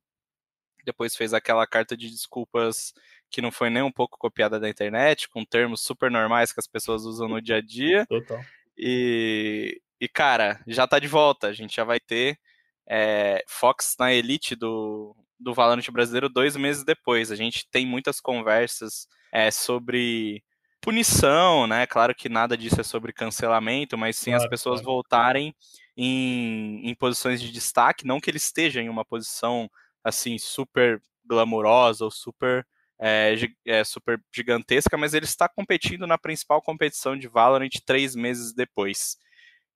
Depois 0.84 1.16
fez 1.16 1.32
aquela 1.32 1.66
carta 1.66 1.96
de 1.96 2.10
desculpas 2.10 2.92
que 3.30 3.40
não 3.40 3.50
foi 3.50 3.70
nem 3.70 3.82
um 3.82 3.90
pouco 3.90 4.18
copiada 4.18 4.60
da 4.60 4.68
internet, 4.68 5.28
com 5.28 5.44
termos 5.44 5.80
super 5.82 6.10
normais 6.10 6.52
que 6.52 6.60
as 6.60 6.66
pessoas 6.66 7.04
usam 7.04 7.28
no 7.28 7.40
dia 7.40 7.56
a 7.56 7.60
dia. 7.62 8.04
Total. 8.06 8.40
E, 8.76 9.80
e 9.98 10.08
cara, 10.08 10.60
já 10.66 10.86
tá 10.86 10.98
de 10.98 11.08
volta. 11.08 11.46
A 11.46 11.52
gente 11.52 11.74
já 11.74 11.84
vai 11.84 11.98
ter 11.98 12.38
é, 12.86 13.42
Fox 13.48 13.96
na 13.98 14.12
elite 14.12 14.54
do, 14.54 15.16
do 15.40 15.54
Valorant 15.54 15.88
brasileiro 15.90 16.28
dois 16.28 16.56
meses 16.56 16.84
depois. 16.84 17.32
A 17.32 17.36
gente 17.36 17.66
tem 17.70 17.86
muitas 17.86 18.20
conversas 18.20 19.06
é, 19.32 19.50
sobre 19.50 20.44
punição, 20.82 21.66
né? 21.66 21.86
Claro 21.86 22.14
que 22.14 22.28
nada 22.28 22.56
disso 22.56 22.80
é 22.80 22.84
sobre 22.84 23.12
cancelamento, 23.12 23.96
mas 23.96 24.16
sim 24.16 24.32
as 24.32 24.42
Claro, 24.42 24.50
pessoas 24.50 24.80
claro. 24.80 24.94
voltarem 24.96 25.54
em, 25.96 26.90
em 26.90 26.94
posições 26.94 27.40
de 27.40 27.50
destaque. 27.50 28.06
Não 28.06 28.20
que 28.20 28.28
ele 28.28 28.36
esteja 28.36 28.82
em 28.82 28.88
uma 28.88 29.04
posição 29.04 29.70
assim 30.04 30.36
super 30.36 31.00
glamurosa 31.24 32.04
ou 32.04 32.10
super 32.10 32.66
é, 33.00 33.34
é, 33.66 33.84
super 33.84 34.20
gigantesca, 34.34 34.96
mas 34.96 35.14
ele 35.14 35.24
está 35.24 35.48
competindo 35.48 36.06
na 36.06 36.18
principal 36.18 36.60
competição 36.60 37.16
de 37.16 37.28
Valorant 37.28 37.70
três 37.84 38.14
meses 38.14 38.52
depois. 38.52 39.16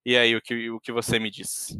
E 0.05 0.15
aí, 0.15 0.35
o 0.35 0.41
que, 0.41 0.69
o 0.69 0.79
que 0.79 0.91
você 0.91 1.19
me 1.19 1.29
diz? 1.29 1.77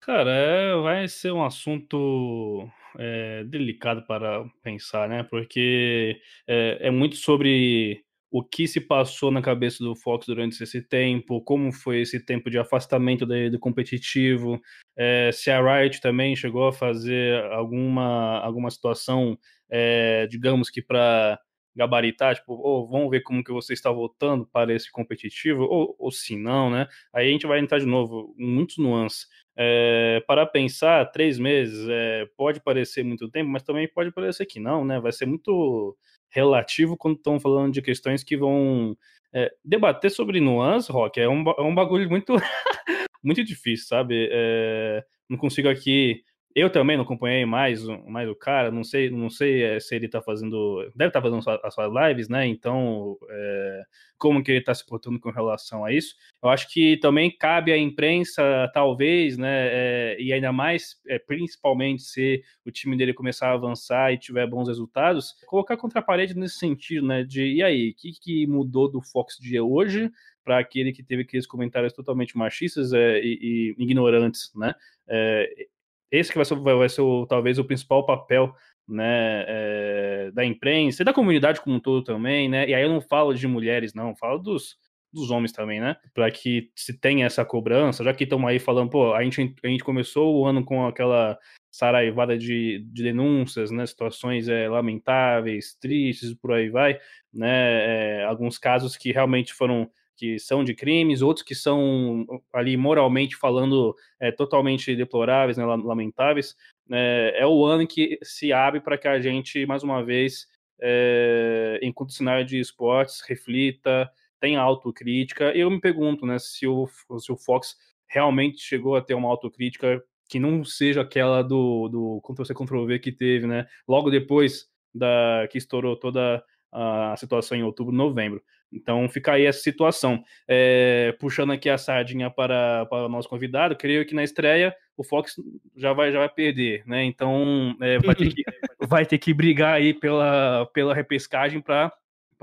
Cara, 0.00 0.30
é, 0.30 0.74
vai 0.80 1.06
ser 1.06 1.32
um 1.32 1.44
assunto 1.44 2.68
é, 2.98 3.44
delicado 3.44 4.02
para 4.06 4.44
pensar, 4.62 5.08
né? 5.08 5.22
Porque 5.22 6.20
é, 6.46 6.88
é 6.88 6.90
muito 6.90 7.14
sobre 7.14 8.04
o 8.30 8.42
que 8.44 8.68
se 8.68 8.80
passou 8.80 9.30
na 9.30 9.40
cabeça 9.42 9.82
do 9.82 9.94
Fox 9.96 10.26
durante 10.26 10.62
esse 10.62 10.82
tempo, 10.82 11.40
como 11.42 11.72
foi 11.72 12.00
esse 12.00 12.20
tempo 12.24 12.50
de 12.50 12.58
afastamento 12.58 13.24
dele 13.26 13.50
do 13.50 13.58
competitivo, 13.58 14.60
é, 14.96 15.30
se 15.32 15.50
a 15.50 15.60
Riot 15.60 16.00
também 16.00 16.36
chegou 16.36 16.66
a 16.68 16.72
fazer 16.72 17.42
alguma, 17.52 18.38
alguma 18.40 18.70
situação, 18.70 19.38
é, 19.70 20.26
digamos 20.26 20.68
que 20.70 20.82
para 20.82 21.38
gabaritar, 21.74 22.34
tipo, 22.34 22.54
"Ô, 22.54 22.86
vamos 22.88 23.08
ver 23.10 23.22
como 23.22 23.42
que 23.44 23.52
você 23.52 23.72
está 23.72 23.90
voltando 23.90 24.44
para 24.46 24.74
esse 24.74 24.90
competitivo, 24.90 25.62
ou, 25.62 25.94
ou 25.98 26.10
se 26.10 26.36
não, 26.36 26.68
né? 26.70 26.88
Aí 27.14 27.28
a 27.28 27.30
gente 27.30 27.46
vai 27.46 27.60
entrar 27.60 27.78
de 27.78 27.86
novo, 27.86 28.34
muitos 28.36 28.78
nuances. 28.78 29.26
É, 29.56 30.22
para 30.26 30.44
pensar, 30.46 31.04
três 31.12 31.38
meses 31.38 31.86
é, 31.88 32.26
pode 32.36 32.60
parecer 32.60 33.04
muito 33.04 33.28
tempo, 33.30 33.48
mas 33.50 33.62
também 33.62 33.88
pode 33.88 34.10
parecer 34.12 34.44
que 34.46 34.58
não, 34.60 34.84
né? 34.84 35.00
Vai 35.00 35.12
ser 35.12 35.26
muito 35.26 35.96
relativo 36.30 36.96
quando 36.96 37.16
estão 37.16 37.38
falando 37.40 37.72
de 37.72 37.82
questões 37.82 38.22
que 38.22 38.36
vão 38.36 38.96
é, 39.32 39.52
debater 39.64 40.10
sobre 40.10 40.40
nuances, 40.40 40.88
Rock. 40.88 41.20
É 41.20 41.28
um, 41.28 41.44
é 41.50 41.62
um 41.62 41.74
bagulho 41.74 42.08
muito, 42.08 42.34
muito 43.22 43.44
difícil, 43.44 43.86
sabe? 43.86 44.28
É, 44.30 45.04
não 45.28 45.36
consigo 45.36 45.68
aqui. 45.68 46.22
Eu 46.58 46.70
também 46.70 46.96
não 46.96 47.04
acompanhei 47.04 47.44
mais, 47.44 47.84
mais 48.06 48.28
o 48.28 48.34
cara, 48.34 48.70
não 48.70 48.82
sei, 48.82 49.10
não 49.10 49.30
sei 49.30 49.62
é, 49.62 49.80
se 49.80 49.94
ele 49.94 50.08
tá 50.08 50.20
fazendo. 50.20 50.90
Deve 50.94 51.08
estar 51.08 51.22
fazendo 51.22 51.42
sua- 51.42 51.60
as 51.62 51.74
suas 51.74 51.90
lives, 51.92 52.28
né? 52.28 52.46
Então, 52.46 53.16
é, 53.30 53.82
como 54.18 54.42
que 54.42 54.50
ele 54.50 54.60
tá 54.60 54.74
se 54.74 54.84
portando 54.84 55.20
com 55.20 55.30
relação 55.30 55.84
a 55.84 55.92
isso. 55.92 56.14
Eu 56.42 56.48
acho 56.48 56.68
que 56.72 56.96
também 56.98 57.30
cabe 57.30 57.72
à 57.72 57.78
imprensa, 57.78 58.42
talvez, 58.74 59.38
né, 59.38 59.68
é, 59.70 60.16
e 60.20 60.32
ainda 60.32 60.52
mais, 60.52 61.00
é, 61.06 61.18
principalmente, 61.18 62.02
se 62.02 62.42
o 62.66 62.70
time 62.70 62.96
dele 62.96 63.14
começar 63.14 63.48
a 63.50 63.54
avançar 63.54 64.12
e 64.12 64.18
tiver 64.18 64.46
bons 64.46 64.66
resultados, 64.68 65.34
colocar 65.46 65.76
contra 65.76 66.00
a 66.00 66.02
parede 66.02 66.36
nesse 66.36 66.58
sentido, 66.58 67.06
né, 67.06 67.22
de 67.22 67.44
e 67.46 67.62
aí, 67.62 67.90
o 67.90 67.94
que, 67.94 68.12
que 68.20 68.46
mudou 68.46 68.90
do 68.90 69.00
Fox 69.00 69.36
de 69.38 69.60
hoje 69.60 70.10
para 70.44 70.58
aquele 70.58 70.92
que 70.92 71.02
teve 71.02 71.22
aqueles 71.22 71.46
comentários 71.46 71.92
totalmente 71.92 72.36
machistas 72.36 72.92
é, 72.92 73.20
e, 73.20 73.74
e 73.78 73.82
ignorantes, 73.82 74.50
né? 74.56 74.74
É, 75.06 75.66
esse 76.10 76.30
que 76.30 76.38
vai 76.38 76.44
ser, 76.44 76.56
vai, 76.56 76.88
ser 76.88 77.02
o, 77.02 77.26
talvez 77.26 77.58
o 77.58 77.64
principal 77.64 78.04
papel 78.04 78.54
né, 78.88 79.44
é, 79.46 80.30
da 80.32 80.44
imprensa 80.44 81.02
e 81.02 81.04
da 81.04 81.12
comunidade 81.12 81.60
como 81.60 81.76
um 81.76 81.80
todo 81.80 82.02
também, 82.02 82.48
né? 82.48 82.68
E 82.68 82.74
aí 82.74 82.82
eu 82.82 82.88
não 82.88 83.00
falo 83.00 83.34
de 83.34 83.46
mulheres, 83.46 83.92
não, 83.92 84.16
falo 84.16 84.38
dos, 84.38 84.78
dos 85.12 85.30
homens 85.30 85.52
também, 85.52 85.80
né? 85.80 85.96
Para 86.14 86.30
que 86.30 86.70
se 86.74 86.98
tenha 86.98 87.26
essa 87.26 87.44
cobrança, 87.44 88.02
já 88.02 88.14
que 88.14 88.24
estamos 88.24 88.48
aí 88.48 88.58
falando, 88.58 88.90
pô, 88.90 89.12
a 89.12 89.22
gente, 89.22 89.54
a 89.62 89.68
gente 89.68 89.84
começou 89.84 90.38
o 90.38 90.46
ano 90.46 90.64
com 90.64 90.86
aquela 90.86 91.38
saraivada 91.70 92.36
de, 92.38 92.84
de 92.90 93.02
denúncias, 93.02 93.70
né? 93.70 93.84
Situações 93.86 94.48
é, 94.48 94.68
lamentáveis, 94.68 95.76
tristes, 95.78 96.34
por 96.34 96.52
aí 96.52 96.70
vai, 96.70 96.98
né? 97.32 98.20
É, 98.20 98.24
alguns 98.24 98.56
casos 98.56 98.96
que 98.96 99.12
realmente 99.12 99.52
foram 99.52 99.90
que 100.18 100.36
são 100.36 100.64
de 100.64 100.74
crimes, 100.74 101.22
outros 101.22 101.46
que 101.46 101.54
são 101.54 102.26
ali 102.52 102.76
moralmente 102.76 103.36
falando 103.36 103.94
é, 104.20 104.32
totalmente 104.32 104.96
deploráveis, 104.96 105.56
né, 105.56 105.64
lamentáveis. 105.64 106.56
É, 106.90 107.36
é, 107.38 107.46
o 107.46 107.64
ano 107.64 107.86
que 107.86 108.18
se 108.20 108.52
abre 108.52 108.80
para 108.80 108.98
que 108.98 109.06
a 109.06 109.20
gente, 109.20 109.64
mais 109.64 109.84
uma 109.84 110.04
vez, 110.04 110.48
é, 110.80 111.78
enquanto 111.82 112.12
cenário 112.12 112.44
de 112.44 112.58
esportes, 112.58 113.20
reflita, 113.20 114.10
tenha 114.40 114.60
autocrítica. 114.60 115.52
Eu 115.56 115.70
me 115.70 115.80
pergunto 115.80 116.26
né, 116.26 116.36
se, 116.40 116.66
o, 116.66 116.88
se 117.20 117.30
o 117.30 117.36
Fox 117.36 117.76
realmente 118.08 118.60
chegou 118.60 118.96
a 118.96 119.02
ter 119.02 119.14
uma 119.14 119.28
autocrítica 119.28 120.02
que 120.28 120.40
não 120.40 120.64
seja 120.64 121.02
aquela 121.02 121.42
do, 121.42 121.88
do 121.88 122.20
Ctrl-C, 122.22 122.54
Ctrl-V 122.54 122.98
que 122.98 123.12
teve, 123.12 123.46
né? 123.46 123.66
Logo 123.86 124.10
depois 124.10 124.66
da 124.92 125.46
que 125.50 125.58
estourou 125.58 125.96
toda 125.96 126.42
a 126.70 127.14
situação 127.16 127.56
em 127.56 127.62
outubro, 127.62 127.94
novembro. 127.94 128.42
Então 128.72 129.08
fica 129.08 129.32
aí 129.32 129.44
essa 129.44 129.60
situação. 129.60 130.22
É, 130.46 131.14
puxando 131.18 131.52
aqui 131.52 131.68
a 131.68 131.78
sardinha 131.78 132.30
para, 132.30 132.86
para 132.86 133.06
o 133.06 133.08
nosso 133.08 133.28
convidado, 133.28 133.76
creio 133.76 134.06
que 134.06 134.14
na 134.14 134.24
estreia 134.24 134.74
o 134.96 135.04
Fox 135.04 135.34
já 135.76 135.92
vai, 135.92 136.12
já 136.12 136.18
vai 136.18 136.28
perder, 136.28 136.82
né? 136.86 137.04
Então 137.04 137.76
é, 137.80 137.98
vai, 137.98 138.14
ter 138.14 138.34
que, 138.34 138.42
vai 138.88 139.06
ter 139.06 139.18
que 139.18 139.32
brigar 139.32 139.74
aí 139.74 139.94
pela, 139.94 140.66
pela 140.72 140.94
repescagem 140.94 141.60
para 141.60 141.92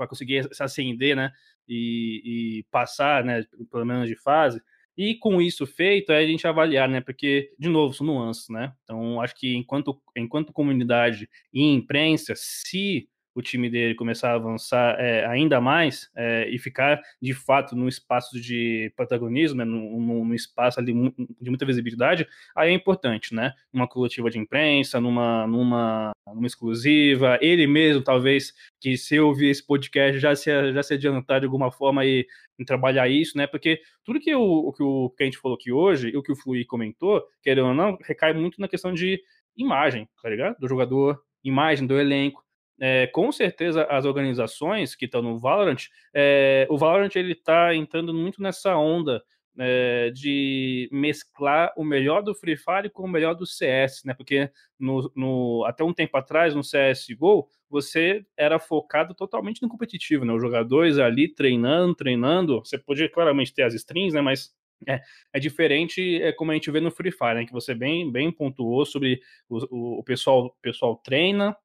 conseguir 0.08 0.48
se 0.52 0.62
acender, 0.62 1.14
né? 1.14 1.32
E, 1.68 2.22
e 2.60 2.62
passar, 2.70 3.24
né? 3.24 3.44
Pelo 3.70 3.84
menos 3.84 4.08
de 4.08 4.16
fase. 4.16 4.60
E 4.96 5.14
com 5.14 5.42
isso 5.42 5.66
feito, 5.66 6.10
é 6.10 6.18
a 6.18 6.26
gente 6.26 6.46
avaliar, 6.46 6.88
né? 6.88 7.02
Porque, 7.02 7.52
de 7.58 7.68
novo, 7.68 7.92
são 7.92 8.06
nuances, 8.06 8.48
né? 8.48 8.72
Então, 8.82 9.20
acho 9.20 9.34
que 9.36 9.54
enquanto, 9.54 10.00
enquanto 10.16 10.54
comunidade 10.54 11.28
e 11.52 11.62
imprensa, 11.62 12.32
se 12.34 13.06
o 13.36 13.42
time 13.42 13.68
dele 13.68 13.94
começar 13.94 14.30
a 14.30 14.34
avançar 14.36 14.96
é, 14.98 15.26
ainda 15.26 15.60
mais 15.60 16.10
é, 16.16 16.48
e 16.48 16.58
ficar 16.58 16.98
de 17.20 17.34
fato 17.34 17.76
num 17.76 17.86
espaço 17.86 18.40
de 18.40 18.90
protagonismo, 18.96 19.58
né, 19.58 19.64
num, 19.64 20.00
num, 20.00 20.34
espaço 20.34 20.80
ali 20.80 20.94
de 21.38 21.50
muita 21.50 21.66
visibilidade, 21.66 22.26
aí 22.56 22.70
é 22.70 22.72
importante, 22.72 23.34
né? 23.34 23.52
Numa 23.70 23.86
coletiva 23.86 24.30
de 24.30 24.38
imprensa, 24.38 24.98
numa, 25.02 25.46
numa, 25.46 26.12
numa 26.26 26.46
exclusiva, 26.46 27.38
ele 27.42 27.66
mesmo, 27.66 28.02
talvez, 28.02 28.54
que 28.80 28.96
se 28.96 29.20
ouvir 29.20 29.50
esse 29.50 29.64
podcast 29.64 30.18
já 30.18 30.34
se, 30.34 30.72
já 30.72 30.82
se 30.82 30.94
adiantar 30.94 31.40
de 31.40 31.44
alguma 31.44 31.70
forma 31.70 32.06
e 32.06 32.26
trabalhar 32.66 33.06
isso, 33.06 33.36
né? 33.36 33.46
Porque 33.46 33.82
tudo 34.02 34.18
que 34.18 34.34
o, 34.34 34.72
que 34.72 34.82
o 34.82 35.10
que 35.10 35.22
a 35.22 35.26
gente 35.26 35.38
falou 35.38 35.56
aqui 35.56 35.70
hoje 35.70 36.08
e 36.08 36.16
o 36.16 36.22
que 36.22 36.32
o 36.32 36.36
Flui 36.36 36.64
comentou, 36.64 37.22
querendo 37.42 37.68
ou 37.68 37.74
não, 37.74 37.98
recai 38.02 38.32
muito 38.32 38.58
na 38.58 38.66
questão 38.66 38.94
de 38.94 39.20
imagem, 39.54 40.08
tá 40.22 40.30
ligado? 40.30 40.56
Do 40.58 40.66
jogador, 40.66 41.20
imagem 41.44 41.86
do 41.86 42.00
elenco 42.00 42.45
é, 42.80 43.06
com 43.06 43.32
certeza 43.32 43.84
as 43.84 44.04
organizações 44.04 44.94
que 44.94 45.06
estão 45.06 45.22
no 45.22 45.38
Valorant, 45.38 45.86
é, 46.14 46.66
o 46.70 46.76
Valorant 46.76 47.14
ele 47.14 47.32
está 47.32 47.74
entrando 47.74 48.12
muito 48.12 48.42
nessa 48.42 48.76
onda 48.76 49.22
é, 49.58 50.10
de 50.10 50.88
mesclar 50.92 51.72
o 51.76 51.84
melhor 51.84 52.22
do 52.22 52.34
Free 52.34 52.56
Fire 52.56 52.90
com 52.90 53.04
o 53.04 53.08
melhor 53.08 53.34
do 53.34 53.46
CS, 53.46 54.02
né? 54.04 54.14
Porque 54.14 54.50
no, 54.78 55.10
no, 55.16 55.64
até 55.66 55.82
um 55.82 55.94
tempo 55.94 56.16
atrás 56.16 56.54
no 56.54 56.60
CS:GO 56.60 57.48
você 57.68 58.24
era 58.36 58.58
focado 58.58 59.14
totalmente 59.14 59.62
no 59.62 59.68
competitivo, 59.68 60.24
né? 60.24 60.32
Os 60.32 60.42
jogadores 60.42 60.98
ali 60.98 61.28
treinando, 61.28 61.94
treinando. 61.94 62.58
Você 62.60 62.78
podia 62.78 63.08
claramente 63.08 63.54
ter 63.54 63.62
as 63.62 63.74
strings, 63.74 64.14
né? 64.14 64.20
Mas 64.20 64.54
é, 64.86 65.00
é, 65.32 65.40
diferente 65.40 66.22
é 66.22 66.32
como 66.32 66.50
a 66.50 66.54
gente 66.54 66.70
vê 66.70 66.80
no 66.80 66.90
Free 66.90 67.10
Fire, 67.10 67.34
né? 67.34 67.46
Que 67.46 67.52
você 67.52 67.74
bem, 67.74 68.10
bem 68.10 68.30
pontuou 68.30 68.84
sobre 68.84 69.20
o, 69.48 70.00
o, 70.00 70.04
pessoal, 70.04 70.46
o 70.46 70.54
pessoal 70.60 70.96
treina, 70.96 71.56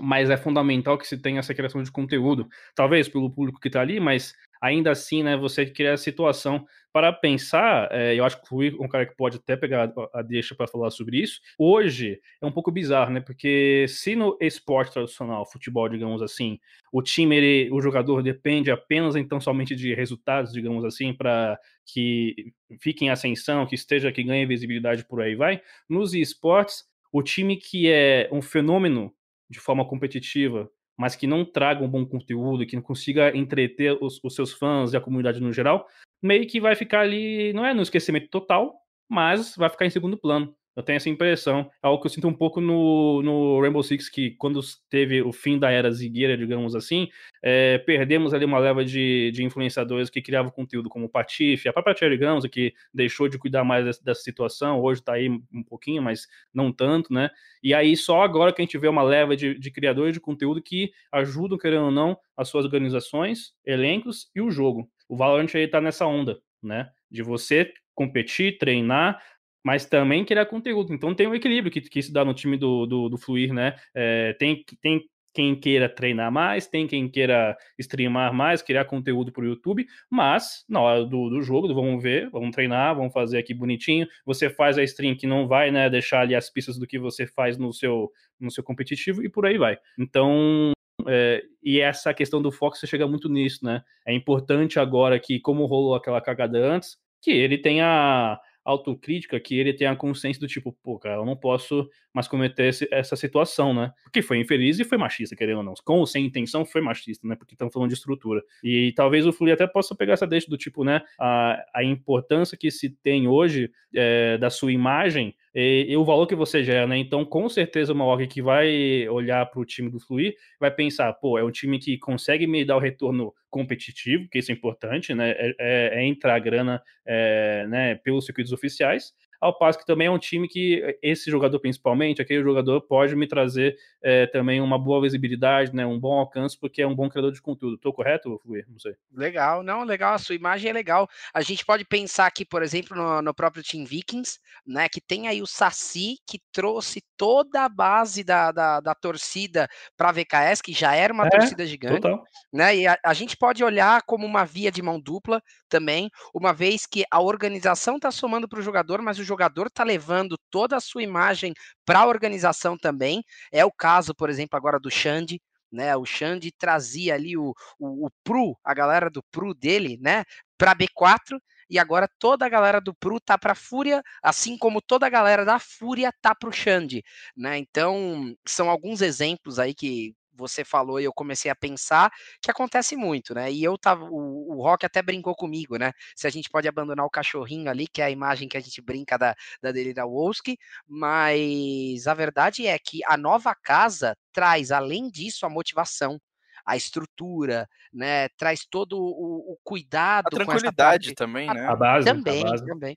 mas 0.00 0.30
é 0.30 0.36
fundamental 0.36 0.96
que 0.98 1.06
se 1.06 1.18
tenha 1.18 1.40
essa 1.40 1.54
criação 1.54 1.82
de 1.82 1.90
conteúdo, 1.90 2.48
talvez 2.74 3.08
pelo 3.08 3.30
público 3.30 3.60
que 3.60 3.68
está 3.68 3.80
ali, 3.80 4.00
mas 4.00 4.34
ainda 4.60 4.90
assim, 4.90 5.22
né, 5.22 5.36
você 5.36 5.66
criar 5.66 5.94
a 5.94 5.96
situação 5.96 6.66
para 6.92 7.12
pensar, 7.12 7.88
é, 7.92 8.14
eu 8.14 8.24
acho 8.24 8.40
que 8.40 8.48
fui 8.48 8.74
um 8.80 8.88
cara 8.88 9.06
que 9.06 9.14
pode 9.14 9.36
até 9.36 9.56
pegar 9.56 9.92
a 10.12 10.22
deixa 10.22 10.54
para 10.54 10.66
falar 10.66 10.90
sobre 10.90 11.18
isso. 11.22 11.40
Hoje 11.58 12.18
é 12.40 12.46
um 12.46 12.50
pouco 12.50 12.72
bizarro, 12.72 13.12
né? 13.12 13.20
Porque 13.20 13.86
se 13.88 14.16
no 14.16 14.36
esporte 14.40 14.92
tradicional, 14.92 15.48
futebol, 15.48 15.88
digamos 15.88 16.22
assim, 16.22 16.58
o 16.90 17.02
time, 17.02 17.36
ele, 17.36 17.70
o 17.72 17.80
jogador 17.80 18.22
depende 18.22 18.70
apenas 18.70 19.14
então 19.16 19.40
somente 19.40 19.76
de 19.76 19.94
resultados, 19.94 20.52
digamos 20.52 20.84
assim, 20.84 21.12
para 21.12 21.58
que 21.86 22.52
fique 22.80 23.04
em 23.04 23.10
ascensão, 23.10 23.66
que 23.66 23.74
esteja, 23.74 24.10
que 24.10 24.22
ganhe 24.24 24.46
visibilidade 24.46 25.06
por 25.06 25.20
aí 25.20 25.34
vai. 25.34 25.60
Nos 25.88 26.14
esportes, 26.14 26.84
o 27.12 27.22
time 27.22 27.56
que 27.56 27.90
é 27.90 28.28
um 28.32 28.42
fenômeno 28.42 29.12
de 29.50 29.58
forma 29.58 29.86
competitiva, 29.86 30.70
mas 30.96 31.14
que 31.14 31.26
não 31.26 31.44
traga 31.44 31.84
um 31.84 31.88
bom 31.88 32.04
conteúdo, 32.04 32.66
que 32.66 32.76
não 32.76 32.82
consiga 32.82 33.36
entreter 33.36 33.96
os, 34.02 34.20
os, 34.22 34.34
seus 34.34 34.52
fãs 34.52 34.92
e 34.92 34.96
a 34.96 35.00
comunidade 35.00 35.40
no 35.40 35.52
geral, 35.52 35.86
meio 36.22 36.46
que 36.46 36.60
vai 36.60 36.74
ficar 36.74 37.00
ali, 37.00 37.52
não 37.52 37.64
é 37.64 37.72
no 37.72 37.82
esquecimento 37.82 38.28
total, 38.28 38.74
mas 39.08 39.54
vai 39.56 39.70
ficar 39.70 39.86
em 39.86 39.90
segundo 39.90 40.18
plano. 40.18 40.54
Eu 40.78 40.84
tenho 40.84 40.96
essa 40.96 41.10
impressão. 41.10 41.68
É 41.82 41.88
algo 41.88 42.00
que 42.00 42.06
eu 42.06 42.10
sinto 42.10 42.28
um 42.28 42.32
pouco 42.32 42.60
no, 42.60 43.20
no 43.20 43.60
Rainbow 43.60 43.82
Six, 43.82 44.08
que 44.08 44.30
quando 44.30 44.60
teve 44.88 45.20
o 45.20 45.32
fim 45.32 45.58
da 45.58 45.72
era 45.72 45.90
zigueira, 45.90 46.38
digamos 46.38 46.76
assim, 46.76 47.08
é, 47.42 47.78
perdemos 47.78 48.32
ali 48.32 48.44
uma 48.44 48.60
leva 48.60 48.84
de, 48.84 49.32
de 49.32 49.42
influenciadores 49.42 50.08
que 50.08 50.22
criavam 50.22 50.52
conteúdo 50.52 50.88
como 50.88 51.06
o 51.06 51.08
Patife, 51.08 51.68
a 51.68 51.72
própria 51.72 51.96
Cherry 51.96 52.16
Gamos, 52.16 52.46
que 52.46 52.72
deixou 52.94 53.28
de 53.28 53.36
cuidar 53.36 53.64
mais 53.64 53.84
dessa, 53.84 54.04
dessa 54.04 54.22
situação, 54.22 54.80
hoje 54.80 55.00
está 55.00 55.14
aí 55.14 55.28
um 55.28 55.64
pouquinho, 55.64 56.00
mas 56.00 56.28
não 56.54 56.70
tanto, 56.72 57.12
né? 57.12 57.28
E 57.60 57.74
aí 57.74 57.96
só 57.96 58.22
agora 58.22 58.52
que 58.52 58.62
a 58.62 58.64
gente 58.64 58.78
vê 58.78 58.86
uma 58.86 59.02
leva 59.02 59.36
de, 59.36 59.58
de 59.58 59.72
criadores 59.72 60.12
de 60.12 60.20
conteúdo 60.20 60.62
que 60.62 60.92
ajudam, 61.10 61.58
querendo 61.58 61.86
ou 61.86 61.90
não, 61.90 62.16
as 62.36 62.48
suas 62.48 62.64
organizações, 62.64 63.52
elencos 63.66 64.30
e 64.32 64.40
o 64.40 64.48
jogo. 64.48 64.88
O 65.08 65.16
Valorant 65.16 65.52
aí 65.56 65.66
tá 65.66 65.80
nessa 65.80 66.06
onda, 66.06 66.38
né? 66.62 66.88
De 67.10 67.20
você 67.20 67.72
competir, 67.96 68.58
treinar, 68.58 69.20
mas 69.68 69.84
também 69.84 70.24
criar 70.24 70.46
conteúdo. 70.46 70.94
Então 70.94 71.14
tem 71.14 71.26
um 71.26 71.34
equilíbrio 71.34 71.70
que, 71.70 71.82
que 71.82 72.02
se 72.02 72.10
dá 72.10 72.24
no 72.24 72.32
time 72.32 72.56
do, 72.56 72.86
do, 72.86 73.10
do 73.10 73.18
Fluir, 73.18 73.52
né? 73.52 73.74
É, 73.94 74.32
tem, 74.38 74.64
tem 74.80 75.04
quem 75.34 75.54
queira 75.54 75.90
treinar 75.90 76.32
mais, 76.32 76.66
tem 76.66 76.86
quem 76.86 77.06
queira 77.06 77.54
streamar 77.78 78.32
mais, 78.32 78.62
criar 78.62 78.86
conteúdo 78.86 79.30
para 79.30 79.44
o 79.44 79.46
YouTube, 79.46 79.86
mas 80.10 80.64
na 80.66 80.80
hora 80.80 81.04
do, 81.04 81.28
do 81.28 81.42
jogo, 81.42 81.72
vamos 81.74 82.02
ver, 82.02 82.30
vamos 82.30 82.50
treinar, 82.52 82.96
vamos 82.96 83.12
fazer 83.12 83.36
aqui 83.36 83.52
bonitinho. 83.52 84.06
Você 84.24 84.48
faz 84.48 84.78
a 84.78 84.82
stream 84.82 85.14
que 85.14 85.26
não 85.26 85.46
vai 85.46 85.70
né, 85.70 85.90
deixar 85.90 86.22
ali 86.22 86.34
as 86.34 86.48
pistas 86.48 86.78
do 86.78 86.86
que 86.86 86.98
você 86.98 87.26
faz 87.26 87.58
no 87.58 87.70
seu, 87.70 88.10
no 88.40 88.50
seu 88.50 88.64
competitivo 88.64 89.22
e 89.22 89.28
por 89.28 89.44
aí 89.44 89.58
vai. 89.58 89.76
Então, 89.98 90.72
é, 91.06 91.42
e 91.62 91.78
essa 91.78 92.14
questão 92.14 92.40
do 92.40 92.50
você 92.50 92.86
chega 92.86 93.06
muito 93.06 93.28
nisso, 93.28 93.66
né? 93.66 93.82
É 94.06 94.14
importante 94.14 94.80
agora 94.80 95.20
que, 95.20 95.38
como 95.38 95.66
rolou 95.66 95.94
aquela 95.94 96.22
cagada 96.22 96.58
antes, 96.58 96.96
que 97.20 97.30
ele 97.30 97.58
tenha 97.58 98.40
autocrítica 98.68 99.40
que 99.40 99.58
ele 99.58 99.72
tenha 99.72 99.92
a 99.92 99.96
consciência 99.96 100.38
do 100.38 100.46
tipo, 100.46 100.76
pô, 100.82 100.98
cara, 100.98 101.16
eu 101.16 101.24
não 101.24 101.34
posso 101.34 101.88
mais 102.12 102.28
cometer 102.28 102.66
esse, 102.66 102.86
essa 102.92 103.16
situação, 103.16 103.72
né? 103.72 103.90
Porque 104.04 104.20
foi 104.20 104.38
infeliz 104.38 104.78
e 104.78 104.84
foi 104.84 104.98
machista, 104.98 105.34
querendo 105.34 105.58
ou 105.58 105.64
não. 105.64 105.74
Com 105.82 106.00
ou 106.00 106.06
sem 106.06 106.26
intenção, 106.26 106.66
foi 106.66 106.82
machista, 106.82 107.26
né? 107.26 107.34
Porque 107.34 107.54
estamos 107.54 107.72
falando 107.72 107.88
de 107.88 107.94
estrutura. 107.94 108.42
E 108.62 108.92
talvez 108.94 109.26
o 109.26 109.32
Flui 109.32 109.50
até 109.50 109.66
possa 109.66 109.94
pegar 109.94 110.12
essa 110.12 110.26
deixa 110.26 110.50
do 110.50 110.58
tipo, 110.58 110.84
né? 110.84 111.00
A, 111.18 111.64
a 111.74 111.82
importância 111.82 112.58
que 112.58 112.70
se 112.70 112.90
tem 112.90 113.26
hoje 113.26 113.70
é, 113.94 114.36
da 114.36 114.50
sua 114.50 114.70
imagem 114.70 115.34
e, 115.54 115.86
e, 115.88 115.96
o 115.96 116.04
valor 116.04 116.26
que 116.26 116.34
você 116.34 116.62
gera, 116.62 116.86
né? 116.86 116.98
Então, 116.98 117.24
com 117.24 117.48
certeza, 117.48 117.92
uma 117.92 118.04
org 118.04 118.26
que 118.26 118.42
vai 118.42 119.08
olhar 119.08 119.46
para 119.46 119.60
o 119.60 119.64
time 119.64 119.90
do 119.90 120.00
Fluir 120.00 120.34
vai 120.60 120.70
pensar, 120.70 121.12
pô, 121.14 121.38
é 121.38 121.44
um 121.44 121.50
time 121.50 121.78
que 121.78 121.98
consegue 121.98 122.46
me 122.46 122.64
dar 122.64 122.76
o 122.76 122.80
retorno 122.80 123.32
competitivo, 123.50 124.28
que 124.30 124.38
isso 124.38 124.50
é 124.50 124.54
importante, 124.54 125.14
né? 125.14 125.30
É, 125.30 125.54
é, 125.58 126.00
é 126.00 126.04
entrar 126.04 126.38
grana 126.38 126.82
é, 127.06 127.66
né, 127.68 127.94
pelos 127.96 128.26
circuitos 128.26 128.52
oficiais, 128.52 129.12
ao 129.40 129.56
passo 129.56 129.78
que 129.78 129.86
também 129.86 130.06
é 130.06 130.10
um 130.10 130.18
time 130.18 130.48
que 130.48 130.82
eh, 130.82 130.98
esse 131.02 131.30
jogador 131.30 131.60
principalmente, 131.60 132.20
aquele 132.20 132.42
jogador 132.42 132.80
pode 132.80 133.14
me 133.14 133.26
trazer 133.26 133.76
é, 134.02 134.26
também 134.26 134.60
uma 134.60 134.78
boa 134.78 135.00
visibilidade, 135.02 135.74
né, 135.74 135.84
um 135.86 135.98
bom 135.98 136.18
alcance, 136.18 136.58
porque 136.58 136.82
é 136.82 136.86
um 136.86 136.94
bom 136.94 137.08
criador 137.08 137.32
de 137.32 137.40
conteúdo. 137.40 137.76
Estou 137.76 137.92
correto, 137.92 138.38
Fluir? 138.42 138.64
Não 138.68 138.78
sei. 138.78 138.94
Legal, 139.12 139.62
não, 139.62 139.84
legal, 139.84 140.14
a 140.14 140.18
sua 140.18 140.34
imagem 140.34 140.70
é 140.70 140.72
legal. 140.72 141.08
A 141.32 141.40
gente 141.40 141.64
pode 141.64 141.84
pensar 141.84 142.26
aqui, 142.26 142.44
por 142.44 142.62
exemplo, 142.62 142.96
no, 142.96 143.22
no 143.22 143.34
próprio 143.34 143.62
Team 143.62 143.84
Vikings, 143.84 144.38
né, 144.66 144.88
que 144.88 145.00
tem 145.00 145.28
aí 145.28 145.42
o 145.42 145.46
Saci, 145.46 146.16
que 146.26 146.40
trouxe 146.52 147.02
toda 147.16 147.64
a 147.64 147.68
base 147.68 148.24
da, 148.24 148.52
da, 148.52 148.80
da 148.80 148.94
torcida 148.94 149.68
para 149.96 150.10
a 150.10 150.12
VKS, 150.12 150.62
que 150.62 150.72
já 150.72 150.94
era 150.94 151.12
uma 151.12 151.26
é, 151.26 151.30
torcida 151.30 151.66
gigante, 151.66 152.00
total. 152.00 152.22
né, 152.52 152.76
e 152.76 152.86
a, 152.86 152.98
a 153.04 153.14
gente 153.14 153.36
pode 153.36 153.62
olhar 153.62 154.02
como 154.02 154.26
uma 154.26 154.44
via 154.44 154.70
de 154.70 154.82
mão 154.82 155.00
dupla 155.00 155.42
também, 155.68 156.10
uma 156.34 156.52
vez 156.52 156.86
que 156.86 157.04
a 157.10 157.20
organização 157.20 157.96
está 157.96 158.10
somando 158.10 158.48
para 158.48 158.58
o 158.58 158.62
jogador, 158.62 159.02
mas 159.02 159.18
o 159.18 159.24
jogador 159.28 159.68
está 159.68 159.84
levando 159.84 160.36
toda 160.50 160.76
a 160.76 160.80
sua 160.80 161.02
imagem 161.02 161.52
para 161.84 162.00
a 162.00 162.06
organização 162.06 162.76
também. 162.76 163.22
É 163.52 163.64
o 163.64 163.72
caso, 163.72 164.14
por 164.14 164.30
exemplo, 164.30 164.56
agora 164.56 164.80
do 164.80 164.90
Xande, 164.90 165.40
né? 165.70 165.94
O 165.96 166.04
Xande 166.04 166.50
trazia 166.52 167.14
ali 167.14 167.36
o, 167.36 167.54
o, 167.78 168.06
o 168.06 168.10
Pru, 168.24 168.56
a 168.64 168.74
galera 168.74 169.10
do 169.10 169.22
Pru 169.30 169.54
dele, 169.54 169.98
né? 170.00 170.24
Para 170.56 170.74
B4 170.74 171.38
e 171.70 171.78
agora 171.78 172.08
toda 172.18 172.46
a 172.46 172.48
galera 172.48 172.80
do 172.80 172.94
Pru 172.94 173.20
tá 173.20 173.36
para 173.36 173.54
Fúria, 173.54 174.02
assim 174.22 174.56
como 174.56 174.80
toda 174.80 175.06
a 175.06 175.10
galera 175.10 175.44
da 175.44 175.58
Fúria 175.58 176.12
tá 176.22 176.34
pro 176.34 176.50
Xande, 176.52 177.02
né? 177.36 177.58
Então, 177.58 178.34
são 178.46 178.70
alguns 178.70 179.02
exemplos 179.02 179.58
aí 179.58 179.74
que 179.74 180.14
você 180.38 180.64
falou 180.64 181.00
e 181.00 181.04
eu 181.04 181.12
comecei 181.12 181.50
a 181.50 181.56
pensar 181.56 182.10
que 182.40 182.50
acontece 182.50 182.96
muito, 182.96 183.34
né? 183.34 183.52
E 183.52 183.62
eu 183.62 183.76
tava, 183.76 184.04
o, 184.04 184.47
o 184.58 184.62
Rock 184.62 184.84
até 184.84 185.00
brincou 185.00 185.36
comigo, 185.36 185.76
né? 185.76 185.92
Se 186.16 186.26
a 186.26 186.30
gente 186.30 186.50
pode 186.50 186.66
abandonar 186.66 187.06
o 187.06 187.10
cachorrinho 187.10 187.70
ali, 187.70 187.86
que 187.86 188.02
é 188.02 188.06
a 188.06 188.10
imagem 188.10 188.48
que 188.48 188.56
a 188.56 188.60
gente 188.60 188.82
brinca 188.82 189.16
da, 189.16 189.34
da 189.62 189.70
dele 189.70 189.94
da 189.94 190.04
Wolski, 190.04 190.58
mas 190.86 192.06
a 192.08 192.14
verdade 192.14 192.66
é 192.66 192.76
que 192.76 193.00
a 193.06 193.16
nova 193.16 193.54
casa 193.54 194.16
traz, 194.32 194.72
além 194.72 195.08
disso, 195.08 195.46
a 195.46 195.48
motivação, 195.48 196.20
a 196.66 196.76
estrutura, 196.76 197.68
né? 197.92 198.28
Traz 198.30 198.66
todo 198.68 198.98
o, 198.98 199.52
o 199.52 199.58
cuidado. 199.62 200.26
A 200.26 200.30
tranquilidade 200.30 201.14
também, 201.14 201.46
né? 201.46 201.66
A 201.68 201.76
base. 201.76 202.04
Também, 202.04 202.42
a 202.44 202.50
base. 202.50 202.66
também. 202.66 202.96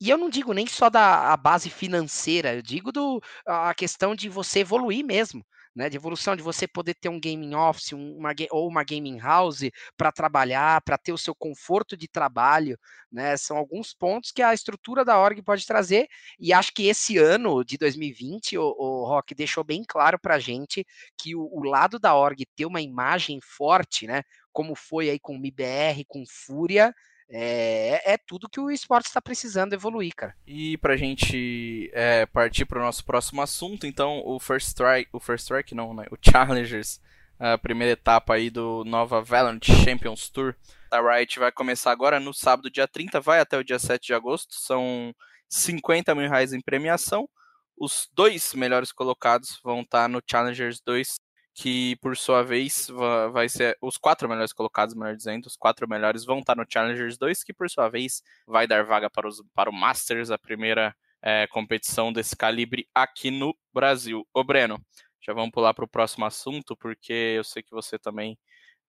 E 0.00 0.08
eu 0.08 0.16
não 0.16 0.30
digo 0.30 0.54
nem 0.54 0.66
só 0.66 0.88
da 0.88 1.32
a 1.32 1.36
base 1.36 1.68
financeira, 1.68 2.54
eu 2.54 2.62
digo 2.62 2.90
do, 2.90 3.22
a 3.46 3.74
questão 3.74 4.14
de 4.14 4.28
você 4.28 4.60
evoluir 4.60 5.04
mesmo 5.04 5.44
né, 5.74 5.88
de 5.88 5.96
evolução, 5.96 6.36
de 6.36 6.42
você 6.42 6.68
poder 6.68 6.94
ter 6.94 7.08
um 7.08 7.20
gaming 7.20 7.54
office 7.54 7.92
uma, 7.92 8.32
ou 8.50 8.68
uma 8.68 8.84
gaming 8.84 9.18
house 9.18 9.62
para 9.96 10.12
trabalhar, 10.12 10.80
para 10.82 10.96
ter 10.96 11.12
o 11.12 11.18
seu 11.18 11.34
conforto 11.34 11.96
de 11.96 12.06
trabalho, 12.06 12.78
né, 13.10 13.36
são 13.36 13.56
alguns 13.56 13.92
pontos 13.92 14.30
que 14.30 14.42
a 14.42 14.54
estrutura 14.54 15.04
da 15.04 15.18
org 15.18 15.42
pode 15.42 15.66
trazer, 15.66 16.08
e 16.38 16.52
acho 16.52 16.72
que 16.72 16.86
esse 16.86 17.18
ano 17.18 17.64
de 17.64 17.76
2020, 17.76 18.56
o, 18.58 18.62
o 18.62 19.04
Rock 19.06 19.34
deixou 19.34 19.64
bem 19.64 19.82
claro 19.86 20.18
para 20.18 20.36
a 20.36 20.38
gente 20.38 20.86
que 21.18 21.34
o, 21.34 21.48
o 21.52 21.64
lado 21.64 21.98
da 21.98 22.14
org 22.14 22.44
ter 22.54 22.66
uma 22.66 22.80
imagem 22.80 23.40
forte, 23.42 24.06
né, 24.06 24.22
como 24.52 24.74
foi 24.76 25.10
aí 25.10 25.18
com 25.18 25.34
o 25.34 25.38
MIBR, 25.38 26.04
com 26.06 26.24
Fúria, 26.26 26.94
é, 27.30 28.12
é 28.12 28.16
tudo 28.18 28.48
que 28.48 28.60
o 28.60 28.70
esporte 28.70 29.06
está 29.06 29.20
precisando 29.20 29.72
evoluir, 29.72 30.14
cara. 30.14 30.34
E 30.46 30.76
pra 30.78 30.96
gente 30.96 31.90
é, 31.92 32.26
partir 32.26 32.64
para 32.64 32.78
o 32.78 32.82
nosso 32.82 33.04
próximo 33.04 33.42
assunto, 33.42 33.86
então 33.86 34.22
o 34.24 34.38
First 34.38 34.68
Strike, 34.68 35.10
o 35.12 35.20
First 35.20 35.44
Strike 35.44 35.74
não, 35.74 35.94
né? 35.94 36.06
O 36.10 36.16
Challengers, 36.20 37.00
a 37.38 37.58
primeira 37.58 37.92
etapa 37.92 38.34
aí 38.34 38.50
do 38.50 38.84
Nova 38.84 39.20
Valorant 39.20 39.64
Champions 39.84 40.28
Tour 40.28 40.54
da 40.90 41.00
Riot 41.00 41.38
vai 41.40 41.50
começar 41.50 41.90
agora 41.90 42.20
no 42.20 42.32
sábado, 42.32 42.70
dia 42.70 42.86
30, 42.86 43.20
vai 43.20 43.40
até 43.40 43.58
o 43.58 43.64
dia 43.64 43.78
7 43.78 44.06
de 44.06 44.14
agosto, 44.14 44.54
são 44.54 45.12
50 45.48 46.14
mil 46.14 46.28
reais 46.28 46.52
em 46.52 46.60
premiação. 46.60 47.28
Os 47.76 48.08
dois 48.14 48.54
melhores 48.54 48.92
colocados 48.92 49.58
vão 49.64 49.80
estar 49.80 50.08
no 50.08 50.22
Challengers 50.24 50.80
2 50.80 51.18
que 51.54 51.94
por 51.96 52.16
sua 52.16 52.42
vez 52.42 52.88
vai 53.32 53.48
ser 53.48 53.78
os 53.80 53.96
quatro 53.96 54.28
melhores 54.28 54.52
colocados, 54.52 54.94
melhor 54.94 55.14
dizendo, 55.16 55.46
os 55.46 55.56
quatro 55.56 55.88
melhores 55.88 56.24
vão 56.24 56.40
estar 56.40 56.56
no 56.56 56.66
Challengers 56.68 57.16
2, 57.16 57.44
que 57.44 57.52
por 57.54 57.70
sua 57.70 57.88
vez 57.88 58.22
vai 58.44 58.66
dar 58.66 58.84
vaga 58.84 59.08
para, 59.08 59.28
os, 59.28 59.40
para 59.54 59.70
o 59.70 59.72
Masters, 59.72 60.32
a 60.32 60.38
primeira 60.38 60.94
é, 61.22 61.46
competição 61.46 62.12
desse 62.12 62.36
calibre 62.36 62.88
aqui 62.92 63.30
no 63.30 63.56
Brasil. 63.72 64.26
Ô 64.34 64.42
Breno, 64.42 64.84
já 65.22 65.32
vamos 65.32 65.52
pular 65.52 65.72
para 65.72 65.84
o 65.84 65.88
próximo 65.88 66.24
assunto, 66.24 66.76
porque 66.76 67.12
eu 67.12 67.44
sei 67.44 67.62
que 67.62 67.70
você 67.70 67.98
também 68.00 68.36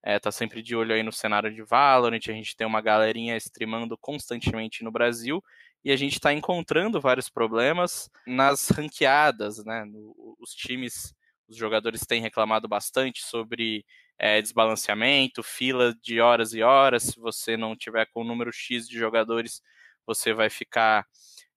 é, 0.03 0.19
tá 0.19 0.31
sempre 0.31 0.63
de 0.63 0.75
olho 0.75 0.93
aí 0.93 1.03
no 1.03 1.11
cenário 1.11 1.53
de 1.53 1.61
Valorant, 1.61 2.19
a 2.27 2.33
gente 2.33 2.55
tem 2.55 2.65
uma 2.65 2.81
galerinha 2.81 3.37
streamando 3.37 3.95
constantemente 3.97 4.83
no 4.83 4.91
Brasil, 4.91 5.43
e 5.83 5.91
a 5.91 5.95
gente 5.95 6.13
está 6.13 6.33
encontrando 6.33 6.99
vários 6.99 7.29
problemas 7.29 8.09
nas 8.25 8.69
ranqueadas, 8.69 9.63
né? 9.63 9.85
No, 9.85 10.35
os 10.39 10.51
times 10.51 11.13
os 11.47 11.57
jogadores 11.57 12.01
têm 12.05 12.21
reclamado 12.21 12.67
bastante 12.67 13.21
sobre 13.23 13.85
é, 14.17 14.41
desbalanceamento, 14.41 15.43
fila 15.43 15.93
de 16.01 16.19
horas 16.19 16.53
e 16.53 16.61
horas. 16.61 17.03
Se 17.03 17.19
você 17.19 17.57
não 17.57 17.75
tiver 17.75 18.05
com 18.07 18.21
o 18.21 18.23
número 18.23 18.51
X 18.51 18.87
de 18.87 18.97
jogadores, 18.97 19.61
você 20.05 20.33
vai 20.33 20.49
ficar 20.49 21.05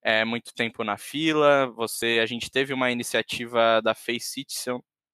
é, 0.02 0.24
muito 0.24 0.54
tempo 0.54 0.84
na 0.84 0.96
fila. 0.96 1.66
Você, 1.76 2.20
a 2.22 2.26
gente 2.26 2.50
teve 2.50 2.72
uma 2.72 2.90
iniciativa 2.90 3.80
da 3.82 3.94
Face 3.94 4.32
City, 4.32 4.54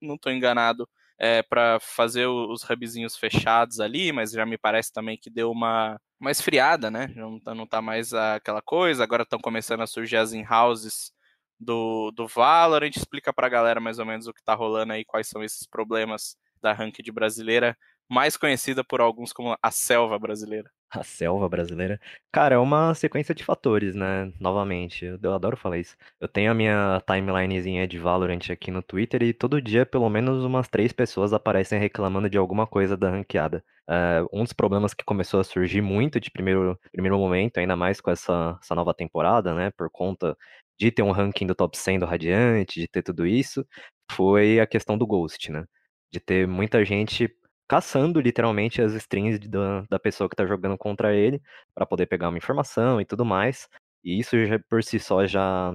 não 0.01 0.15
estou 0.17 0.33
enganado, 0.33 0.89
é, 1.19 1.43
para 1.43 1.79
fazer 1.81 2.27
os 2.27 2.63
hubzinhos 2.69 3.17
fechados 3.17 3.81
ali, 3.81 4.13
mas 4.13 4.33
já 4.33 4.45
me 4.45 4.59
parece 4.59 4.93
também 4.93 5.17
que 5.17 5.31
deu 5.31 5.51
uma, 5.51 5.99
uma 6.21 6.31
esfriada, 6.31 6.91
né? 6.91 7.09
Não 7.15 7.39
tá, 7.41 7.55
não 7.55 7.67
tá 7.67 7.81
mais 7.81 8.13
aquela 8.13 8.61
coisa, 8.61 9.05
agora 9.05 9.23
estão 9.23 9.39
começando 9.39 9.83
a 9.83 9.87
surgir 9.87 10.17
as 10.17 10.33
in-houses 10.33 11.14
do, 11.59 12.11
do 12.13 12.27
Valorant. 12.27 12.91
Explica 12.97 13.33
pra 13.33 13.49
galera 13.49 13.81
mais 13.81 13.99
ou 13.99 14.07
menos 14.07 14.27
o 14.27 14.33
que 14.33 14.43
tá 14.43 14.55
rolando 14.55 14.93
aí, 14.93 15.05
quais 15.05 15.29
são 15.29 15.43
esses 15.43 15.67
problemas 15.67 16.37
da 16.61 16.73
ranked 16.73 17.11
brasileira, 17.13 17.77
mais 18.09 18.37
conhecida 18.37 18.83
por 18.83 19.01
alguns 19.01 19.33
como 19.33 19.57
a 19.63 19.71
selva 19.71 20.19
brasileira. 20.19 20.71
A 20.91 21.03
selva 21.03 21.49
brasileira. 21.49 22.01
Cara, 22.33 22.55
é 22.55 22.59
uma 22.59 22.95
sequência 22.95 23.35
de 23.35 23.43
fatores, 23.43 23.97
né? 23.97 24.33
Novamente, 24.39 25.05
eu, 25.21 25.35
adoro 25.35 25.57
falar 25.57 25.79
isso. 25.79 25.97
Eu 26.21 26.29
tenho 26.29 26.53
a 26.53 26.55
minha 26.55 27.03
timelinezinha 27.05 27.87
de 27.87 27.99
Valorant 27.99 28.49
aqui 28.51 28.71
no 28.71 28.81
Twitter 28.81 29.23
e 29.25 29.33
todo 29.33 29.61
dia 29.61 29.85
pelo 29.85 30.09
menos 30.09 30.45
umas 30.45 30.69
três 30.69 30.93
pessoas 30.93 31.33
aparecem 31.33 31.81
reclamando 31.81 32.31
de 32.31 32.39
alguma 32.39 32.67
coisa 32.67 32.97
da 32.97 33.11
ranqueada. 33.11 33.65
É, 33.89 34.25
um 34.33 34.45
dos 34.45 34.53
problemas 34.53 34.95
que 34.95 35.05
começou 35.05 35.41
a 35.41 35.45
surgir 35.45 35.83
muito 35.83 36.21
de 36.21 36.31
primeiro, 36.31 36.79
primeiro 36.93 37.19
momento, 37.19 37.59
ainda 37.59 37.75
mais 37.75 38.01
com 38.01 38.11
essa, 38.11 38.57
essa 38.63 38.75
nova 38.75 38.95
temporada, 38.95 39.53
né? 39.53 39.73
Por 39.73 39.91
conta 39.91 40.37
de 40.79 40.91
ter 40.91 41.03
um 41.03 41.11
ranking 41.13 41.47
do 41.47 41.55
top 41.55 41.77
100 41.77 41.99
do 42.01 42.07
Radiante, 42.07 42.81
de 42.81 42.89
ter 42.89 43.03
tudo 43.03 43.27
isso, 43.27 43.67
foi 44.13 44.61
a 44.61 44.67
questão 44.67 44.99
do 44.99 45.07
Ghost, 45.07 45.51
né? 45.53 45.65
De 46.13 46.21
ter 46.21 46.47
muita 46.47 46.85
gente 46.85 47.29
caçando 47.69 48.21
literalmente 48.21 48.83
as 48.83 48.93
strings 48.95 49.39
da, 49.49 49.83
da 49.91 49.99
pessoa 49.99 50.29
que 50.29 50.37
tá 50.37 50.47
jogando 50.47 50.77
contra 50.79 51.15
ele 51.15 51.41
para 51.75 51.87
poder 51.87 52.07
pegar 52.07 52.29
uma 52.29 52.39
informação 52.39 53.01
e 53.01 53.05
tudo 53.05 53.25
mais. 53.25 53.69
E 54.05 54.19
isso 54.21 54.45
já, 54.47 54.59
por 54.69 54.83
si 54.85 54.99
só 54.99 55.27
já, 55.27 55.75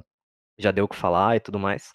já 0.60 0.72
deu 0.72 0.86
o 0.86 0.88
que 0.90 0.96
falar 0.96 1.38
e 1.38 1.40
tudo 1.40 1.60
mais. 1.60 1.92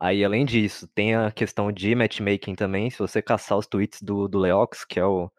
Aí, 0.00 0.24
além 0.24 0.44
disso, 0.44 0.88
tem 0.94 1.14
a 1.14 1.30
questão 1.32 1.72
de 1.72 1.94
matchmaking 1.94 2.54
também. 2.54 2.90
Se 2.90 2.98
você 2.98 3.22
caçar 3.22 3.58
os 3.58 3.66
tweets 3.66 4.02
do, 4.02 4.28
do 4.28 4.38
Leox, 4.38 4.84
que 4.84 5.00
é 5.00 5.04
o 5.04 5.30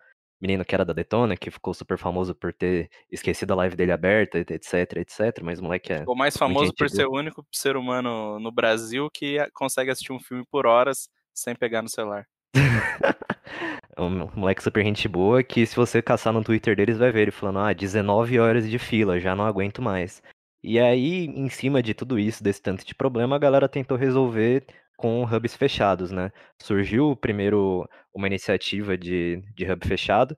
menino 0.45 0.63
que 0.63 0.75
era 0.75 0.85
da 0.85 0.93
Detona, 0.93 1.35
que 1.35 1.49
ficou 1.49 1.73
super 1.73 1.97
famoso 1.97 2.35
por 2.35 2.53
ter 2.53 2.89
esquecido 3.11 3.51
a 3.53 3.55
live 3.55 3.75
dele 3.75 3.91
aberta, 3.91 4.37
etc, 4.37 4.97
etc. 4.97 5.41
Mas 5.41 5.59
o 5.59 5.63
moleque 5.63 5.91
é. 5.91 5.99
Ficou 5.99 6.15
mais 6.15 6.37
famoso 6.37 6.71
por 6.77 6.89
ser 6.89 7.07
o 7.07 7.13
único 7.13 7.45
ser 7.51 7.75
humano 7.75 8.39
no 8.39 8.51
Brasil 8.51 9.09
que 9.11 9.37
consegue 9.53 9.89
assistir 9.89 10.13
um 10.13 10.19
filme 10.19 10.45
por 10.51 10.67
horas 10.67 11.09
sem 11.33 11.55
pegar 11.55 11.81
no 11.81 11.89
celular. 11.89 12.25
um 13.97 14.29
moleque 14.39 14.63
super 14.63 14.83
gente 14.83 15.07
boa 15.07 15.43
que 15.43 15.65
se 15.65 15.75
você 15.75 16.01
caçar 16.01 16.31
no 16.31 16.43
Twitter 16.43 16.75
deles 16.75 16.97
vai 16.97 17.11
ver 17.11 17.23
ele 17.23 17.31
falando, 17.31 17.59
ah, 17.59 17.73
19 17.73 18.39
horas 18.39 18.69
de 18.69 18.77
fila, 18.77 19.19
já 19.19 19.35
não 19.35 19.45
aguento 19.45 19.81
mais. 19.81 20.21
E 20.63 20.79
aí, 20.79 21.25
em 21.25 21.49
cima 21.49 21.81
de 21.81 21.93
tudo 21.93 22.17
isso, 22.17 22.43
desse 22.43 22.61
tanto 22.61 22.85
de 22.85 22.95
problema, 22.95 23.35
a 23.35 23.39
galera 23.39 23.69
tentou 23.69 23.97
resolver 23.97 24.65
com 24.97 25.23
hubs 25.23 25.55
fechados, 25.55 26.11
né? 26.11 26.31
Surgiu 26.61 27.15
primeiro 27.15 27.87
uma 28.13 28.27
iniciativa 28.27 28.97
de, 28.97 29.41
de 29.53 29.69
hub 29.71 29.87
fechado, 29.87 30.37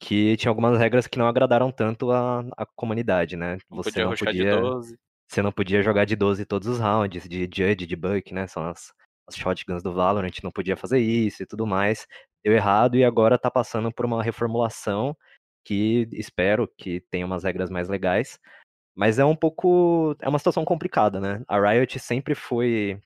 que 0.00 0.36
tinha 0.36 0.50
algumas 0.50 0.78
regras 0.78 1.06
que 1.06 1.18
não 1.18 1.26
agradaram 1.26 1.70
tanto 1.72 2.10
a, 2.12 2.40
a 2.56 2.66
comunidade, 2.76 3.36
né? 3.36 3.58
Você 3.70 3.90
podia 3.90 4.04
não 4.04 4.14
podia, 4.16 4.60
você 5.28 5.42
não 5.42 5.52
podia 5.52 5.82
jogar 5.82 6.04
de 6.04 6.16
12 6.16 6.44
todos 6.46 6.68
os 6.68 6.78
rounds, 6.78 7.28
de 7.28 7.42
Judge, 7.42 7.86
de 7.86 7.96
Buck, 7.96 8.32
né? 8.32 8.46
São 8.46 8.64
as, 8.68 8.92
as 9.28 9.36
shotguns 9.36 9.82
do 9.82 9.92
Valorant, 9.92 10.32
não 10.42 10.52
podia 10.52 10.76
fazer 10.76 10.98
isso 11.00 11.42
e 11.42 11.46
tudo 11.46 11.66
mais. 11.66 12.06
Deu 12.44 12.54
errado 12.54 12.96
e 12.96 13.04
agora 13.04 13.38
tá 13.38 13.50
passando 13.50 13.92
por 13.92 14.06
uma 14.06 14.22
reformulação 14.22 15.16
que 15.64 16.08
espero 16.12 16.68
que 16.78 17.00
tenha 17.10 17.26
umas 17.26 17.42
regras 17.42 17.70
mais 17.70 17.88
legais. 17.88 18.38
Mas 18.94 19.18
é 19.18 19.24
um 19.24 19.36
pouco. 19.36 20.16
É 20.22 20.28
uma 20.28 20.38
situação 20.38 20.64
complicada, 20.64 21.20
né? 21.20 21.42
A 21.48 21.60
Riot 21.60 21.98
sempre 21.98 22.34
foi. 22.34 23.00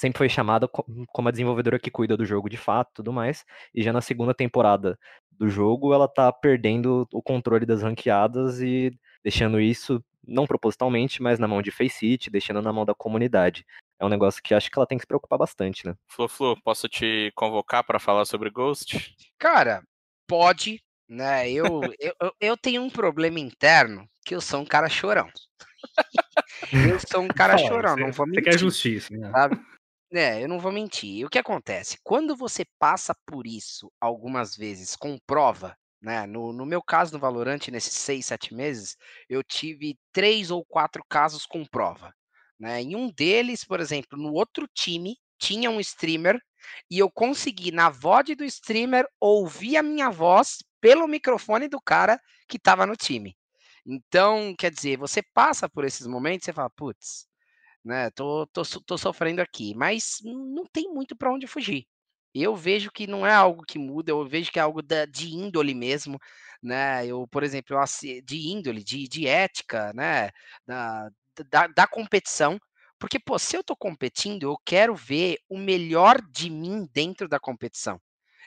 Sempre 0.00 0.16
foi 0.16 0.30
chamada 0.30 0.66
como 0.66 1.28
a 1.28 1.30
desenvolvedora 1.30 1.78
que 1.78 1.90
cuida 1.90 2.16
do 2.16 2.24
jogo 2.24 2.48
de 2.48 2.56
fato 2.56 2.90
tudo 2.94 3.12
mais. 3.12 3.44
E 3.74 3.82
já 3.82 3.92
na 3.92 4.00
segunda 4.00 4.32
temporada 4.32 4.98
do 5.30 5.46
jogo, 5.46 5.92
ela 5.92 6.08
tá 6.08 6.32
perdendo 6.32 7.06
o 7.12 7.22
controle 7.22 7.66
das 7.66 7.82
ranqueadas 7.82 8.62
e 8.62 8.90
deixando 9.22 9.60
isso, 9.60 10.02
não 10.26 10.46
propositalmente, 10.46 11.22
mas 11.22 11.38
na 11.38 11.46
mão 11.46 11.60
de 11.60 11.70
Faceit, 11.70 12.30
deixando 12.30 12.62
na 12.62 12.72
mão 12.72 12.86
da 12.86 12.94
comunidade 12.94 13.66
é 14.00 14.06
um 14.06 14.08
negócio 14.08 14.42
que 14.42 14.54
acho 14.54 14.70
que 14.70 14.78
ela 14.78 14.86
tem 14.86 14.96
que 14.96 15.02
se 15.02 15.06
preocupar 15.06 15.38
bastante, 15.38 15.86
né? 15.86 15.94
Flu, 16.08 16.26
Flu, 16.26 16.58
posso 16.62 16.88
te 16.88 17.30
convocar 17.34 17.84
para 17.84 17.98
falar 17.98 18.24
sobre 18.24 18.48
Ghost? 18.48 19.14
Cara, 19.38 19.82
pode, 20.26 20.82
né? 21.06 21.50
Eu, 21.52 21.82
eu, 22.00 22.32
eu 22.40 22.56
tenho 22.56 22.80
um 22.80 22.88
problema 22.88 23.38
interno 23.38 24.08
que 24.24 24.34
eu 24.34 24.40
sou 24.40 24.60
um 24.60 24.64
cara 24.64 24.88
chorão. 24.88 25.28
eu 26.88 26.98
sou 27.06 27.20
um 27.20 27.28
cara 27.28 27.58
chorão, 27.58 27.96
não 27.96 28.12
vou 28.12 28.26
mentir. 28.26 28.44
Você 28.44 28.50
quer 28.50 28.58
justiça, 28.58 29.14
né? 29.14 29.30
Sabe? 29.30 29.60
É, 30.12 30.42
eu 30.42 30.48
não 30.48 30.58
vou 30.58 30.72
mentir. 30.72 31.24
O 31.24 31.30
que 31.30 31.38
acontece? 31.38 31.98
Quando 32.02 32.36
você 32.36 32.64
passa 32.78 33.14
por 33.26 33.46
isso 33.46 33.90
algumas 34.00 34.56
vezes 34.56 34.96
com 34.96 35.18
prova, 35.26 35.76
né? 36.02 36.26
No, 36.26 36.52
no 36.52 36.66
meu 36.66 36.82
caso, 36.82 37.12
no 37.12 37.18
Valorante, 37.20 37.70
nesses 37.70 37.94
seis, 37.94 38.26
sete 38.26 38.52
meses, 38.54 38.96
eu 39.28 39.42
tive 39.44 39.96
três 40.12 40.50
ou 40.50 40.64
quatro 40.64 41.04
casos 41.08 41.46
com 41.46 41.64
prova. 41.64 42.12
Né? 42.58 42.82
Em 42.82 42.96
um 42.96 43.10
deles, 43.10 43.64
por 43.64 43.78
exemplo, 43.80 44.18
no 44.18 44.32
outro 44.32 44.66
time, 44.74 45.16
tinha 45.38 45.70
um 45.70 45.80
streamer 45.80 46.40
e 46.90 46.98
eu 46.98 47.10
consegui, 47.10 47.70
na 47.72 47.88
VOD 47.88 48.34
do 48.34 48.44
streamer, 48.44 49.06
ouvir 49.20 49.76
a 49.76 49.82
minha 49.82 50.10
voz 50.10 50.58
pelo 50.80 51.06
microfone 51.08 51.68
do 51.68 51.80
cara 51.80 52.20
que 52.48 52.56
estava 52.56 52.84
no 52.86 52.96
time. 52.96 53.34
Então, 53.86 54.54
quer 54.58 54.70
dizer, 54.70 54.98
você 54.98 55.22
passa 55.34 55.68
por 55.68 55.84
esses 55.84 56.06
momentos 56.06 56.46
e 56.48 56.52
fala, 56.52 56.70
putz, 56.70 57.26
né, 57.84 58.10
tô, 58.10 58.46
tô, 58.48 58.62
tô 58.86 58.98
sofrendo 58.98 59.40
aqui, 59.42 59.74
mas 59.74 60.18
não 60.24 60.64
tem 60.66 60.88
muito 60.92 61.16
para 61.16 61.32
onde 61.32 61.46
fugir. 61.46 61.86
Eu 62.34 62.54
vejo 62.56 62.90
que 62.92 63.06
não 63.06 63.26
é 63.26 63.32
algo 63.32 63.64
que 63.66 63.78
muda, 63.78 64.12
eu 64.12 64.26
vejo 64.28 64.52
que 64.52 64.58
é 64.58 64.62
algo 64.62 64.82
da, 64.82 65.04
de 65.06 65.30
índole 65.34 65.74
mesmo, 65.74 66.18
né? 66.62 67.04
Eu, 67.06 67.26
por 67.28 67.42
exemplo, 67.42 67.76
eu, 67.76 68.22
de 68.22 68.48
índole, 68.48 68.84
de, 68.84 69.08
de 69.08 69.26
ética, 69.26 69.92
né? 69.94 70.30
Da, 70.66 71.10
da, 71.50 71.66
da 71.68 71.86
competição, 71.88 72.58
porque, 72.98 73.18
pô, 73.18 73.38
se 73.38 73.56
eu 73.56 73.64
tô 73.64 73.74
competindo, 73.74 74.44
eu 74.44 74.56
quero 74.64 74.94
ver 74.94 75.38
o 75.48 75.58
melhor 75.58 76.20
de 76.30 76.50
mim 76.50 76.86
dentro 76.92 77.28
da 77.28 77.40
competição. 77.40 78.00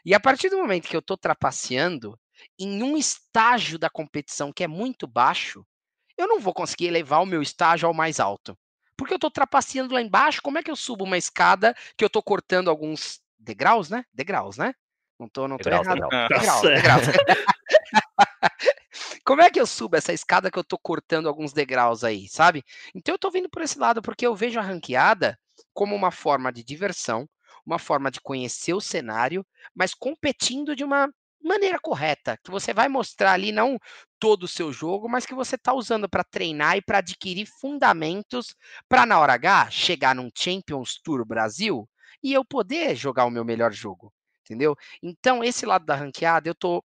E 0.05 0.13
a 0.13 0.19
partir 0.19 0.49
do 0.49 0.57
momento 0.57 0.87
que 0.87 0.95
eu 0.95 1.01
tô 1.01 1.17
trapaceando 1.17 2.17
em 2.59 2.83
um 2.83 2.97
estágio 2.97 3.79
da 3.79 3.89
competição 3.89 4.51
que 4.53 4.63
é 4.63 4.67
muito 4.67 5.07
baixo, 5.07 5.65
eu 6.17 6.27
não 6.27 6.39
vou 6.39 6.53
conseguir 6.53 6.87
elevar 6.87 7.21
o 7.21 7.25
meu 7.25 7.41
estágio 7.41 7.87
ao 7.87 7.93
mais 7.93 8.19
alto. 8.19 8.57
Porque 9.03 9.13
eu 9.13 9.19
tô 9.19 9.29
trapaceando 9.29 9.93
lá 9.93 10.01
embaixo, 10.01 10.41
como 10.41 10.57
é 10.57 10.63
que 10.63 10.71
eu 10.71 10.77
subo 10.77 11.03
uma 11.03 11.17
escada 11.17 11.75
que 11.97 12.05
eu 12.05 12.09
tô 12.09 12.23
cortando 12.23 12.69
alguns 12.69 13.19
degraus, 13.37 13.89
né? 13.89 14.05
Degraus, 14.13 14.57
né? 14.57 14.73
Não 15.19 15.27
tô, 15.27 15.45
não 15.45 15.57
tô 15.57 15.65
degraus, 15.65 15.85
errado. 15.85 16.07
Degraus, 16.29 16.61
degraus. 16.61 17.07
degraus. 17.07 17.17
Como 19.25 19.41
é 19.41 19.49
que 19.49 19.59
eu 19.59 19.67
subo 19.67 19.97
essa 19.97 20.13
escada 20.13 20.49
que 20.49 20.57
eu 20.57 20.63
tô 20.63 20.77
cortando 20.77 21.27
alguns 21.27 21.51
degraus 21.51 22.05
aí, 22.05 22.29
sabe? 22.29 22.63
Então 22.95 23.15
eu 23.15 23.19
tô 23.19 23.29
vindo 23.29 23.49
por 23.49 23.61
esse 23.61 23.77
lado 23.77 24.01
porque 24.01 24.25
eu 24.25 24.33
vejo 24.33 24.57
a 24.57 24.63
ranqueada 24.63 25.37
como 25.73 25.93
uma 25.93 26.09
forma 26.09 26.49
de 26.49 26.63
diversão, 26.63 27.27
uma 27.65 27.77
forma 27.77 28.09
de 28.09 28.21
conhecer 28.21 28.73
o 28.73 28.79
cenário, 28.79 29.45
mas 29.75 29.93
competindo 29.93 30.77
de 30.77 30.85
uma 30.85 31.13
maneira 31.43 31.77
correta, 31.77 32.39
que 32.41 32.49
você 32.49 32.73
vai 32.73 32.87
mostrar 32.87 33.33
ali 33.33 33.51
não 33.51 33.77
todo 34.23 34.43
o 34.43 34.47
seu 34.47 34.71
jogo, 34.71 35.09
mas 35.09 35.25
que 35.25 35.35
você 35.35 35.55
está 35.55 35.73
usando 35.73 36.07
para 36.07 36.23
treinar 36.23 36.77
e 36.77 36.81
para 36.81 36.99
adquirir 36.99 37.45
fundamentos 37.45 38.55
para 38.87 39.05
na 39.05 39.19
hora 39.19 39.33
H 39.33 39.69
chegar 39.69 40.15
num 40.15 40.29
Champions 40.33 40.97
Tour 41.03 41.25
Brasil 41.25 41.85
e 42.23 42.31
eu 42.31 42.45
poder 42.45 42.95
jogar 42.95 43.25
o 43.25 43.29
meu 43.29 43.43
melhor 43.43 43.73
jogo, 43.73 44.13
entendeu? 44.39 44.77
Então 45.01 45.43
esse 45.43 45.65
lado 45.65 45.85
da 45.85 45.95
ranqueada 45.95 46.47
eu 46.47 46.55
tô 46.55 46.81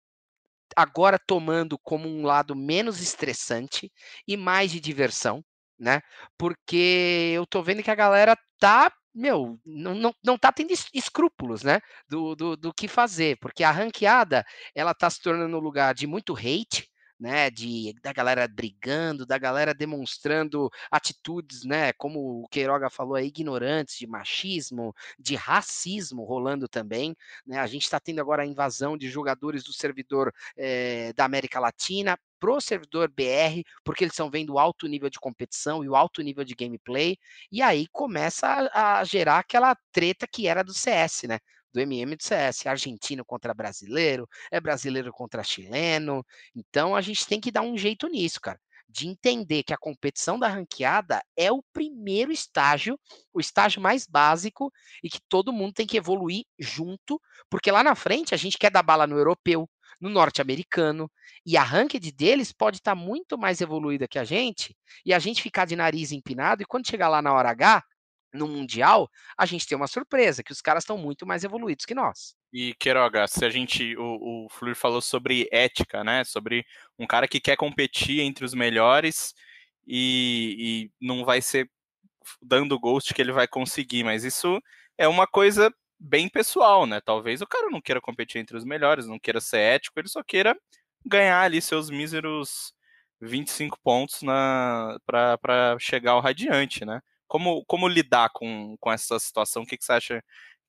agora 0.74 1.16
tomando 1.16 1.78
como 1.78 2.08
um 2.08 2.24
lado 2.24 2.56
menos 2.56 3.00
estressante 3.00 3.88
e 4.26 4.36
mais 4.36 4.72
de 4.72 4.80
diversão, 4.80 5.40
né? 5.78 6.00
Porque 6.36 7.30
eu 7.36 7.46
tô 7.46 7.62
vendo 7.62 7.84
que 7.84 7.90
a 7.92 7.94
galera 7.94 8.36
tá, 8.58 8.92
meu, 9.14 9.60
não, 9.64 9.94
não, 9.94 10.14
não 10.24 10.36
tá 10.36 10.50
tendo 10.50 10.72
escrúpulos, 10.92 11.62
né? 11.62 11.78
Do, 12.08 12.34
do, 12.34 12.56
do 12.56 12.74
que 12.74 12.88
fazer, 12.88 13.38
porque 13.38 13.62
a 13.62 13.70
ranqueada, 13.70 14.44
ela 14.74 14.92
tá 14.92 15.08
se 15.08 15.22
tornando 15.22 15.56
um 15.56 15.60
lugar 15.60 15.94
de 15.94 16.04
muito 16.04 16.34
hate, 16.34 16.90
né, 17.18 17.50
de 17.50 17.94
da 18.02 18.12
galera 18.12 18.46
brigando, 18.46 19.26
da 19.26 19.38
galera 19.38 19.74
demonstrando 19.74 20.70
atitudes, 20.90 21.64
né, 21.64 21.92
como 21.94 22.42
o 22.42 22.48
Queiroga 22.48 22.88
falou 22.90 23.14
aí, 23.16 23.26
ignorantes, 23.26 23.98
de 23.98 24.06
machismo, 24.06 24.94
de 25.18 25.34
racismo 25.34 26.24
rolando 26.24 26.68
também, 26.68 27.16
né, 27.46 27.58
a 27.58 27.66
gente 27.66 27.82
está 27.84 27.98
tendo 27.98 28.20
agora 28.20 28.42
a 28.42 28.46
invasão 28.46 28.96
de 28.96 29.08
jogadores 29.08 29.64
do 29.64 29.72
servidor 29.72 30.32
é, 30.56 31.12
da 31.12 31.24
América 31.24 31.60
Latina 31.60 32.18
pro 32.38 32.60
servidor 32.60 33.08
BR, 33.08 33.62
porque 33.84 34.04
eles 34.04 34.12
estão 34.12 34.30
vendo 34.30 34.54
o 34.54 34.58
alto 34.58 34.86
nível 34.86 35.10
de 35.10 35.18
competição 35.18 35.82
e 35.82 35.88
o 35.88 35.96
alto 35.96 36.22
nível 36.22 36.44
de 36.44 36.54
gameplay, 36.54 37.18
e 37.50 37.60
aí 37.60 37.86
começa 37.88 38.46
a, 38.46 39.00
a 39.00 39.04
gerar 39.04 39.38
aquela 39.40 39.76
treta 39.92 40.26
que 40.26 40.46
era 40.46 40.62
do 40.62 40.72
CS, 40.72 41.24
né? 41.24 41.40
Do 41.72 41.80
MM 41.80 42.16
do 42.16 42.22
CS, 42.22 42.66
argentino 42.66 43.24
contra 43.24 43.54
brasileiro, 43.54 44.28
é 44.50 44.60
brasileiro 44.60 45.12
contra 45.12 45.42
chileno. 45.42 46.24
Então 46.54 46.94
a 46.96 47.00
gente 47.00 47.26
tem 47.26 47.40
que 47.40 47.50
dar 47.50 47.62
um 47.62 47.76
jeito 47.76 48.08
nisso, 48.08 48.40
cara. 48.40 48.58
de 48.88 49.06
entender 49.06 49.62
que 49.62 49.74
a 49.74 49.78
competição 49.78 50.38
da 50.38 50.48
ranqueada 50.48 51.22
é 51.36 51.52
o 51.52 51.62
primeiro 51.74 52.32
estágio, 52.32 52.98
o 53.34 53.40
estágio 53.40 53.82
mais 53.82 54.06
básico 54.06 54.72
e 55.02 55.10
que 55.10 55.20
todo 55.28 55.52
mundo 55.52 55.74
tem 55.74 55.86
que 55.86 55.98
evoluir 55.98 56.44
junto, 56.58 57.20
porque 57.50 57.70
lá 57.70 57.82
na 57.84 57.94
frente 57.94 58.34
a 58.34 58.38
gente 58.38 58.56
quer 58.56 58.70
dar 58.70 58.82
bala 58.82 59.06
no 59.06 59.18
europeu, 59.18 59.68
no 60.00 60.08
norte-americano, 60.08 61.10
e 61.44 61.56
a 61.56 61.62
ranked 61.62 62.10
deles 62.12 62.52
pode 62.52 62.78
estar 62.78 62.92
tá 62.92 62.94
muito 62.94 63.36
mais 63.36 63.60
evoluída 63.60 64.08
que 64.08 64.18
a 64.18 64.24
gente, 64.24 64.76
e 65.04 65.12
a 65.12 65.18
gente 65.18 65.42
ficar 65.42 65.66
de 65.66 65.76
nariz 65.76 66.12
empinado, 66.12 66.62
e 66.62 66.66
quando 66.66 66.88
chegar 66.88 67.08
lá 67.08 67.20
na 67.20 67.32
hora 67.32 67.50
H, 67.50 67.82
no 68.32 68.46
Mundial, 68.46 69.10
a 69.36 69.46
gente 69.46 69.66
tem 69.66 69.76
uma 69.76 69.86
surpresa, 69.86 70.42
que 70.42 70.52
os 70.52 70.60
caras 70.60 70.84
estão 70.84 70.98
muito 70.98 71.26
mais 71.26 71.44
evoluídos 71.44 71.84
que 71.84 71.94
nós. 71.94 72.34
E, 72.52 72.74
Queiroga, 72.74 73.26
se 73.26 73.44
a 73.44 73.50
gente. 73.50 73.96
O, 73.96 74.46
o 74.46 74.48
Flur 74.50 74.74
falou 74.74 75.00
sobre 75.00 75.48
ética, 75.52 76.02
né? 76.02 76.24
Sobre 76.24 76.64
um 76.98 77.06
cara 77.06 77.28
que 77.28 77.40
quer 77.40 77.56
competir 77.56 78.20
entre 78.20 78.44
os 78.44 78.54
melhores 78.54 79.34
e, 79.86 80.90
e 81.00 81.06
não 81.06 81.24
vai 81.24 81.40
ser 81.40 81.70
dando 82.42 82.78
ghost 82.78 83.14
que 83.14 83.22
ele 83.22 83.32
vai 83.32 83.48
conseguir, 83.48 84.04
mas 84.04 84.24
isso 84.24 84.60
é 84.98 85.08
uma 85.08 85.26
coisa 85.26 85.72
bem 85.98 86.28
pessoal, 86.28 86.86
né? 86.86 87.00
Talvez 87.00 87.40
o 87.40 87.46
cara 87.46 87.70
não 87.70 87.80
queira 87.80 88.00
competir 88.00 88.40
entre 88.40 88.56
os 88.56 88.64
melhores, 88.64 89.06
não 89.06 89.18
queira 89.18 89.40
ser 89.40 89.58
ético, 89.58 89.98
ele 89.98 90.08
só 90.08 90.22
queira 90.22 90.56
ganhar 91.04 91.40
ali 91.42 91.60
seus 91.60 91.90
míseros 91.90 92.72
25 93.20 93.78
pontos 93.82 94.22
na 94.22 94.98
para 95.06 95.76
chegar 95.80 96.12
ao 96.12 96.20
radiante, 96.20 96.84
né? 96.84 97.00
Como, 97.28 97.64
como 97.66 97.86
lidar 97.86 98.30
com, 98.32 98.76
com 98.80 98.90
essa 98.90 99.18
situação? 99.18 99.62
O 99.62 99.66
que, 99.66 99.76
que 99.76 99.84
você 99.84 99.92
acha 99.92 100.24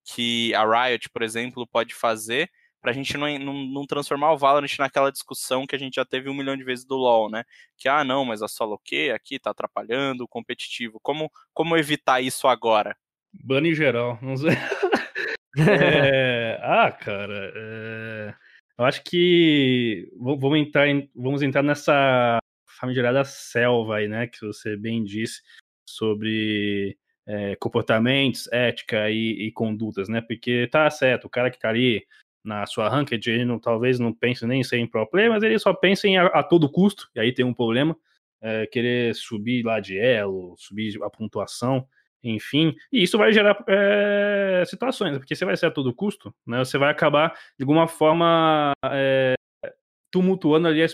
que 0.05 0.53
a 0.53 0.63
Riot, 0.65 1.09
por 1.09 1.23
exemplo, 1.23 1.67
pode 1.67 1.93
fazer 1.93 2.49
para 2.81 2.91
a 2.91 2.93
gente 2.93 3.17
não, 3.17 3.37
não, 3.37 3.53
não, 3.53 3.85
transformar 3.85 4.31
o 4.31 4.37
Valorant 4.37 4.77
naquela 4.77 5.11
discussão 5.11 5.67
que 5.67 5.75
a 5.75 5.79
gente 5.79 5.95
já 5.95 6.05
teve 6.05 6.29
um 6.29 6.33
milhão 6.33 6.55
de 6.55 6.63
vezes 6.63 6.85
do 6.85 6.95
LoL, 6.95 7.29
né? 7.29 7.43
Que, 7.77 7.89
ah, 7.89 8.03
não, 8.03 8.23
mas 8.23 8.41
a 8.41 8.47
solo 8.47 8.79
Q 8.79 9.11
aqui 9.11 9.37
tá 9.37 9.51
atrapalhando 9.51 10.23
o 10.23 10.27
competitivo. 10.27 10.99
Como, 11.01 11.29
como 11.53 11.77
evitar 11.77 12.21
isso 12.21 12.47
agora? 12.47 12.95
Ban 13.33 13.61
em 13.67 13.75
geral, 13.75 14.17
não 14.21 14.37
sei. 14.37 14.51
é... 15.59 16.57
ah, 16.61 16.91
cara, 16.91 17.51
é... 17.55 18.33
eu 18.77 18.85
acho 18.85 19.03
que 19.03 20.09
vamos 20.17 20.57
entrar, 20.57 20.87
em... 20.87 21.09
vamos 21.13 21.41
entrar 21.41 21.61
nessa 21.61 22.39
famigerada 22.79 23.25
selva 23.25 23.97
aí, 23.97 24.07
né? 24.07 24.27
Que 24.27 24.45
você 24.45 24.77
bem 24.77 25.03
disse 25.03 25.41
sobre 25.89 26.97
é, 27.27 27.55
comportamentos, 27.57 28.47
ética 28.51 29.09
e, 29.09 29.47
e, 29.47 29.51
condutas, 29.51 30.09
né? 30.09 30.21
Porque 30.21 30.67
tá 30.67 30.89
certo, 30.89 31.25
o 31.25 31.29
cara 31.29 31.51
que 31.51 31.59
tá 31.59 31.69
ali 31.69 32.05
na 32.43 32.65
sua 32.65 32.89
ranked, 32.89 33.29
ele 33.29 33.45
não, 33.45 33.59
talvez 33.59 33.99
não 33.99 34.13
pense 34.13 34.45
nem 34.45 34.61
em 34.61 34.63
ser 34.63 34.77
em 34.77 34.87
pro 34.87 35.07
mas 35.11 35.43
ele 35.43 35.59
só 35.59 35.73
pensa 35.73 36.07
em 36.07 36.17
a, 36.17 36.25
a 36.27 36.43
todo 36.43 36.71
custo, 36.71 37.09
e 37.15 37.19
aí 37.19 37.33
tem 37.33 37.45
um 37.45 37.53
problema, 37.53 37.95
é, 38.41 38.65
querer 38.65 39.13
subir 39.13 39.63
lá 39.63 39.79
de 39.79 39.97
elo, 39.97 40.55
subir 40.57 40.97
a 41.03 41.09
pontuação, 41.09 41.85
enfim, 42.23 42.75
e 42.91 43.03
isso 43.03 43.17
vai 43.17 43.31
gerar 43.31 43.63
é, 43.67 44.63
situações, 44.65 45.17
porque 45.17 45.35
você 45.35 45.45
vai 45.45 45.55
ser 45.55 45.67
a 45.67 45.71
todo 45.71 45.93
custo, 45.93 46.33
né? 46.45 46.59
Você 46.59 46.77
vai 46.77 46.89
acabar 46.89 47.33
de 47.57 47.63
alguma 47.63 47.87
forma 47.87 48.73
é, 48.85 49.35
tumultuando 50.11 50.67
ali 50.67 50.83
a, 50.83 50.87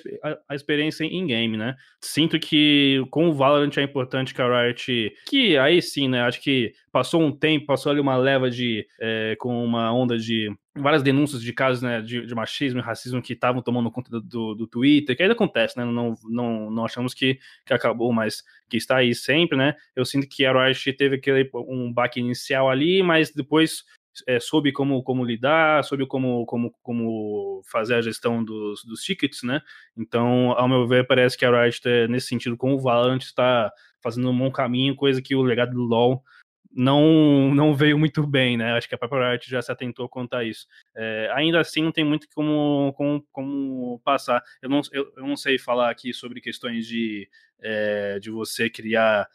a, 0.49 0.55
experiência 0.55 1.03
em 1.03 1.26
game, 1.26 1.57
né? 1.57 1.76
Sinto 2.01 2.39
que 2.39 3.03
com 3.09 3.30
o 3.30 3.34
Valorant 3.34 3.76
é 3.78 3.84
importante 3.84 4.34
que 4.34 4.41
a 4.41 4.63
Riot, 4.63 5.13
que 5.28 5.57
aí 5.57 5.82
sim, 5.82 6.07
né? 6.07 6.22
Acho 6.22 6.41
que 6.41 6.74
passou 6.91 7.22
um 7.22 7.32
tempo, 7.32 7.66
passou 7.66 7.91
ali 7.91 8.01
uma 8.01 8.18
leva 8.18 8.49
de, 8.49 8.86
é, 8.99 9.36
com 9.39 9.63
uma 9.63 9.91
onda 9.93 10.18
de 10.18 10.49
várias 10.78 11.01
denúncias 11.01 11.41
de 11.41 11.53
casos 11.53 11.82
né, 11.82 12.01
de, 12.01 12.26
de 12.26 12.36
machismo 12.36 12.80
e 12.80 12.84
racismo 12.84 13.22
que 13.22 13.34
estavam 13.34 13.61
tomando 13.61 13.89
conta 13.89 14.11
do, 14.11 14.22
do, 14.22 14.55
do, 14.55 14.68
Twitter, 14.68 15.16
que 15.16 15.24
ainda 15.24 15.34
acontece, 15.34 15.78
né? 15.78 15.86
Não, 15.86 16.16
não, 16.26 16.70
não 16.70 16.86
achamos 16.86 17.13
que, 17.13 17.39
que 17.66 17.74
acabou, 17.74 18.11
mas 18.11 18.43
que 18.70 18.76
está 18.76 18.97
aí 18.97 19.16
sempre, 19.16 19.57
né? 19.57 19.76
Eu 19.95 20.03
sinto 20.03 20.28
que 20.28 20.45
a 20.45 20.51
Riot 20.51 20.93
teve 20.93 21.16
aquele 21.16 21.49
um 21.53 21.91
baque 21.91 22.20
inicial 22.20 22.70
ali, 22.70 23.01
mas 23.01 23.32
depois 23.32 23.84
é, 24.28 24.39
soube 24.39 24.72
como, 24.72 25.01
como 25.03 25.24
lidar, 25.24 25.84
soube 25.84 26.05
como, 26.07 26.45
como, 26.45 26.74
como 26.82 27.61
fazer 27.66 27.95
a 27.95 28.01
gestão 28.01 28.43
dos, 28.43 28.84
dos 28.84 29.01
tickets, 29.01 29.43
né? 29.43 29.61
Então, 29.97 30.51
ao 30.51 30.68
meu 30.68 30.88
ver, 30.88 31.05
parece 31.07 31.38
que 31.38 31.45
a 31.45 31.63
Riot, 31.63 31.82
nesse 32.09 32.28
sentido, 32.28 32.57
com 32.57 32.74
o 32.74 32.80
Valorant, 32.80 33.22
está 33.22 33.72
fazendo 34.01 34.30
um 34.30 34.38
bom 34.38 34.51
caminho, 34.51 34.95
coisa 34.95 35.22
que 35.22 35.36
o 35.36 35.41
legado 35.41 35.74
do 35.74 35.82
LoL 35.82 36.24
não, 36.76 37.55
não 37.55 37.74
veio 37.74 37.97
muito 37.97 38.28
bem, 38.28 38.57
né? 38.57 38.74
Acho 38.74 38.89
que 38.89 38.95
a 38.95 38.97
própria 38.97 39.32
Riot 39.32 39.49
já 39.49 39.61
se 39.61 39.72
atentou 39.72 40.09
quanto 40.09 40.34
a 40.34 40.43
isso. 40.43 40.68
É, 40.93 41.32
ainda 41.34 41.61
assim, 41.61 41.82
não 41.82 41.91
tem 41.91 42.03
muito 42.03 42.28
como, 42.36 42.93
como, 42.97 43.26
como 43.32 44.01
passar. 44.03 44.43
Eu 44.61 44.70
não, 44.70 44.82
eu, 44.91 45.11
eu 45.16 45.26
não 45.26 45.38
sei 45.38 45.57
falar 45.57 45.89
aqui 45.89 46.13
sobre 46.13 46.41
questões 46.41 46.86
de, 46.86 47.30
é, 47.61 48.20
de 48.20 48.30
você 48.30 48.70
criar 48.70 49.26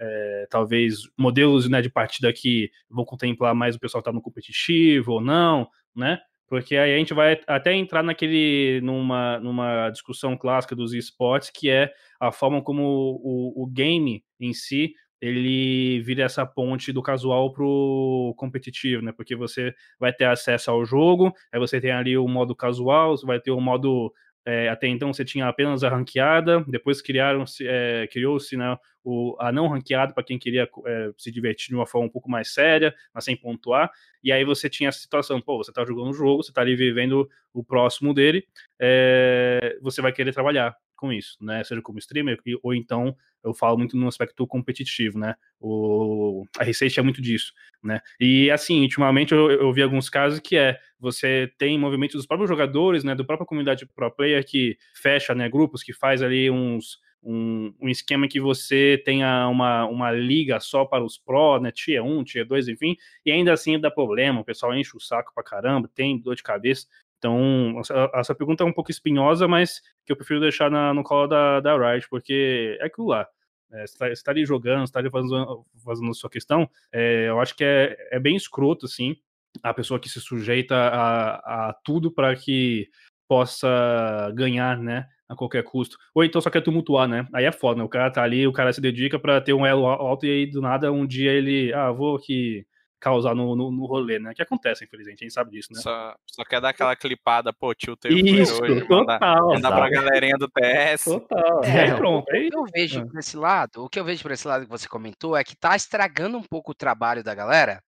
é, 0.00 0.46
talvez 0.50 1.02
modelos 1.18 1.68
né, 1.68 1.80
de 1.80 1.90
partida 1.90 2.32
que 2.32 2.70
vão 2.90 3.04
contemplar 3.04 3.54
mais 3.54 3.76
o 3.76 3.80
pessoal 3.80 4.02
que 4.02 4.08
está 4.08 4.14
no 4.14 4.22
competitivo 4.22 5.12
ou 5.12 5.20
não, 5.20 5.68
né? 5.94 6.18
Porque 6.46 6.76
aí 6.76 6.94
a 6.94 6.98
gente 6.98 7.14
vai 7.14 7.40
até 7.46 7.72
entrar 7.74 8.02
naquele 8.02 8.80
numa, 8.82 9.38
numa 9.40 9.88
discussão 9.88 10.36
clássica 10.36 10.76
dos 10.76 10.92
esportes, 10.92 11.50
que 11.50 11.70
é 11.70 11.90
a 12.20 12.30
forma 12.30 12.62
como 12.62 12.82
o, 13.22 13.62
o 13.62 13.66
game 13.66 14.22
em 14.38 14.52
si 14.52 14.92
ele 15.22 16.00
vira 16.00 16.24
essa 16.24 16.44
ponte 16.44 16.92
do 16.92 17.00
casual 17.00 17.52
pro 17.52 18.34
competitivo, 18.36 19.00
né? 19.02 19.12
Porque 19.12 19.36
você 19.36 19.72
vai 19.98 20.12
ter 20.12 20.24
acesso 20.24 20.68
ao 20.68 20.84
jogo, 20.84 21.32
aí 21.52 21.60
você 21.60 21.80
tem 21.80 21.92
ali 21.92 22.18
o 22.18 22.26
modo 22.26 22.56
casual, 22.56 23.16
você 23.16 23.24
vai 23.24 23.38
ter 23.38 23.52
o 23.52 23.60
modo 23.60 24.12
é, 24.44 24.68
até 24.68 24.88
então 24.88 25.12
você 25.12 25.24
tinha 25.24 25.46
apenas 25.46 25.84
a 25.84 25.88
ranqueada, 25.88 26.64
depois 26.66 27.00
criaram 27.00 27.44
é, 27.62 28.08
criou-se 28.10 28.56
né, 28.56 28.76
o, 29.04 29.36
a 29.38 29.52
não 29.52 29.68
ranqueada 29.68 30.12
para 30.12 30.24
quem 30.24 30.38
queria 30.38 30.68
é, 30.86 31.10
se 31.16 31.30
divertir 31.30 31.68
de 31.68 31.74
uma 31.74 31.86
forma 31.86 32.08
um 32.08 32.10
pouco 32.10 32.30
mais 32.30 32.52
séria, 32.52 32.94
mas 33.14 33.24
sem 33.24 33.36
pontuar. 33.36 33.90
E 34.22 34.32
aí 34.32 34.44
você 34.44 34.68
tinha 34.68 34.88
essa 34.88 34.98
situação, 34.98 35.40
pô, 35.40 35.58
você 35.58 35.70
está 35.70 35.84
jogando 35.84 36.10
um 36.10 36.12
jogo, 36.14 36.42
você 36.42 36.50
está 36.50 36.60
ali 36.60 36.74
vivendo 36.74 37.28
o 37.52 37.62
próximo 37.62 38.12
dele, 38.12 38.44
é, 38.80 39.78
você 39.80 40.02
vai 40.02 40.12
querer 40.12 40.32
trabalhar 40.32 40.76
com 41.02 41.12
isso, 41.12 41.36
né? 41.40 41.64
Seja 41.64 41.82
como 41.82 41.98
streamer, 41.98 42.38
ou 42.62 42.72
então 42.72 43.16
eu 43.42 43.52
falo 43.52 43.76
muito 43.76 43.96
no 43.96 44.06
aspecto 44.06 44.46
competitivo, 44.46 45.18
né? 45.18 45.34
O, 45.60 46.44
a 46.56 46.62
Receita 46.62 47.00
é 47.00 47.02
muito 47.02 47.20
disso, 47.20 47.52
né? 47.82 48.00
E 48.20 48.48
assim, 48.52 48.82
ultimamente 48.82 49.34
eu, 49.34 49.50
eu 49.50 49.72
vi 49.72 49.82
alguns 49.82 50.08
casos 50.08 50.38
que 50.38 50.56
é 50.56 50.78
você 51.00 51.52
tem 51.58 51.76
movimentos 51.76 52.14
dos 52.14 52.26
próprios 52.26 52.48
jogadores, 52.48 53.02
né? 53.02 53.16
Do 53.16 53.24
própria 53.24 53.44
comunidade 53.44 53.84
pro 53.84 54.12
player 54.12 54.46
que 54.46 54.78
fecha, 54.94 55.34
né? 55.34 55.48
Grupos 55.48 55.82
que 55.82 55.92
faz 55.92 56.22
ali 56.22 56.48
uns 56.48 57.00
um, 57.20 57.74
um, 57.80 57.88
esquema 57.88 58.26
que 58.28 58.40
você 58.40 59.00
tenha 59.04 59.48
uma, 59.48 59.86
uma 59.86 60.10
liga 60.10 60.58
só 60.58 60.84
para 60.84 61.04
os 61.04 61.18
Pro, 61.18 61.60
né? 61.60 61.72
Tier 61.72 62.04
1, 62.04 62.24
Tier 62.24 62.46
2, 62.46 62.68
enfim, 62.68 62.96
e 63.24 63.30
ainda 63.30 63.52
assim 63.52 63.78
dá 63.78 63.90
problema, 63.90 64.40
o 64.40 64.44
pessoal 64.44 64.74
enche 64.74 64.96
o 64.96 65.00
saco 65.00 65.32
pra 65.34 65.44
caramba, 65.44 65.90
tem 65.92 66.18
dor 66.18 66.34
de 66.34 66.42
cabeça. 66.42 66.86
Então, 67.22 67.80
essa 68.14 68.34
pergunta 68.34 68.64
é 68.64 68.66
um 68.66 68.72
pouco 68.72 68.90
espinhosa, 68.90 69.46
mas 69.46 69.80
que 70.04 70.10
eu 70.10 70.16
prefiro 70.16 70.40
deixar 70.40 70.68
na, 70.68 70.92
no 70.92 71.04
colo 71.04 71.28
da, 71.28 71.60
da 71.60 71.76
Riot, 71.76 72.08
porque 72.10 72.76
é 72.80 72.86
aquilo 72.86 73.06
lá. 73.06 73.28
É, 73.70 73.86
você 73.86 74.12
está 74.12 74.24
tá 74.24 74.30
ali 74.32 74.44
jogando, 74.44 74.82
está 74.82 74.98
ali 74.98 75.08
fazendo, 75.08 75.64
fazendo 75.84 76.12
sua 76.14 76.28
questão, 76.28 76.68
é, 76.92 77.28
eu 77.28 77.40
acho 77.40 77.54
que 77.54 77.62
é, 77.62 77.96
é 78.10 78.18
bem 78.18 78.34
escroto, 78.34 78.86
assim, 78.86 79.16
a 79.62 79.72
pessoa 79.72 80.00
que 80.00 80.08
se 80.08 80.20
sujeita 80.20 80.74
a, 80.74 81.68
a 81.68 81.72
tudo 81.84 82.10
para 82.10 82.34
que 82.34 82.88
possa 83.28 84.32
ganhar, 84.34 84.76
né, 84.76 85.06
a 85.28 85.36
qualquer 85.36 85.62
custo. 85.62 85.96
Ou 86.12 86.24
então 86.24 86.40
só 86.40 86.50
quer 86.50 86.60
tumultuar, 86.60 87.06
né? 87.06 87.26
Aí 87.32 87.44
é 87.44 87.52
foda, 87.52 87.78
né? 87.78 87.84
O 87.84 87.88
cara 87.88 88.10
tá 88.10 88.22
ali, 88.22 88.46
o 88.48 88.52
cara 88.52 88.72
se 88.72 88.80
dedica 88.80 89.18
para 89.18 89.40
ter 89.40 89.52
um 89.52 89.64
elo 89.64 89.86
alto 89.86 90.26
e 90.26 90.30
aí 90.30 90.46
do 90.46 90.60
nada 90.60 90.92
um 90.92 91.06
dia 91.06 91.30
ele, 91.32 91.72
ah, 91.72 91.92
vou 91.92 92.16
aqui 92.16 92.66
causar 93.02 93.34
no, 93.34 93.56
no, 93.56 93.72
no, 93.72 93.84
rolê, 93.84 94.20
né? 94.20 94.32
Que 94.32 94.42
acontece, 94.42 94.84
infelizmente, 94.84 95.24
a 95.24 95.24
gente 95.24 95.34
sabe 95.34 95.50
disso, 95.50 95.72
né? 95.72 95.80
Só, 95.80 96.14
só 96.24 96.44
quer 96.44 96.60
dar 96.60 96.68
aquela 96.68 96.94
clipada, 96.94 97.52
pô, 97.52 97.74
tio 97.74 97.96
teu 97.96 98.12
Isso, 98.12 98.62
hoje, 98.62 98.86
total. 98.86 99.48
Mandar, 99.48 99.72
pra 99.72 99.90
galerinha 99.90 100.38
do 100.38 100.48
TS. 100.48 101.04
Total. 101.04 101.64
É, 101.64 101.88
é 101.88 101.94
pronto. 101.96 102.22
O 102.22 102.26
que 102.26 102.54
eu 102.54 102.64
vejo 102.72 103.00
é. 103.00 103.04
por 103.04 103.18
esse 103.18 103.36
lado, 103.36 103.84
o 103.84 103.88
que 103.88 103.98
eu 103.98 104.04
vejo 104.04 104.22
por 104.22 104.30
esse 104.30 104.46
lado 104.46 104.64
que 104.64 104.70
você 104.70 104.86
comentou 104.86 105.36
é 105.36 105.42
que 105.42 105.56
tá 105.56 105.74
estragando 105.74 106.38
um 106.38 106.44
pouco 106.44 106.70
o 106.70 106.74
trabalho 106.74 107.24
da 107.24 107.34
galera. 107.34 107.82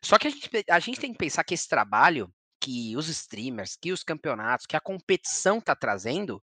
Só 0.00 0.18
que 0.18 0.28
a 0.28 0.30
gente, 0.30 0.48
a 0.70 0.78
gente 0.78 1.00
tem 1.00 1.12
que 1.12 1.18
pensar 1.18 1.42
que 1.42 1.54
esse 1.54 1.68
trabalho 1.68 2.30
que 2.60 2.94
os 2.96 3.08
streamers, 3.08 3.76
que 3.76 3.90
os 3.90 4.04
campeonatos, 4.04 4.66
que 4.66 4.76
a 4.76 4.80
competição 4.80 5.60
tá 5.60 5.74
trazendo, 5.74 6.40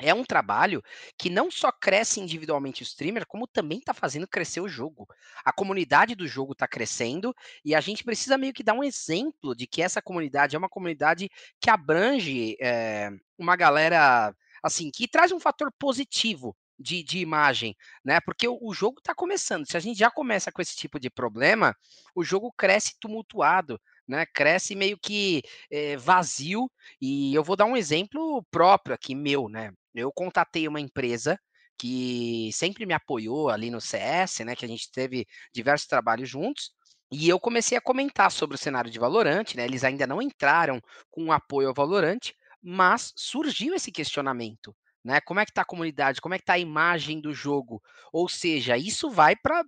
é 0.00 0.14
um 0.14 0.24
trabalho 0.24 0.82
que 1.18 1.28
não 1.28 1.50
só 1.50 1.70
cresce 1.70 2.20
individualmente 2.20 2.82
o 2.82 2.84
streamer, 2.84 3.26
como 3.26 3.46
também 3.46 3.78
está 3.78 3.92
fazendo 3.92 4.26
crescer 4.26 4.60
o 4.60 4.68
jogo. 4.68 5.06
A 5.44 5.52
comunidade 5.52 6.14
do 6.14 6.26
jogo 6.26 6.52
está 6.52 6.66
crescendo 6.66 7.34
e 7.64 7.74
a 7.74 7.80
gente 7.80 8.02
precisa 8.02 8.38
meio 8.38 8.52
que 8.52 8.62
dar 8.62 8.74
um 8.74 8.84
exemplo 8.84 9.54
de 9.54 9.66
que 9.66 9.82
essa 9.82 10.00
comunidade 10.00 10.56
é 10.56 10.58
uma 10.58 10.68
comunidade 10.68 11.30
que 11.60 11.70
abrange 11.70 12.56
é, 12.60 13.10
uma 13.38 13.56
galera 13.56 14.34
assim 14.62 14.90
que 14.90 15.08
traz 15.08 15.32
um 15.32 15.40
fator 15.40 15.72
positivo 15.78 16.56
de, 16.78 17.02
de, 17.02 17.18
imagem, 17.18 17.76
né? 18.02 18.20
Porque 18.20 18.48
o, 18.48 18.58
o 18.62 18.72
jogo 18.72 19.00
está 19.00 19.14
começando. 19.14 19.66
Se 19.66 19.76
a 19.76 19.80
gente 19.80 19.98
já 19.98 20.10
começa 20.10 20.50
com 20.50 20.62
esse 20.62 20.74
tipo 20.74 20.98
de 20.98 21.10
problema, 21.10 21.76
o 22.14 22.24
jogo 22.24 22.50
cresce 22.52 22.98
tumultuado 22.98 23.78
né? 24.10 24.26
Cresce 24.26 24.74
meio 24.74 24.98
que 24.98 25.42
é, 25.70 25.96
vazio. 25.96 26.70
E 27.00 27.34
eu 27.34 27.44
vou 27.44 27.56
dar 27.56 27.64
um 27.64 27.76
exemplo 27.76 28.44
próprio 28.50 28.94
aqui, 28.94 29.14
meu, 29.14 29.48
né? 29.48 29.72
Eu 29.94 30.12
contatei 30.12 30.68
uma 30.68 30.80
empresa 30.80 31.38
que 31.78 32.50
sempre 32.52 32.84
me 32.84 32.92
apoiou 32.92 33.48
ali 33.48 33.70
no 33.70 33.80
CS, 33.80 34.40
né? 34.44 34.54
Que 34.54 34.64
a 34.64 34.68
gente 34.68 34.90
teve 34.90 35.26
diversos 35.54 35.86
trabalhos 35.88 36.28
juntos. 36.28 36.72
E 37.10 37.28
eu 37.28 37.40
comecei 37.40 37.76
a 37.76 37.80
comentar 37.80 38.30
sobre 38.30 38.54
o 38.54 38.58
cenário 38.58 38.90
de 38.90 38.98
Valorant, 38.98 39.54
né? 39.54 39.64
Eles 39.64 39.84
ainda 39.84 40.06
não 40.06 40.20
entraram 40.20 40.80
com 41.10 41.32
apoio 41.32 41.68
ao 41.68 41.74
Valorant, 41.74 42.20
mas 42.62 43.12
surgiu 43.16 43.74
esse 43.74 43.90
questionamento, 43.90 44.76
né? 45.04 45.20
Como 45.20 45.40
é 45.40 45.44
que 45.44 45.50
está 45.50 45.62
a 45.62 45.64
comunidade? 45.64 46.20
Como 46.20 46.34
é 46.34 46.38
que 46.38 46.42
está 46.42 46.54
a 46.54 46.58
imagem 46.58 47.20
do 47.20 47.32
jogo? 47.32 47.82
Ou 48.12 48.28
seja, 48.28 48.76
isso 48.76 49.10
vai 49.10 49.34
para 49.34 49.64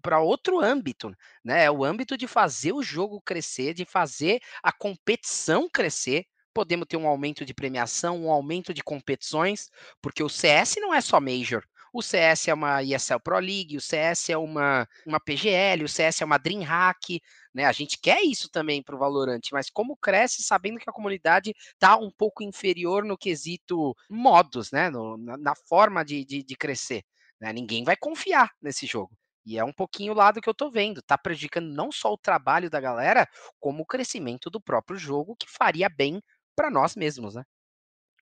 para 0.00 0.20
outro 0.20 0.60
âmbito, 0.60 1.14
né? 1.44 1.64
É 1.64 1.70
o 1.70 1.84
âmbito 1.84 2.16
de 2.16 2.26
fazer 2.26 2.72
o 2.72 2.82
jogo 2.82 3.20
crescer, 3.20 3.74
de 3.74 3.84
fazer 3.84 4.40
a 4.62 4.72
competição 4.72 5.68
crescer. 5.68 6.24
Podemos 6.54 6.86
ter 6.88 6.96
um 6.96 7.06
aumento 7.06 7.44
de 7.44 7.52
premiação, 7.52 8.24
um 8.24 8.30
aumento 8.30 8.72
de 8.72 8.82
competições, 8.82 9.68
porque 10.00 10.22
o 10.22 10.28
CS 10.28 10.76
não 10.80 10.94
é 10.94 11.02
só 11.02 11.20
Major. 11.20 11.62
O 11.92 12.02
CS 12.02 12.48
é 12.48 12.54
uma 12.54 12.82
ESL 12.82 13.18
Pro 13.22 13.38
League, 13.38 13.76
o 13.76 13.80
CS 13.80 14.30
é 14.30 14.36
uma, 14.38 14.86
uma 15.06 15.20
PGL, 15.20 15.84
o 15.84 15.88
CS 15.88 16.22
é 16.22 16.24
uma 16.24 16.38
DreamHack, 16.38 17.20
né? 17.54 17.64
A 17.64 17.72
gente 17.72 17.98
quer 18.00 18.22
isso 18.22 18.48
também 18.50 18.82
para 18.82 18.94
o 18.94 18.98
Valorant, 18.98 19.40
mas 19.52 19.70
como 19.70 19.96
cresce 19.96 20.42
sabendo 20.42 20.78
que 20.78 20.88
a 20.88 20.92
comunidade 20.92 21.54
está 21.74 21.96
um 21.96 22.10
pouco 22.10 22.42
inferior 22.42 23.04
no 23.04 23.18
quesito 23.18 23.94
modos, 24.08 24.70
né? 24.70 24.88
No, 24.90 25.18
na, 25.18 25.36
na, 25.36 25.54
forma 25.68 26.04
de, 26.04 26.24
de, 26.24 26.42
de 26.42 26.56
crescer. 26.56 27.02
Né? 27.40 27.52
Ninguém 27.52 27.84
vai 27.84 27.96
confiar 27.96 28.50
nesse 28.62 28.86
jogo. 28.86 29.16
E 29.48 29.56
é 29.56 29.64
um 29.64 29.72
pouquinho 29.72 30.12
o 30.12 30.14
lado 30.14 30.42
que 30.42 30.48
eu 30.48 30.52
tô 30.52 30.70
vendo. 30.70 31.00
Tá 31.00 31.16
prejudicando 31.16 31.72
não 31.72 31.90
só 31.90 32.12
o 32.12 32.18
trabalho 32.18 32.68
da 32.68 32.78
galera, 32.78 33.26
como 33.58 33.82
o 33.82 33.86
crescimento 33.86 34.50
do 34.50 34.60
próprio 34.60 34.98
jogo, 34.98 35.34
que 35.34 35.48
faria 35.48 35.88
bem 35.88 36.22
para 36.54 36.70
nós 36.70 36.94
mesmos, 36.94 37.34
né? 37.34 37.42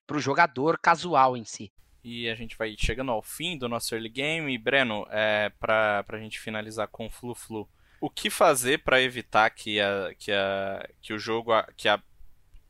Para 0.05 0.15
o 0.15 0.21
jogador 0.21 0.79
casual 0.79 1.35
em 1.35 1.43
si. 1.43 1.69
E 2.01 2.29
a 2.29 2.35
gente 2.35 2.57
vai 2.57 2.73
chegando 2.79 3.11
ao 3.11 3.21
fim 3.21 3.57
do 3.57 3.67
nosso 3.67 3.93
early 3.93 4.07
game. 4.07 4.53
E, 4.53 4.57
Breno, 4.57 5.05
é, 5.09 5.51
para 5.59 6.05
a 6.07 6.17
gente 6.17 6.39
finalizar 6.39 6.87
com 6.87 7.07
o 7.07 7.09
Flu-Flu, 7.09 7.69
o 7.99 8.09
que 8.09 8.29
fazer 8.29 8.81
para 8.85 9.01
evitar 9.01 9.49
que, 9.49 9.81
a, 9.81 10.15
que, 10.17 10.31
a, 10.31 10.89
que 11.01 11.11
o 11.11 11.19
jogo, 11.19 11.51
que 11.75 11.89
a, 11.89 12.01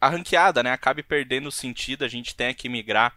a 0.02 0.10
ranqueada 0.10 0.64
né, 0.64 0.72
acabe 0.72 1.04
perdendo 1.04 1.52
sentido, 1.52 2.04
a 2.04 2.08
gente 2.08 2.36
tenha 2.36 2.56
que 2.56 2.68
migrar 2.68 3.16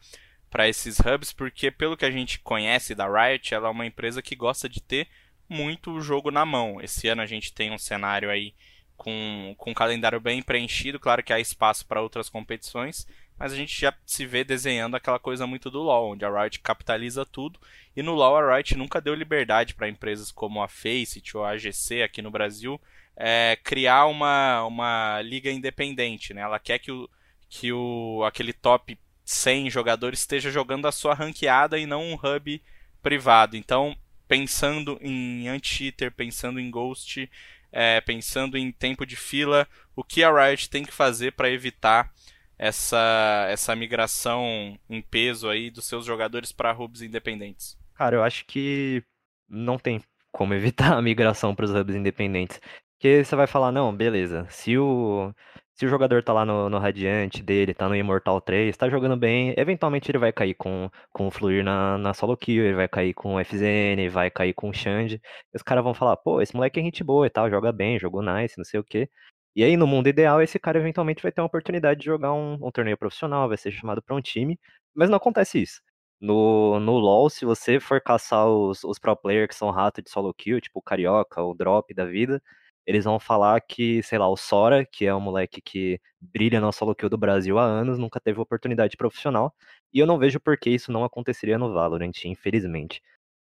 para 0.50 0.68
esses 0.68 0.98
hubs, 1.00 1.32
porque 1.32 1.70
pelo 1.70 1.96
que 1.96 2.04
a 2.04 2.10
gente 2.10 2.40
conhece 2.40 2.94
da 2.94 3.06
Riot, 3.06 3.54
ela 3.54 3.68
é 3.68 3.70
uma 3.70 3.86
empresa 3.86 4.20
que 4.20 4.36
gosta 4.36 4.68
de 4.68 4.82
ter 4.82 5.08
muito 5.50 5.90
o 5.90 6.00
jogo 6.00 6.30
na 6.30 6.46
mão. 6.46 6.80
Esse 6.80 7.08
ano 7.08 7.20
a 7.20 7.26
gente 7.26 7.52
tem 7.52 7.70
um 7.70 7.78
cenário 7.78 8.30
aí 8.30 8.54
com, 8.96 9.54
com 9.58 9.70
um 9.70 9.74
calendário 9.74 10.20
bem 10.20 10.42
preenchido, 10.42 11.00
claro 11.00 11.22
que 11.22 11.32
há 11.32 11.40
espaço 11.40 11.86
para 11.86 12.02
outras 12.02 12.28
competições, 12.28 13.06
mas 13.38 13.52
a 13.52 13.56
gente 13.56 13.78
já 13.78 13.94
se 14.06 14.26
vê 14.26 14.44
desenhando 14.44 14.94
aquela 14.94 15.18
coisa 15.18 15.46
muito 15.46 15.70
do 15.70 15.80
LoL, 15.80 16.12
onde 16.12 16.24
a 16.24 16.42
Riot 16.42 16.60
capitaliza 16.60 17.24
tudo, 17.26 17.58
e 17.96 18.02
no 18.02 18.14
LoL 18.14 18.36
a 18.36 18.56
Riot 18.56 18.76
nunca 18.76 19.00
deu 19.00 19.14
liberdade 19.14 19.74
para 19.74 19.88
empresas 19.88 20.30
como 20.30 20.62
a 20.62 20.68
Faceit 20.68 21.34
ou 21.34 21.44
a 21.44 21.52
AGC 21.52 22.02
aqui 22.02 22.22
no 22.22 22.30
Brasil 22.30 22.80
é, 23.22 23.58
criar 23.62 24.06
uma, 24.06 24.64
uma 24.64 25.20
liga 25.20 25.50
independente, 25.50 26.32
né? 26.32 26.40
Ela 26.40 26.58
quer 26.58 26.78
que, 26.78 26.90
o, 26.90 27.08
que 27.50 27.70
o, 27.70 28.24
aquele 28.24 28.54
top 28.54 28.98
100 29.26 29.68
jogadores 29.68 30.20
esteja 30.20 30.50
jogando 30.50 30.86
a 30.86 30.92
sua 30.92 31.12
ranqueada 31.12 31.78
e 31.78 31.84
não 31.84 32.02
um 32.02 32.14
hub 32.14 32.62
privado. 33.02 33.58
Então, 33.58 33.94
pensando 34.30 34.96
em 35.02 35.48
anti-cheater, 35.48 36.12
pensando 36.12 36.60
em 36.60 36.70
ghost, 36.70 37.28
é, 37.72 38.00
pensando 38.00 38.56
em 38.56 38.70
tempo 38.70 39.04
de 39.04 39.16
fila, 39.16 39.66
o 39.96 40.04
que 40.04 40.22
a 40.22 40.30
Riot 40.30 40.70
tem 40.70 40.84
que 40.84 40.92
fazer 40.92 41.32
para 41.32 41.50
evitar 41.50 42.12
essa, 42.56 43.48
essa 43.50 43.74
migração 43.74 44.78
em 44.88 45.02
peso 45.02 45.48
aí 45.48 45.68
dos 45.68 45.84
seus 45.84 46.06
jogadores 46.06 46.52
para 46.52 46.72
hubs 46.72 47.02
independentes? 47.02 47.76
Cara, 47.94 48.14
eu 48.14 48.22
acho 48.22 48.44
que 48.46 49.02
não 49.48 49.76
tem 49.76 50.00
como 50.30 50.54
evitar 50.54 50.92
a 50.92 51.02
migração 51.02 51.52
para 51.52 51.64
os 51.64 51.74
hubs 51.74 51.96
independentes. 51.96 52.60
Porque 52.96 53.24
você 53.24 53.34
vai 53.34 53.48
falar, 53.48 53.72
não, 53.72 53.92
beleza, 53.92 54.46
se 54.48 54.78
o, 54.78 55.34
se 55.80 55.86
o 55.86 55.88
jogador 55.88 56.22
tá 56.22 56.30
lá 56.34 56.44
no, 56.44 56.68
no 56.68 56.78
Radiante 56.78 57.42
dele, 57.42 57.72
tá 57.72 57.88
no 57.88 57.96
Immortal 57.96 58.38
3, 58.38 58.76
tá 58.76 58.90
jogando 58.90 59.16
bem, 59.16 59.54
eventualmente 59.56 60.10
ele 60.10 60.18
vai 60.18 60.30
cair 60.30 60.52
com, 60.52 60.90
com 61.10 61.26
o 61.26 61.30
Fluir 61.30 61.64
na, 61.64 61.96
na 61.96 62.12
solo 62.12 62.36
kill, 62.36 62.62
ele 62.66 62.74
vai 62.74 62.86
cair 62.86 63.14
com 63.14 63.36
o 63.36 63.42
FZN, 63.42 64.06
vai 64.10 64.30
cair 64.30 64.52
com 64.52 64.68
o 64.68 64.74
Xande. 64.74 65.22
Os 65.54 65.62
caras 65.62 65.82
vão 65.82 65.94
falar, 65.94 66.18
pô, 66.18 66.42
esse 66.42 66.54
moleque 66.54 66.78
é 66.78 66.82
gente 66.82 67.02
boa 67.02 67.26
e 67.26 67.30
tal, 67.30 67.48
joga 67.48 67.72
bem, 67.72 67.98
jogou 67.98 68.20
nice, 68.20 68.58
não 68.58 68.64
sei 68.64 68.78
o 68.78 68.84
quê. 68.84 69.08
E 69.56 69.64
aí, 69.64 69.74
no 69.74 69.86
mundo 69.86 70.06
ideal, 70.06 70.42
esse 70.42 70.58
cara 70.58 70.78
eventualmente 70.78 71.22
vai 71.22 71.32
ter 71.32 71.40
uma 71.40 71.46
oportunidade 71.46 72.00
de 72.00 72.06
jogar 72.06 72.34
um, 72.34 72.58
um 72.60 72.70
torneio 72.70 72.98
profissional, 72.98 73.48
vai 73.48 73.56
ser 73.56 73.72
chamado 73.72 74.02
para 74.02 74.14
um 74.14 74.20
time, 74.20 74.60
mas 74.94 75.08
não 75.08 75.16
acontece 75.16 75.62
isso. 75.62 75.80
No, 76.20 76.78
no 76.78 76.98
LoL, 76.98 77.30
se 77.30 77.46
você 77.46 77.80
for 77.80 78.02
caçar 78.02 78.46
os, 78.46 78.84
os 78.84 78.98
pro 78.98 79.16
players 79.16 79.48
que 79.48 79.54
são 79.54 79.70
rato 79.70 80.02
de 80.02 80.10
solo 80.10 80.34
kill, 80.34 80.60
tipo 80.60 80.78
o 80.80 80.82
Carioca, 80.82 81.42
o 81.42 81.54
Drop 81.54 81.94
da 81.94 82.04
vida, 82.04 82.42
eles 82.90 83.04
vão 83.04 83.20
falar 83.20 83.60
que, 83.60 84.02
sei 84.02 84.18
lá, 84.18 84.28
o 84.28 84.36
Sora, 84.36 84.84
que 84.84 85.06
é 85.06 85.14
um 85.14 85.20
moleque 85.20 85.60
que 85.62 86.00
brilha 86.20 86.60
no 86.60 86.72
solo 86.72 86.92
kill 86.92 87.08
do 87.08 87.16
Brasil 87.16 87.56
há 87.56 87.64
anos, 87.64 87.98
nunca 88.00 88.18
teve 88.20 88.40
oportunidade 88.40 88.96
profissional, 88.96 89.54
e 89.94 90.00
eu 90.00 90.06
não 90.06 90.18
vejo 90.18 90.40
por 90.40 90.58
que 90.58 90.70
isso 90.70 90.90
não 90.90 91.04
aconteceria 91.04 91.56
no 91.56 91.72
Valorant, 91.72 92.12
infelizmente. 92.24 93.00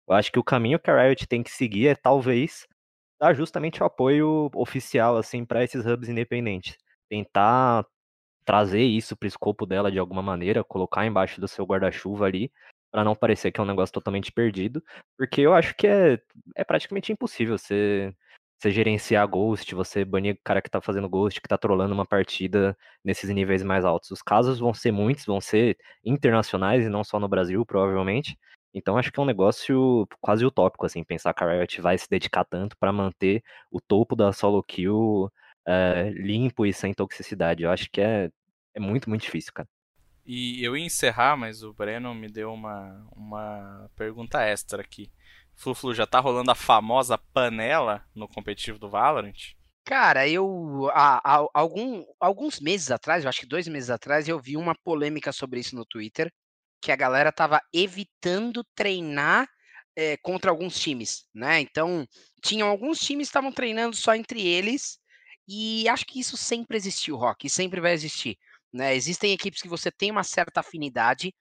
Eu 0.10 0.16
acho 0.16 0.32
que 0.32 0.40
o 0.40 0.44
caminho 0.44 0.78
que 0.80 0.92
a 0.92 1.04
Riot 1.04 1.26
tem 1.28 1.42
que 1.42 1.52
seguir 1.52 1.88
é 1.88 1.96
talvez 1.96 2.68
dar 3.20 3.34
justamente 3.34 3.82
o 3.82 3.86
apoio 3.86 4.50
oficial 4.56 5.18
assim 5.18 5.46
para 5.46 5.64
esses 5.64 5.86
hubs 5.86 6.10
independentes, 6.10 6.78
tentar 7.10 7.86
trazer 8.46 8.84
isso 8.84 9.16
para 9.16 9.28
o 9.28 9.30
escopo 9.30 9.66
dela 9.66 9.92
de 9.92 10.00
alguma 10.00 10.22
maneira, 10.22 10.64
colocar 10.66 11.06
embaixo 11.06 11.40
do 11.40 11.48
seu 11.48 11.66
guarda-chuva 11.66 12.26
ali, 12.26 12.52
para 12.92 13.04
não 13.06 13.16
parecer 13.16 13.52
que 13.52 13.60
é 13.62 13.64
um 13.64 13.68
negócio 13.68 13.94
totalmente 13.94 14.32
perdido, 14.32 14.84
porque 15.18 15.42
eu 15.42 15.54
acho 15.54 15.76
que 15.76 15.88
é, 15.88 16.20
é 16.56 16.64
praticamente 16.66 17.12
impossível 17.14 17.58
você 17.58 18.14
você 18.60 18.72
gerenciar 18.72 19.26
Ghost, 19.26 19.74
você 19.74 20.04
banir 20.04 20.36
o 20.36 20.40
cara 20.44 20.62
que 20.62 20.70
tá 20.70 20.82
fazendo 20.82 21.08
Ghost, 21.08 21.40
que 21.40 21.48
tá 21.48 21.58
trolando 21.58 21.94
uma 21.94 22.06
partida 22.06 22.78
nesses 23.04 23.30
níveis 23.30 23.64
mais 23.64 23.86
altos. 23.86 24.12
Os 24.12 24.22
casos 24.22 24.60
vão 24.60 24.74
ser 24.74 24.92
muitos, 24.92 25.26
vão 25.26 25.40
ser 25.40 25.78
internacionais 26.04 26.86
e 26.86 26.90
não 26.90 27.04
só 27.04 27.20
no 27.20 27.30
Brasil, 27.30 27.66
provavelmente. 27.66 28.38
Então 28.74 28.98
acho 28.98 29.12
que 29.12 29.20
é 29.20 29.24
um 29.24 29.26
negócio 29.26 30.06
quase 30.20 30.46
utópico, 30.46 30.86
assim, 30.86 31.04
pensar 31.06 31.34
que 31.34 31.44
a 31.44 31.48
Riot 31.50 31.82
vai 31.82 31.98
se 31.98 32.10
dedicar 32.10 32.44
tanto 32.44 32.78
para 32.78 32.92
manter 32.92 33.42
o 33.72 33.80
topo 33.80 34.14
da 34.14 34.34
solo 34.34 34.62
kill 34.62 35.32
é, 35.66 36.10
limpo 36.10 36.66
e 36.66 36.74
sem 36.74 36.94
toxicidade. 36.94 37.64
Eu 37.64 37.72
acho 37.72 37.90
que 37.90 38.02
é, 38.02 38.30
é 38.76 38.80
muito, 38.80 39.10
muito 39.10 39.22
difícil, 39.22 39.54
cara. 39.54 39.70
E 40.26 40.64
eu 40.64 40.78
ia 40.78 40.86
encerrar, 40.86 41.38
mas 41.38 41.64
o 41.64 41.74
Breno 41.74 42.14
me 42.14 42.28
deu 42.28 42.54
uma, 42.54 43.08
uma 43.16 43.90
pergunta 43.96 44.42
extra 44.42 44.82
aqui. 44.82 45.10
Flu-Flu, 45.60 45.94
já 45.94 46.08
tá 46.08 46.20
rolando 46.22 46.50
a 46.50 46.56
famosa 46.56 47.18
panela 47.18 48.06
no 48.16 48.30
competitivo 48.30 48.80
do 48.80 48.90
Valorant? 48.90 49.54
Cara, 49.86 50.28
eu 50.28 50.90
há, 50.94 51.20
há, 51.24 51.48
algum, 51.54 52.06
alguns 52.20 52.62
meses 52.62 52.92
atrás, 52.92 53.24
eu 53.24 53.30
acho 53.30 53.42
que 53.42 53.46
dois 53.46 53.68
meses 53.68 53.90
atrás, 53.90 54.28
eu 54.30 54.40
vi 54.40 54.56
uma 54.56 54.74
polêmica 54.84 55.34
sobre 55.34 55.60
isso 55.60 55.76
no 55.76 55.86
Twitter, 55.86 56.32
que 56.82 56.94
a 56.94 56.96
galera 56.96 57.32
tava 57.32 57.60
evitando 57.74 58.64
treinar 58.74 59.48
é, 59.98 60.16
contra 60.18 60.50
alguns 60.50 60.80
times, 60.80 61.26
né? 61.34 61.60
Então, 61.60 62.08
tinham 62.42 62.70
alguns 62.70 63.00
times 63.00 63.28
que 63.28 63.32
estavam 63.32 63.52
treinando 63.52 63.96
só 63.98 64.16
entre 64.16 64.42
eles, 64.42 64.98
e 65.46 65.90
acho 65.90 66.06
que 66.06 66.22
isso 66.22 66.38
sempre 66.38 66.78
existiu, 66.78 67.18
Rock, 67.18 67.48
e 67.48 67.50
sempre 67.50 67.82
vai 67.82 67.92
existir. 67.92 68.38
Né? 68.72 68.96
Existem 68.96 69.34
equipes 69.34 69.62
que 69.62 69.68
você 69.68 69.92
tem 69.92 70.10
uma 70.10 70.24
certa 70.24 70.62
afinidade, 70.62 71.34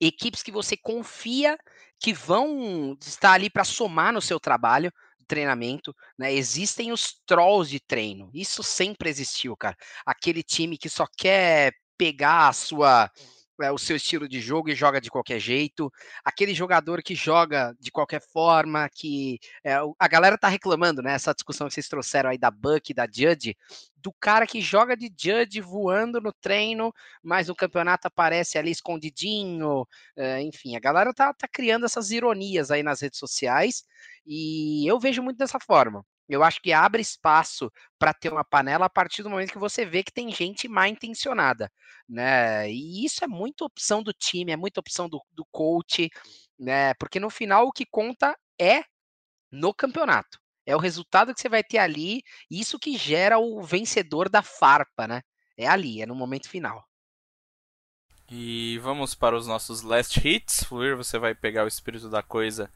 equipes 0.00 0.42
que 0.42 0.52
você 0.52 0.76
confia 0.76 1.58
que 1.98 2.12
vão 2.12 2.96
estar 3.00 3.32
ali 3.32 3.50
para 3.50 3.64
somar 3.64 4.12
no 4.12 4.22
seu 4.22 4.40
trabalho 4.40 4.92
treinamento, 5.30 5.94
né? 6.18 6.32
Existem 6.32 6.90
os 6.90 7.14
trolls 7.24 7.70
de 7.70 7.78
treino. 7.78 8.28
Isso 8.34 8.64
sempre 8.64 9.08
existiu, 9.08 9.56
cara. 9.56 9.76
Aquele 10.04 10.42
time 10.42 10.76
que 10.76 10.88
só 10.88 11.06
quer 11.16 11.72
pegar 11.96 12.48
a 12.48 12.52
sua 12.52 13.08
é, 13.62 13.70
o 13.70 13.78
seu 13.78 13.96
estilo 13.96 14.28
de 14.28 14.40
jogo 14.40 14.70
e 14.70 14.74
joga 14.74 15.00
de 15.00 15.10
qualquer 15.10 15.38
jeito, 15.38 15.92
aquele 16.24 16.54
jogador 16.54 17.02
que 17.02 17.14
joga 17.14 17.74
de 17.80 17.90
qualquer 17.90 18.20
forma, 18.20 18.88
que 18.88 19.38
é, 19.64 19.76
a 19.98 20.08
galera 20.08 20.38
tá 20.38 20.48
reclamando, 20.48 21.02
né? 21.02 21.14
Essa 21.14 21.34
discussão 21.34 21.68
que 21.68 21.74
vocês 21.74 21.88
trouxeram 21.88 22.30
aí 22.30 22.38
da 22.38 22.50
Buck 22.50 22.92
da 22.94 23.06
Judge, 23.06 23.56
do 23.96 24.12
cara 24.12 24.46
que 24.46 24.60
joga 24.60 24.96
de 24.96 25.12
Judge 25.16 25.60
voando 25.60 26.20
no 26.20 26.32
treino, 26.32 26.92
mas 27.22 27.48
no 27.48 27.54
campeonato 27.54 28.06
aparece 28.08 28.58
ali 28.58 28.70
escondidinho, 28.70 29.86
é, 30.16 30.40
enfim, 30.42 30.76
a 30.76 30.80
galera 30.80 31.12
tá, 31.12 31.32
tá 31.34 31.48
criando 31.48 31.86
essas 31.86 32.10
ironias 32.10 32.70
aí 32.70 32.82
nas 32.82 33.00
redes 33.00 33.18
sociais 33.18 33.84
e 34.26 34.86
eu 34.90 34.98
vejo 34.98 35.22
muito 35.22 35.38
dessa 35.38 35.58
forma. 35.60 36.04
Eu 36.30 36.44
acho 36.44 36.62
que 36.62 36.72
abre 36.72 37.02
espaço 37.02 37.70
para 37.98 38.14
ter 38.14 38.32
uma 38.32 38.44
panela 38.44 38.86
a 38.86 38.90
partir 38.90 39.22
do 39.22 39.28
momento 39.28 39.52
que 39.52 39.58
você 39.58 39.84
vê 39.84 40.02
que 40.02 40.12
tem 40.12 40.32
gente 40.32 40.68
mal 40.68 40.86
intencionada, 40.86 41.70
né? 42.08 42.70
E 42.70 43.04
isso 43.04 43.24
é 43.24 43.26
muita 43.26 43.64
opção 43.64 44.02
do 44.02 44.12
time, 44.12 44.52
é 44.52 44.56
muita 44.56 44.78
opção 44.78 45.08
do, 45.08 45.20
do 45.32 45.44
coach, 45.50 46.08
né? 46.58 46.94
Porque 46.94 47.18
no 47.18 47.30
final 47.30 47.66
o 47.66 47.72
que 47.72 47.84
conta 47.84 48.36
é 48.60 48.84
no 49.50 49.74
campeonato. 49.74 50.38
É 50.64 50.76
o 50.76 50.78
resultado 50.78 51.34
que 51.34 51.40
você 51.40 51.48
vai 51.48 51.64
ter 51.64 51.78
ali, 51.78 52.22
isso 52.48 52.78
que 52.78 52.96
gera 52.96 53.38
o 53.38 53.60
vencedor 53.60 54.28
da 54.28 54.40
farpa, 54.40 55.08
né? 55.08 55.22
É 55.56 55.66
ali, 55.66 56.00
é 56.00 56.06
no 56.06 56.14
momento 56.14 56.48
final. 56.48 56.84
E 58.30 58.78
vamos 58.78 59.16
para 59.16 59.36
os 59.36 59.48
nossos 59.48 59.82
last 59.82 60.16
hits. 60.24 60.62
Fluir, 60.62 60.96
você 60.96 61.18
vai 61.18 61.34
pegar 61.34 61.64
o 61.64 61.68
espírito 61.68 62.08
da 62.08 62.22
coisa 62.22 62.72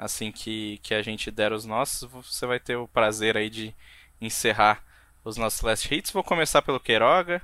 assim 0.00 0.32
que, 0.32 0.78
que 0.82 0.94
a 0.94 1.02
gente 1.02 1.30
der 1.30 1.52
os 1.52 1.66
nossos. 1.66 2.10
Você 2.10 2.46
vai 2.46 2.58
ter 2.58 2.76
o 2.76 2.88
prazer 2.88 3.36
aí 3.36 3.50
de 3.50 3.74
encerrar 4.18 4.82
os 5.22 5.36
nossos 5.36 5.60
last 5.60 5.94
hits. 5.94 6.10
Vou 6.10 6.24
começar 6.24 6.62
pelo 6.62 6.80
Queiroga, 6.80 7.42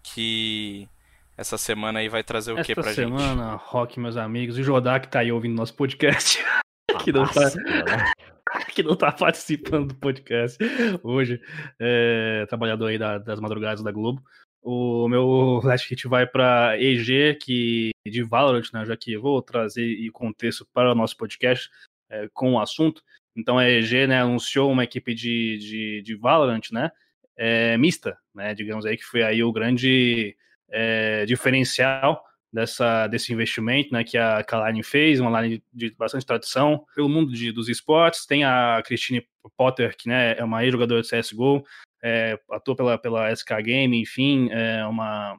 que 0.00 0.88
essa 1.36 1.58
semana 1.58 1.98
aí 1.98 2.08
vai 2.08 2.22
trazer 2.22 2.52
o 2.52 2.58
Essa 2.58 2.66
que 2.66 2.74
pra 2.74 2.94
semana, 2.94 3.18
gente? 3.18 3.28
semana, 3.30 3.54
Rock, 3.56 3.98
meus 3.98 4.16
amigos, 4.16 4.56
e 4.56 4.60
o 4.60 4.64
Jodá 4.64 5.00
que 5.00 5.08
tá 5.08 5.18
aí 5.18 5.32
ouvindo 5.32 5.56
nosso 5.56 5.74
podcast. 5.74 6.38
que, 7.02 7.10
não 7.10 7.26
tá, 7.26 7.50
que 8.72 8.82
não 8.84 8.94
tá 8.94 9.10
participando 9.10 9.88
do 9.88 9.94
podcast 9.96 10.58
hoje. 11.02 11.40
É, 11.80 12.46
trabalhador 12.48 12.86
aí 12.86 12.98
da, 12.98 13.18
das 13.18 13.40
madrugadas 13.40 13.82
da 13.82 13.90
Globo. 13.90 14.22
O 14.62 15.08
meu 15.08 15.60
last 15.64 15.88
hit 15.88 16.06
vai 16.06 16.26
para 16.26 16.80
EG, 16.80 17.34
que 17.34 17.90
de 18.06 18.22
Valorant, 18.22 18.64
né? 18.72 18.84
Já 18.86 18.96
que 18.96 19.12
eu 19.12 19.20
vou 19.20 19.42
trazer 19.42 20.08
o 20.08 20.12
contexto 20.12 20.66
para 20.72 20.92
o 20.92 20.94
nosso 20.94 21.16
podcast 21.16 21.68
é, 22.08 22.28
com 22.32 22.54
o 22.54 22.60
assunto. 22.60 23.02
Então 23.34 23.58
a 23.58 23.68
EG 23.68 24.06
né, 24.06 24.20
anunciou 24.20 24.70
uma 24.70 24.84
equipe 24.84 25.14
de, 25.14 25.58
de, 25.58 26.02
de 26.02 26.14
Valorant, 26.14 26.70
né? 26.70 26.90
É, 27.36 27.76
mista, 27.76 28.16
né? 28.34 28.54
Digamos 28.54 28.86
aí 28.86 28.96
que 28.96 29.04
foi 29.04 29.22
aí 29.22 29.42
o 29.42 29.52
grande 29.52 30.36
é, 30.70 31.24
diferencial 31.26 32.22
dessa, 32.52 33.06
desse 33.06 33.32
investimento 33.32 33.92
né, 33.92 34.04
que 34.04 34.18
a 34.18 34.44
Kaline 34.44 34.82
fez, 34.82 35.18
uma 35.18 35.40
line 35.40 35.62
de 35.72 35.94
bastante 35.96 36.26
tradição 36.26 36.84
pelo 36.94 37.08
mundo 37.08 37.32
de, 37.32 37.50
dos 37.50 37.68
esportes. 37.68 38.26
Tem 38.26 38.44
a 38.44 38.82
Christine 38.84 39.26
Potter, 39.56 39.96
que 39.96 40.08
né, 40.08 40.36
é 40.36 40.44
uma 40.44 40.62
ex-jogadora 40.62 41.02
de 41.02 41.08
CSGO, 41.08 41.64
é, 42.02 42.38
atua 42.50 42.74
pela, 42.74 42.98
pela 42.98 43.34
SK 43.34 43.62
Game, 43.62 44.00
enfim, 44.00 44.48
é 44.50 44.84
uma, 44.86 45.36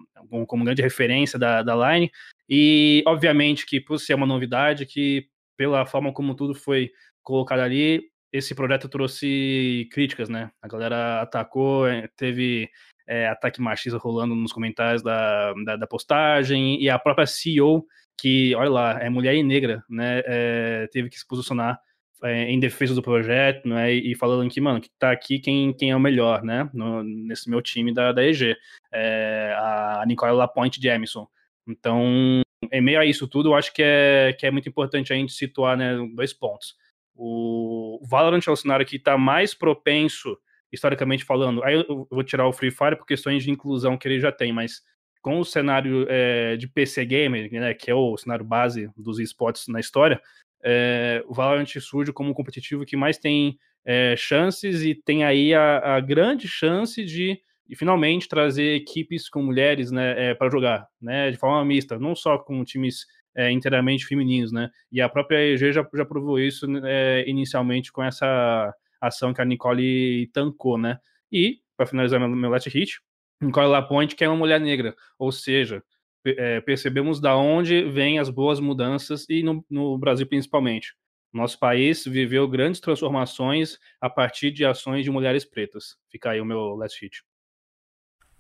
como 0.48 0.64
grande 0.64 0.82
referência 0.82 1.38
da, 1.38 1.62
da 1.62 1.76
line. 1.76 2.10
E, 2.50 3.04
obviamente, 3.06 3.66
que 3.66 3.82
por 3.82 4.00
ser 4.00 4.14
uma 4.14 4.26
novidade, 4.26 4.86
que 4.86 5.28
pela 5.58 5.86
forma 5.86 6.14
como 6.14 6.36
tudo 6.36 6.56
foi 6.56 6.92
colocado 7.22 7.60
ali, 7.60 8.04
esse 8.32 8.56
projeto 8.56 8.90
trouxe 8.90 9.88
críticas, 9.92 10.30
né? 10.30 10.50
A 10.62 10.68
galera 10.68 11.22
atacou, 11.22 11.88
é, 11.88 12.10
teve 12.16 12.70
é, 13.08 13.28
ataque 13.28 13.62
machista 13.62 13.98
rolando 13.98 14.34
nos 14.34 14.52
comentários 14.52 15.04
da, 15.04 15.54
da, 15.66 15.76
da, 15.76 15.88
postagem, 15.88 16.82
e 16.82 16.90
a 16.90 16.98
própria 16.98 17.28
CEO, 17.28 17.86
que, 18.18 18.56
olha 18.56 18.70
lá, 18.70 19.00
é 19.00 19.10
mulher 19.10 19.36
e 19.36 19.44
negra, 19.44 19.84
né? 19.90 20.22
É, 20.26 20.88
teve 20.92 21.10
que 21.10 21.20
se 21.20 21.28
posicionar 21.28 21.80
é, 22.24 22.50
em 22.50 22.60
defesa 22.60 22.96
do 22.96 23.02
projeto, 23.02 23.68
né, 23.68 23.92
e 23.92 24.16
falando 24.16 24.50
que, 24.50 24.62
mano, 24.62 24.80
que 24.80 24.90
tá 24.98 25.12
aqui 25.12 25.40
quem, 25.40 25.74
quem 25.74 25.92
é 25.92 25.96
o 25.96 26.00
melhor, 26.00 26.42
né, 26.44 26.70
no, 26.74 27.04
nesse 27.04 27.50
meu 27.50 27.62
time 27.62 27.94
da, 27.94 28.12
da 28.12 28.24
EG, 28.26 28.56
é, 28.92 29.54
a 29.58 30.04
Nicole 30.08 30.32
Lapointe 30.34 30.80
de 30.80 30.88
Emerson. 30.88 31.28
Então, 31.68 32.42
em 32.72 32.82
meio 32.82 33.00
a 33.00 33.06
isso 33.06 33.28
tudo, 33.28 33.50
eu 33.50 33.56
acho 33.56 33.74
que 33.74 33.84
é, 33.84 34.34
que 34.38 34.46
é 34.46 34.52
muito 34.52 34.70
importante 34.70 35.12
a 35.12 35.16
gente 35.16 35.34
situar, 35.34 35.76
né, 35.78 35.98
dois 36.16 36.34
pontos. 36.34 36.76
O 37.16 38.00
Valorant 38.10 38.42
é 38.48 38.52
o 38.52 38.56
cenário 38.56 38.86
que 38.86 38.96
está 38.96 39.18
mais 39.18 39.54
propenso, 39.54 40.38
historicamente 40.72 41.24
falando, 41.24 41.64
aí 41.64 41.76
eu 41.76 42.08
vou 42.10 42.24
tirar 42.24 42.48
o 42.48 42.54
Free 42.54 42.72
Fire 42.72 42.96
por 42.96 43.06
questões 43.06 43.44
de 43.44 43.52
inclusão 43.52 43.98
que 43.98 44.08
ele 44.08 44.20
já 44.20 44.32
tem, 44.32 44.52
mas 44.52 44.82
com 45.22 45.40
o 45.40 45.46
cenário 45.46 46.06
é, 46.10 46.58
de 46.58 46.68
PC 46.68 47.06
Gamer, 47.06 47.52
né, 47.52 47.74
que 47.74 47.90
é 47.90 47.96
o 47.96 48.18
cenário 48.18 48.44
base 48.44 48.90
dos 48.96 49.20
esportes 49.20 49.68
na 49.68 49.80
história, 49.80 50.22
é, 50.64 51.24
o 51.28 51.34
Valorant 51.34 51.68
surge 51.80 52.14
como 52.14 52.30
um 52.30 52.34
competitivo 52.34 52.86
que 52.86 52.96
mais 52.96 53.18
tem 53.18 53.58
é, 53.86 54.16
chances 54.18 54.82
e 54.82 54.96
tem 54.96 55.24
aí 55.24 55.54
a, 55.54 55.96
a 55.96 56.00
grande 56.00 56.48
chance 56.48 57.04
de, 57.04 57.40
de, 57.68 57.76
finalmente 57.76 58.30
trazer 58.30 58.76
equipes 58.76 59.30
com 59.30 59.44
mulheres 59.44 59.92
né, 59.92 60.30
é, 60.30 60.34
para 60.34 60.50
jogar, 60.50 60.88
né, 61.02 61.30
de 61.30 61.38
forma 61.38 61.64
mista, 61.66 62.00
não 62.00 62.16
só 62.16 62.38
com 62.38 62.64
times 62.64 63.06
inteiramente 63.52 64.06
femininos, 64.06 64.52
né, 64.52 64.70
e 64.92 65.02
a 65.02 65.10
própria 65.10 65.38
EG 65.40 65.74
já, 65.74 65.84
já 65.92 66.06
provou 66.06 66.40
isso 66.40 66.68
é, 66.86 67.28
inicialmente 67.28 67.92
com 67.92 68.04
essa 68.04 68.72
ação 69.02 69.34
que 69.34 69.42
a 69.42 69.46
Nicole 69.46 70.30
tancou, 70.32 70.78
né, 70.78 71.00
e, 71.32 71.58
para 71.76 71.88
finalizar 71.88 72.20
meu, 72.20 72.30
meu 72.30 72.52
last 72.52 72.70
hit, 72.70 73.00
Nicole 73.42 73.68
Lapointe, 73.68 74.16
que 74.16 74.24
é 74.24 74.30
uma 74.30 74.38
mulher 74.38 74.60
negra, 74.60 74.96
ou 75.18 75.32
seja, 75.32 75.84
é, 76.26 76.62
percebemos 76.62 77.20
da 77.20 77.36
onde 77.36 77.84
vêm 77.84 78.20
as 78.20 78.30
boas 78.30 78.60
mudanças 78.60 79.26
e 79.30 79.44
no, 79.44 79.66
no, 79.70 79.98
Brasil 79.98 80.28
principalmente. 80.28 80.96
Nosso 81.32 81.58
país 81.58 82.06
viveu 82.06 82.48
grandes 82.48 82.80
transformações 82.80 83.80
a 84.00 84.10
partir 84.10 84.52
de 84.52 84.66
ações 84.66 85.04
de 85.04 85.10
mulheres 85.10 85.44
pretas. 85.44 85.98
Fica 86.12 86.32
aí 86.32 86.40
o 86.40 86.46
meu 86.46 86.76
last 86.76 87.04
hit. 87.04 87.24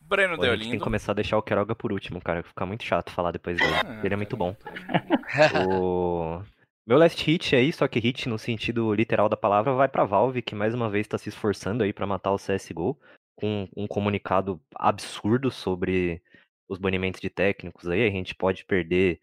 Breno 0.01 0.35
Pô, 0.35 0.43
a 0.43 0.55
gente 0.55 0.69
tem 0.69 0.77
que 0.77 0.83
começar 0.83 1.13
a 1.13 1.15
deixar 1.15 1.37
o 1.37 1.41
Queiroga 1.41 1.73
por 1.73 1.91
último, 1.91 2.21
cara. 2.21 2.43
Fica 2.43 2.65
muito 2.65 2.83
chato 2.83 3.11
falar 3.11 3.31
depois 3.31 3.57
dele. 3.57 3.73
Ah, 3.73 4.01
Ele 4.03 4.13
é 4.13 4.17
muito 4.17 4.37
bom. 4.37 4.55
o... 5.67 6.41
Meu 6.85 6.97
last 6.97 7.23
hit 7.23 7.55
aí, 7.55 7.71
só 7.71 7.87
que 7.87 7.99
hit 7.99 8.27
no 8.27 8.37
sentido 8.37 8.93
literal 8.93 9.29
da 9.29 9.37
palavra, 9.37 9.73
vai 9.73 9.87
pra 9.87 10.03
Valve, 10.03 10.41
que 10.41 10.53
mais 10.53 10.73
uma 10.73 10.89
vez 10.89 11.07
tá 11.07 11.17
se 11.17 11.29
esforçando 11.29 11.83
aí 11.83 11.93
para 11.93 12.05
matar 12.05 12.31
o 12.31 12.37
CSGO, 12.37 12.99
com 13.35 13.69
um 13.75 13.87
comunicado 13.87 14.61
absurdo 14.75 15.49
sobre 15.49 16.21
os 16.67 16.77
banimentos 16.79 17.21
de 17.21 17.29
técnicos 17.29 17.87
aí, 17.87 18.05
a 18.05 18.09
gente 18.09 18.35
pode 18.35 18.65
perder 18.65 19.19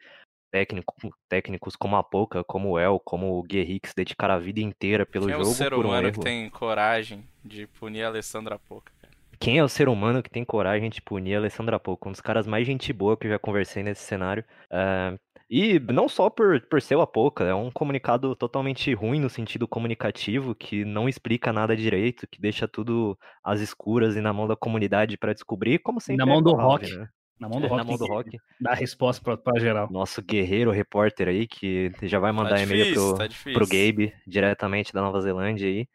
técnico, 0.51 0.95
técnicos 1.29 1.77
como 1.77 1.97
a 1.97 2.03
Poca, 2.03 2.43
como 2.45 2.71
o 2.71 2.79
El, 2.79 3.01
como 3.01 3.39
o 3.39 3.43
Guerrix, 3.43 3.95
dedicar 3.95 4.31
a 4.31 4.39
vida 4.39 4.61
inteira 4.61 5.07
pelo 5.07 5.27
Quem 5.27 5.35
jogo. 5.35 5.49
é 5.49 5.49
o 5.49 5.55
ser 5.55 5.71
por 5.71 5.87
um 5.87 5.89
humano 5.89 6.09
erro. 6.09 6.19
que 6.19 6.25
tem 6.25 6.49
coragem 6.51 7.25
de 7.45 7.67
punir 7.67 8.05
a 8.05 8.09
Alessandra 8.09 8.59
Poca? 8.59 8.93
Quem 9.39 9.57
é 9.57 9.65
o 9.65 9.69
ser 9.69 9.89
humano 9.89 10.23
que 10.23 10.29
tem 10.29 10.45
coragem 10.45 10.91
de 10.91 11.01
punir 11.01 11.35
a 11.35 11.39
Alessandra 11.39 11.79
Poca? 11.81 12.09
Um 12.09 12.13
dos 12.13 12.21
caras 12.21 12.47
mais 12.47 12.67
gente 12.67 12.93
boa 12.93 13.17
que 13.17 13.27
eu 13.27 13.31
já 13.31 13.39
conversei 13.39 13.83
nesse 13.83 14.03
cenário. 14.03 14.45
Uh, 14.71 15.19
e 15.49 15.81
não 15.81 16.09
só 16.09 16.31
por, 16.31 16.61
por 16.69 16.81
ser 16.81 16.95
o 16.95 17.01
Apoca, 17.01 17.43
é 17.45 17.55
um 17.55 17.73
comunicado 17.73 18.37
totalmente 18.37 18.95
ruim 18.95 19.19
no 19.19 19.29
sentido 19.29 19.67
comunicativo, 19.67 20.55
que 20.55 20.85
não 20.85 21.09
explica 21.09 21.53
nada 21.53 21.77
direito, 21.77 22.29
que 22.31 22.41
deixa 22.41 22.69
tudo 22.69 23.19
às 23.43 23.61
escuras 23.61 24.15
e 24.15 24.21
na 24.21 24.33
mão 24.33 24.47
da 24.47 24.55
comunidade 24.55 25.17
para 25.17 25.33
descobrir, 25.33 25.81
como 25.81 26.01
sempre. 26.01 26.19
Na 26.19 26.27
mão 26.27 26.39
é 26.39 26.43
do 26.43 26.55
a 26.55 26.63
rock. 26.63 26.95
Né? 26.95 27.09
Na 27.41 27.49
mão 27.49 27.59
do 27.59 27.67
rock. 27.67 27.77
Na 27.77 27.85
mão 27.85 27.97
do 27.97 28.07
rock. 28.07 28.39
Dá 28.61 28.73
a 28.73 28.75
resposta 28.75 29.25
pra, 29.25 29.37
pra 29.37 29.59
geral. 29.59 29.89
Nosso 29.91 30.23
guerreiro 30.23 30.71
repórter 30.71 31.27
aí, 31.29 31.47
que 31.47 31.91
já 32.03 32.19
vai 32.19 32.31
mandar 32.31 32.57
tá 32.57 32.63
e-mail 32.63 32.93
pro, 32.93 33.15
tá 33.17 33.29
pro 33.55 33.67
Gabe, 33.67 34.15
diretamente 34.27 34.93
da 34.93 35.01
Nova 35.01 35.21
Zelândia 35.23 35.67
aí. 35.67 35.89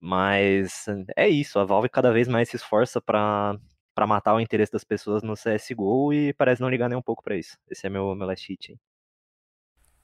Mas 0.00 0.86
é 1.16 1.28
isso, 1.28 1.58
a 1.58 1.64
Valve 1.64 1.88
cada 1.88 2.12
vez 2.12 2.28
mais 2.28 2.48
se 2.48 2.56
esforça 2.56 3.00
para 3.00 3.58
para 3.92 4.06
matar 4.06 4.32
o 4.32 4.38
interesse 4.38 4.70
das 4.70 4.84
pessoas 4.84 5.24
no 5.24 5.34
CSGO 5.34 6.12
e 6.12 6.32
parece 6.32 6.62
não 6.62 6.68
ligar 6.68 6.88
nem 6.88 6.96
um 6.96 7.02
pouco 7.02 7.20
para 7.20 7.36
isso. 7.36 7.58
Esse 7.68 7.88
é 7.88 7.90
meu, 7.90 8.14
meu 8.14 8.28
last 8.28 8.46
hit. 8.46 8.70
Hein? 8.70 8.80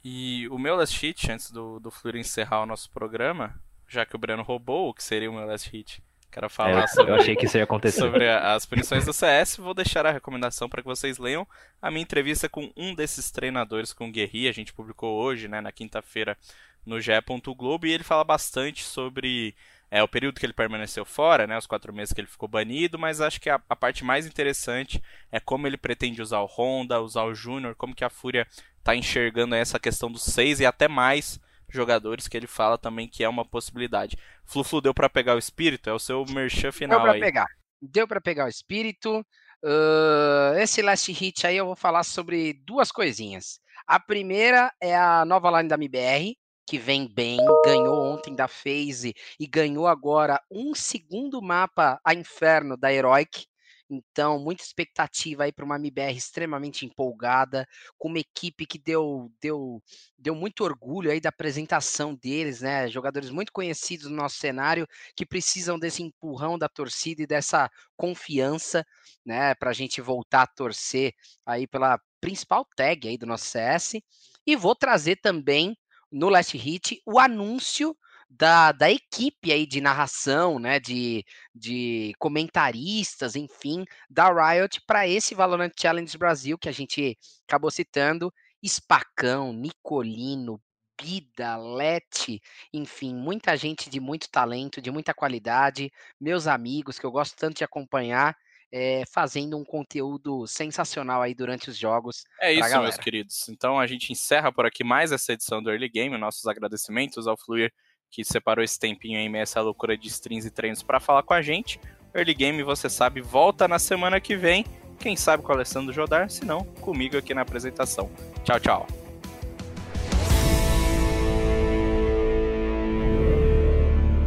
E 0.03 0.49
o 0.49 0.59
meu 0.59 0.75
last 0.75 0.99
hit, 1.01 1.31
antes 1.31 1.53
do, 1.53 1.79
do 1.79 1.93
Fleur 1.93 2.17
encerrar 2.17 2.63
o 2.63 2.67
nosso 2.67 2.91
programa, 2.91 3.55
já 3.87 4.05
que 4.05 4.17
o 4.17 4.19
Breno 4.19 4.43
roubou, 4.43 4.89
o 4.89 4.95
que 4.95 5.05
seria 5.05 5.31
o 5.31 5.33
meu 5.33 5.47
last 5.47 5.71
hit? 5.71 6.03
Quero 6.35 6.51
falar 6.51 6.83
É, 6.83 6.87
sobre, 6.89 7.13
eu 7.13 7.15
achei 7.15 7.37
que 7.37 7.47
isso 7.47 7.57
ia 7.57 7.63
acontecer. 7.63 8.01
sobre 8.01 8.29
as 8.29 8.67
punições 8.67 9.05
do 9.05 9.13
CS. 9.13 9.57
Vou 9.57 9.73
deixar 9.73 10.05
a 10.05 10.11
recomendação 10.11 10.69
para 10.69 10.83
que 10.83 10.89
vocês 10.89 11.17
leiam 11.17 11.47
a 11.81 11.93
minha 11.93 12.03
entrevista 12.03 12.49
com 12.49 12.73
um 12.77 12.93
desses 12.93 13.31
treinadores, 13.31 13.93
com 13.93 14.09
o 14.09 14.11
Guerri. 14.11 14.49
A 14.49 14.53
gente 14.53 14.73
publicou 14.73 15.17
hoje, 15.17 15.47
né, 15.47 15.61
na 15.61 15.71
quinta-feira, 15.71 16.37
no 16.85 17.01
GE. 17.01 17.13
Globo, 17.57 17.87
e 17.87 17.93
ele 17.93 18.03
fala 18.03 18.25
bastante 18.25 18.83
sobre 18.83 19.55
é, 19.93 20.03
o 20.03 20.09
período 20.09 20.41
que 20.41 20.45
ele 20.45 20.53
permaneceu 20.53 21.05
fora, 21.05 21.47
né, 21.47 21.57
os 21.57 21.69
quatro 21.69 21.93
meses 21.93 22.13
que 22.13 22.21
ele 22.21 22.27
ficou 22.27 22.49
banido, 22.49 22.99
mas 22.99 23.21
acho 23.21 23.41
que 23.41 23.49
a, 23.49 23.61
a 23.71 23.77
parte 23.77 24.05
mais 24.05 24.27
interessante 24.27 25.01
é 25.31 25.39
como 25.39 25.69
ele 25.69 25.77
pretende 25.77 26.21
usar 26.21 26.41
o 26.41 26.47
Honda, 26.47 27.01
usar 27.01 27.23
o 27.23 27.33
Júnior, 27.35 27.77
como 27.77 27.95
que 27.95 28.05
a 28.05 28.11
Fúria 28.11 28.45
está 28.81 28.97
enxergando 28.97 29.55
essa 29.55 29.79
questão 29.79 30.11
dos 30.11 30.25
seis 30.25 30.59
e 30.59 30.67
até 30.67 30.89
mais 30.89 31.39
jogadores 31.75 32.29
que 32.29 32.37
ele 32.37 32.47
fala 32.47 32.79
também 32.79 33.09
que 33.09 33.25
é 33.25 33.29
uma 33.29 33.45
possibilidade. 33.45 34.17
Flu-Flu 34.45 34.81
deu 34.81 34.95
para 34.95 35.09
pegar 35.11 35.35
o 35.35 35.39
espírito? 35.39 35.91
É 35.91 35.93
o 35.93 35.99
seu 35.99 36.25
merchan 36.27 36.63
Deu 36.63 36.73
final 36.73 37.03
pra 37.03 37.13
aí. 37.13 37.21
pegar. 37.21 37.47
Deu 37.83 38.09
pra 38.09 38.21
pegar 38.21 38.47
o 38.47 38.49
espírito. 38.49 39.25
Ahn, 39.63 40.59
esse 40.59 40.83
last 40.83 41.11
hit 41.11 41.47
aí 41.47 41.57
eu 41.57 41.67
vou 41.67 41.77
falar 41.77 42.05
sobre 42.05 42.53
duas 42.67 42.93
coisinhas. 42.93 43.59
A 43.87 43.99
primeira 43.99 44.73
é 44.81 44.97
a 44.97 45.25
nova 45.25 45.51
line 45.59 45.69
da 45.69 45.77
MBR, 45.77 46.37
que 46.67 46.79
vem 46.79 47.07
bem, 47.13 47.39
ganhou 47.65 48.03
ontem 48.03 48.35
da 48.35 48.49
FaZe 48.49 49.15
e 49.39 49.47
ganhou 49.47 49.87
agora 49.87 50.41
um 50.51 50.75
segundo 50.75 51.43
mapa 51.43 52.01
a 52.05 52.15
Inferno 52.15 52.77
da 52.77 52.93
Heroic. 52.93 53.47
Então, 53.89 54.39
muita 54.39 54.63
expectativa 54.63 55.45
aí 55.45 55.53
para 55.53 55.65
uma 55.65 55.77
MBR 55.77 56.17
extremamente 56.17 56.87
empolgada, 56.87 57.67
com 57.99 58.09
uma 58.09 58.19
equipe 58.19 58.67
que 58.67 58.79
deu, 58.79 59.31
deu, 59.41 59.83
deu 60.19 60.35
muito 60.35 60.65
orgulho 60.65 61.11
aí 61.11 61.21
da 61.21 61.29
apresentação 61.29 62.15
deles, 62.15 62.63
né? 62.63 62.89
Jogadores 62.89 63.31
muito 63.31 63.53
conhecidos 63.53 64.11
no 64.11 64.17
nosso 64.17 64.37
cenário 64.37 64.87
que 65.17 65.27
precisam 65.27 65.79
desse 65.79 66.03
empurrão 66.03 66.59
da 66.59 66.69
torcida 66.69 67.23
e 67.23 67.27
dessa 67.27 67.71
confiança, 67.97 68.85
né, 69.25 69.55
para 69.55 69.71
a 69.71 69.75
gente 69.75 70.01
voltar 70.01 70.43
a 70.43 70.47
torcer 70.47 71.15
aí 71.47 71.67
pela 71.67 71.99
principal 72.21 72.67
tag 72.77 73.09
aí 73.09 73.19
do 73.19 73.27
nosso 73.27 73.45
CS. 73.47 74.01
E 74.47 74.57
vou 74.57 74.75
trazer 74.75 75.17
também 75.17 75.77
no 76.11 76.29
Last 76.29 76.57
Hit 76.57 77.01
o 77.07 77.19
anúncio 77.19 77.97
da, 78.37 78.73
da 78.73 78.91
equipe 78.91 79.53
aí 79.53 79.67
de 79.67 79.81
narração, 79.81 80.59
né, 80.59 80.81
de, 80.81 81.25
de 81.55 82.13
comentaristas, 82.19 83.37
enfim, 83.37 83.85
da 84.11 84.29
Riot 84.29 84.81
para 84.87 85.07
esse 85.07 85.35
Valorant 85.35 85.73
Challenge 85.79 86.19
Brasil 86.19 86.59
que 86.59 86.69
a 86.69 86.73
gente 86.73 87.17
acabou 87.47 87.71
citando, 87.71 88.33
Spacão, 88.67 89.53
Nicolino, 89.53 90.61
Bida, 91.01 91.57
Lete, 91.57 92.41
enfim, 92.73 93.15
muita 93.15 93.57
gente 93.57 93.91
de 93.91 94.01
muito 94.01 94.29
talento, 94.31 94.81
de 94.81 94.91
muita 94.91 95.13
qualidade, 95.13 95.93
meus 96.21 96.47
amigos 96.47 96.99
que 96.99 97.07
eu 97.07 97.11
gosto 97.11 97.37
tanto 97.37 97.59
de 97.59 97.65
acompanhar, 97.65 98.37
é, 98.73 99.05
fazendo 99.13 99.57
um 99.57 99.65
conteúdo 99.65 100.47
sensacional 100.49 101.23
aí 101.23 101.35
durante 101.35 101.71
os 101.71 101.79
jogos. 101.79 102.25
É 102.41 102.53
isso, 102.53 102.81
meus 102.81 102.97
queridos. 102.97 103.49
Então 103.49 103.79
a 103.79 103.87
gente 103.87 104.13
encerra 104.13 104.53
por 104.53 104.67
aqui 104.67 104.83
mais 104.83 105.13
essa 105.13 105.33
edição 105.33 105.63
do 105.63 105.71
Early 105.71 105.89
Game. 105.89 106.19
Nossos 106.19 106.47
agradecimentos 106.47 107.29
ao 107.29 107.37
Fluir 107.37 107.73
que 108.15 108.25
separou 108.25 108.65
esse 108.65 108.79
tempinho 108.79 109.19
aí, 109.19 109.29
essa 109.37 109.61
loucura 109.61 109.99
de 109.99 110.07
streams 110.07 110.47
e 110.47 110.51
treinos 110.51 110.85
para 110.85 111.01
falar 111.01 111.25
com 111.25 111.35
a 111.35 111.43
gente. 111.43 111.81
Early 112.15 112.33
Game, 112.33 112.63
você 112.63 112.89
sabe, 112.89 113.21
volta 113.21 113.67
na 113.67 113.81
semana 113.81 114.21
que 114.21 114.37
vem. 114.37 114.65
Quem 115.01 115.17
sabe 115.17 115.43
com 115.43 115.51
o 115.51 115.55
Alessandro 115.57 115.93
Jodar, 115.93 116.31
se 116.31 116.45
não, 116.45 116.61
comigo 116.81 117.19
aqui 117.19 117.35
na 117.35 117.41
apresentação. 117.41 118.09
Tchau, 118.45 118.61
tchau. 118.61 118.87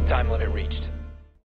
Time 0.06 0.30
limit 0.30 0.52
reached. 0.52 0.87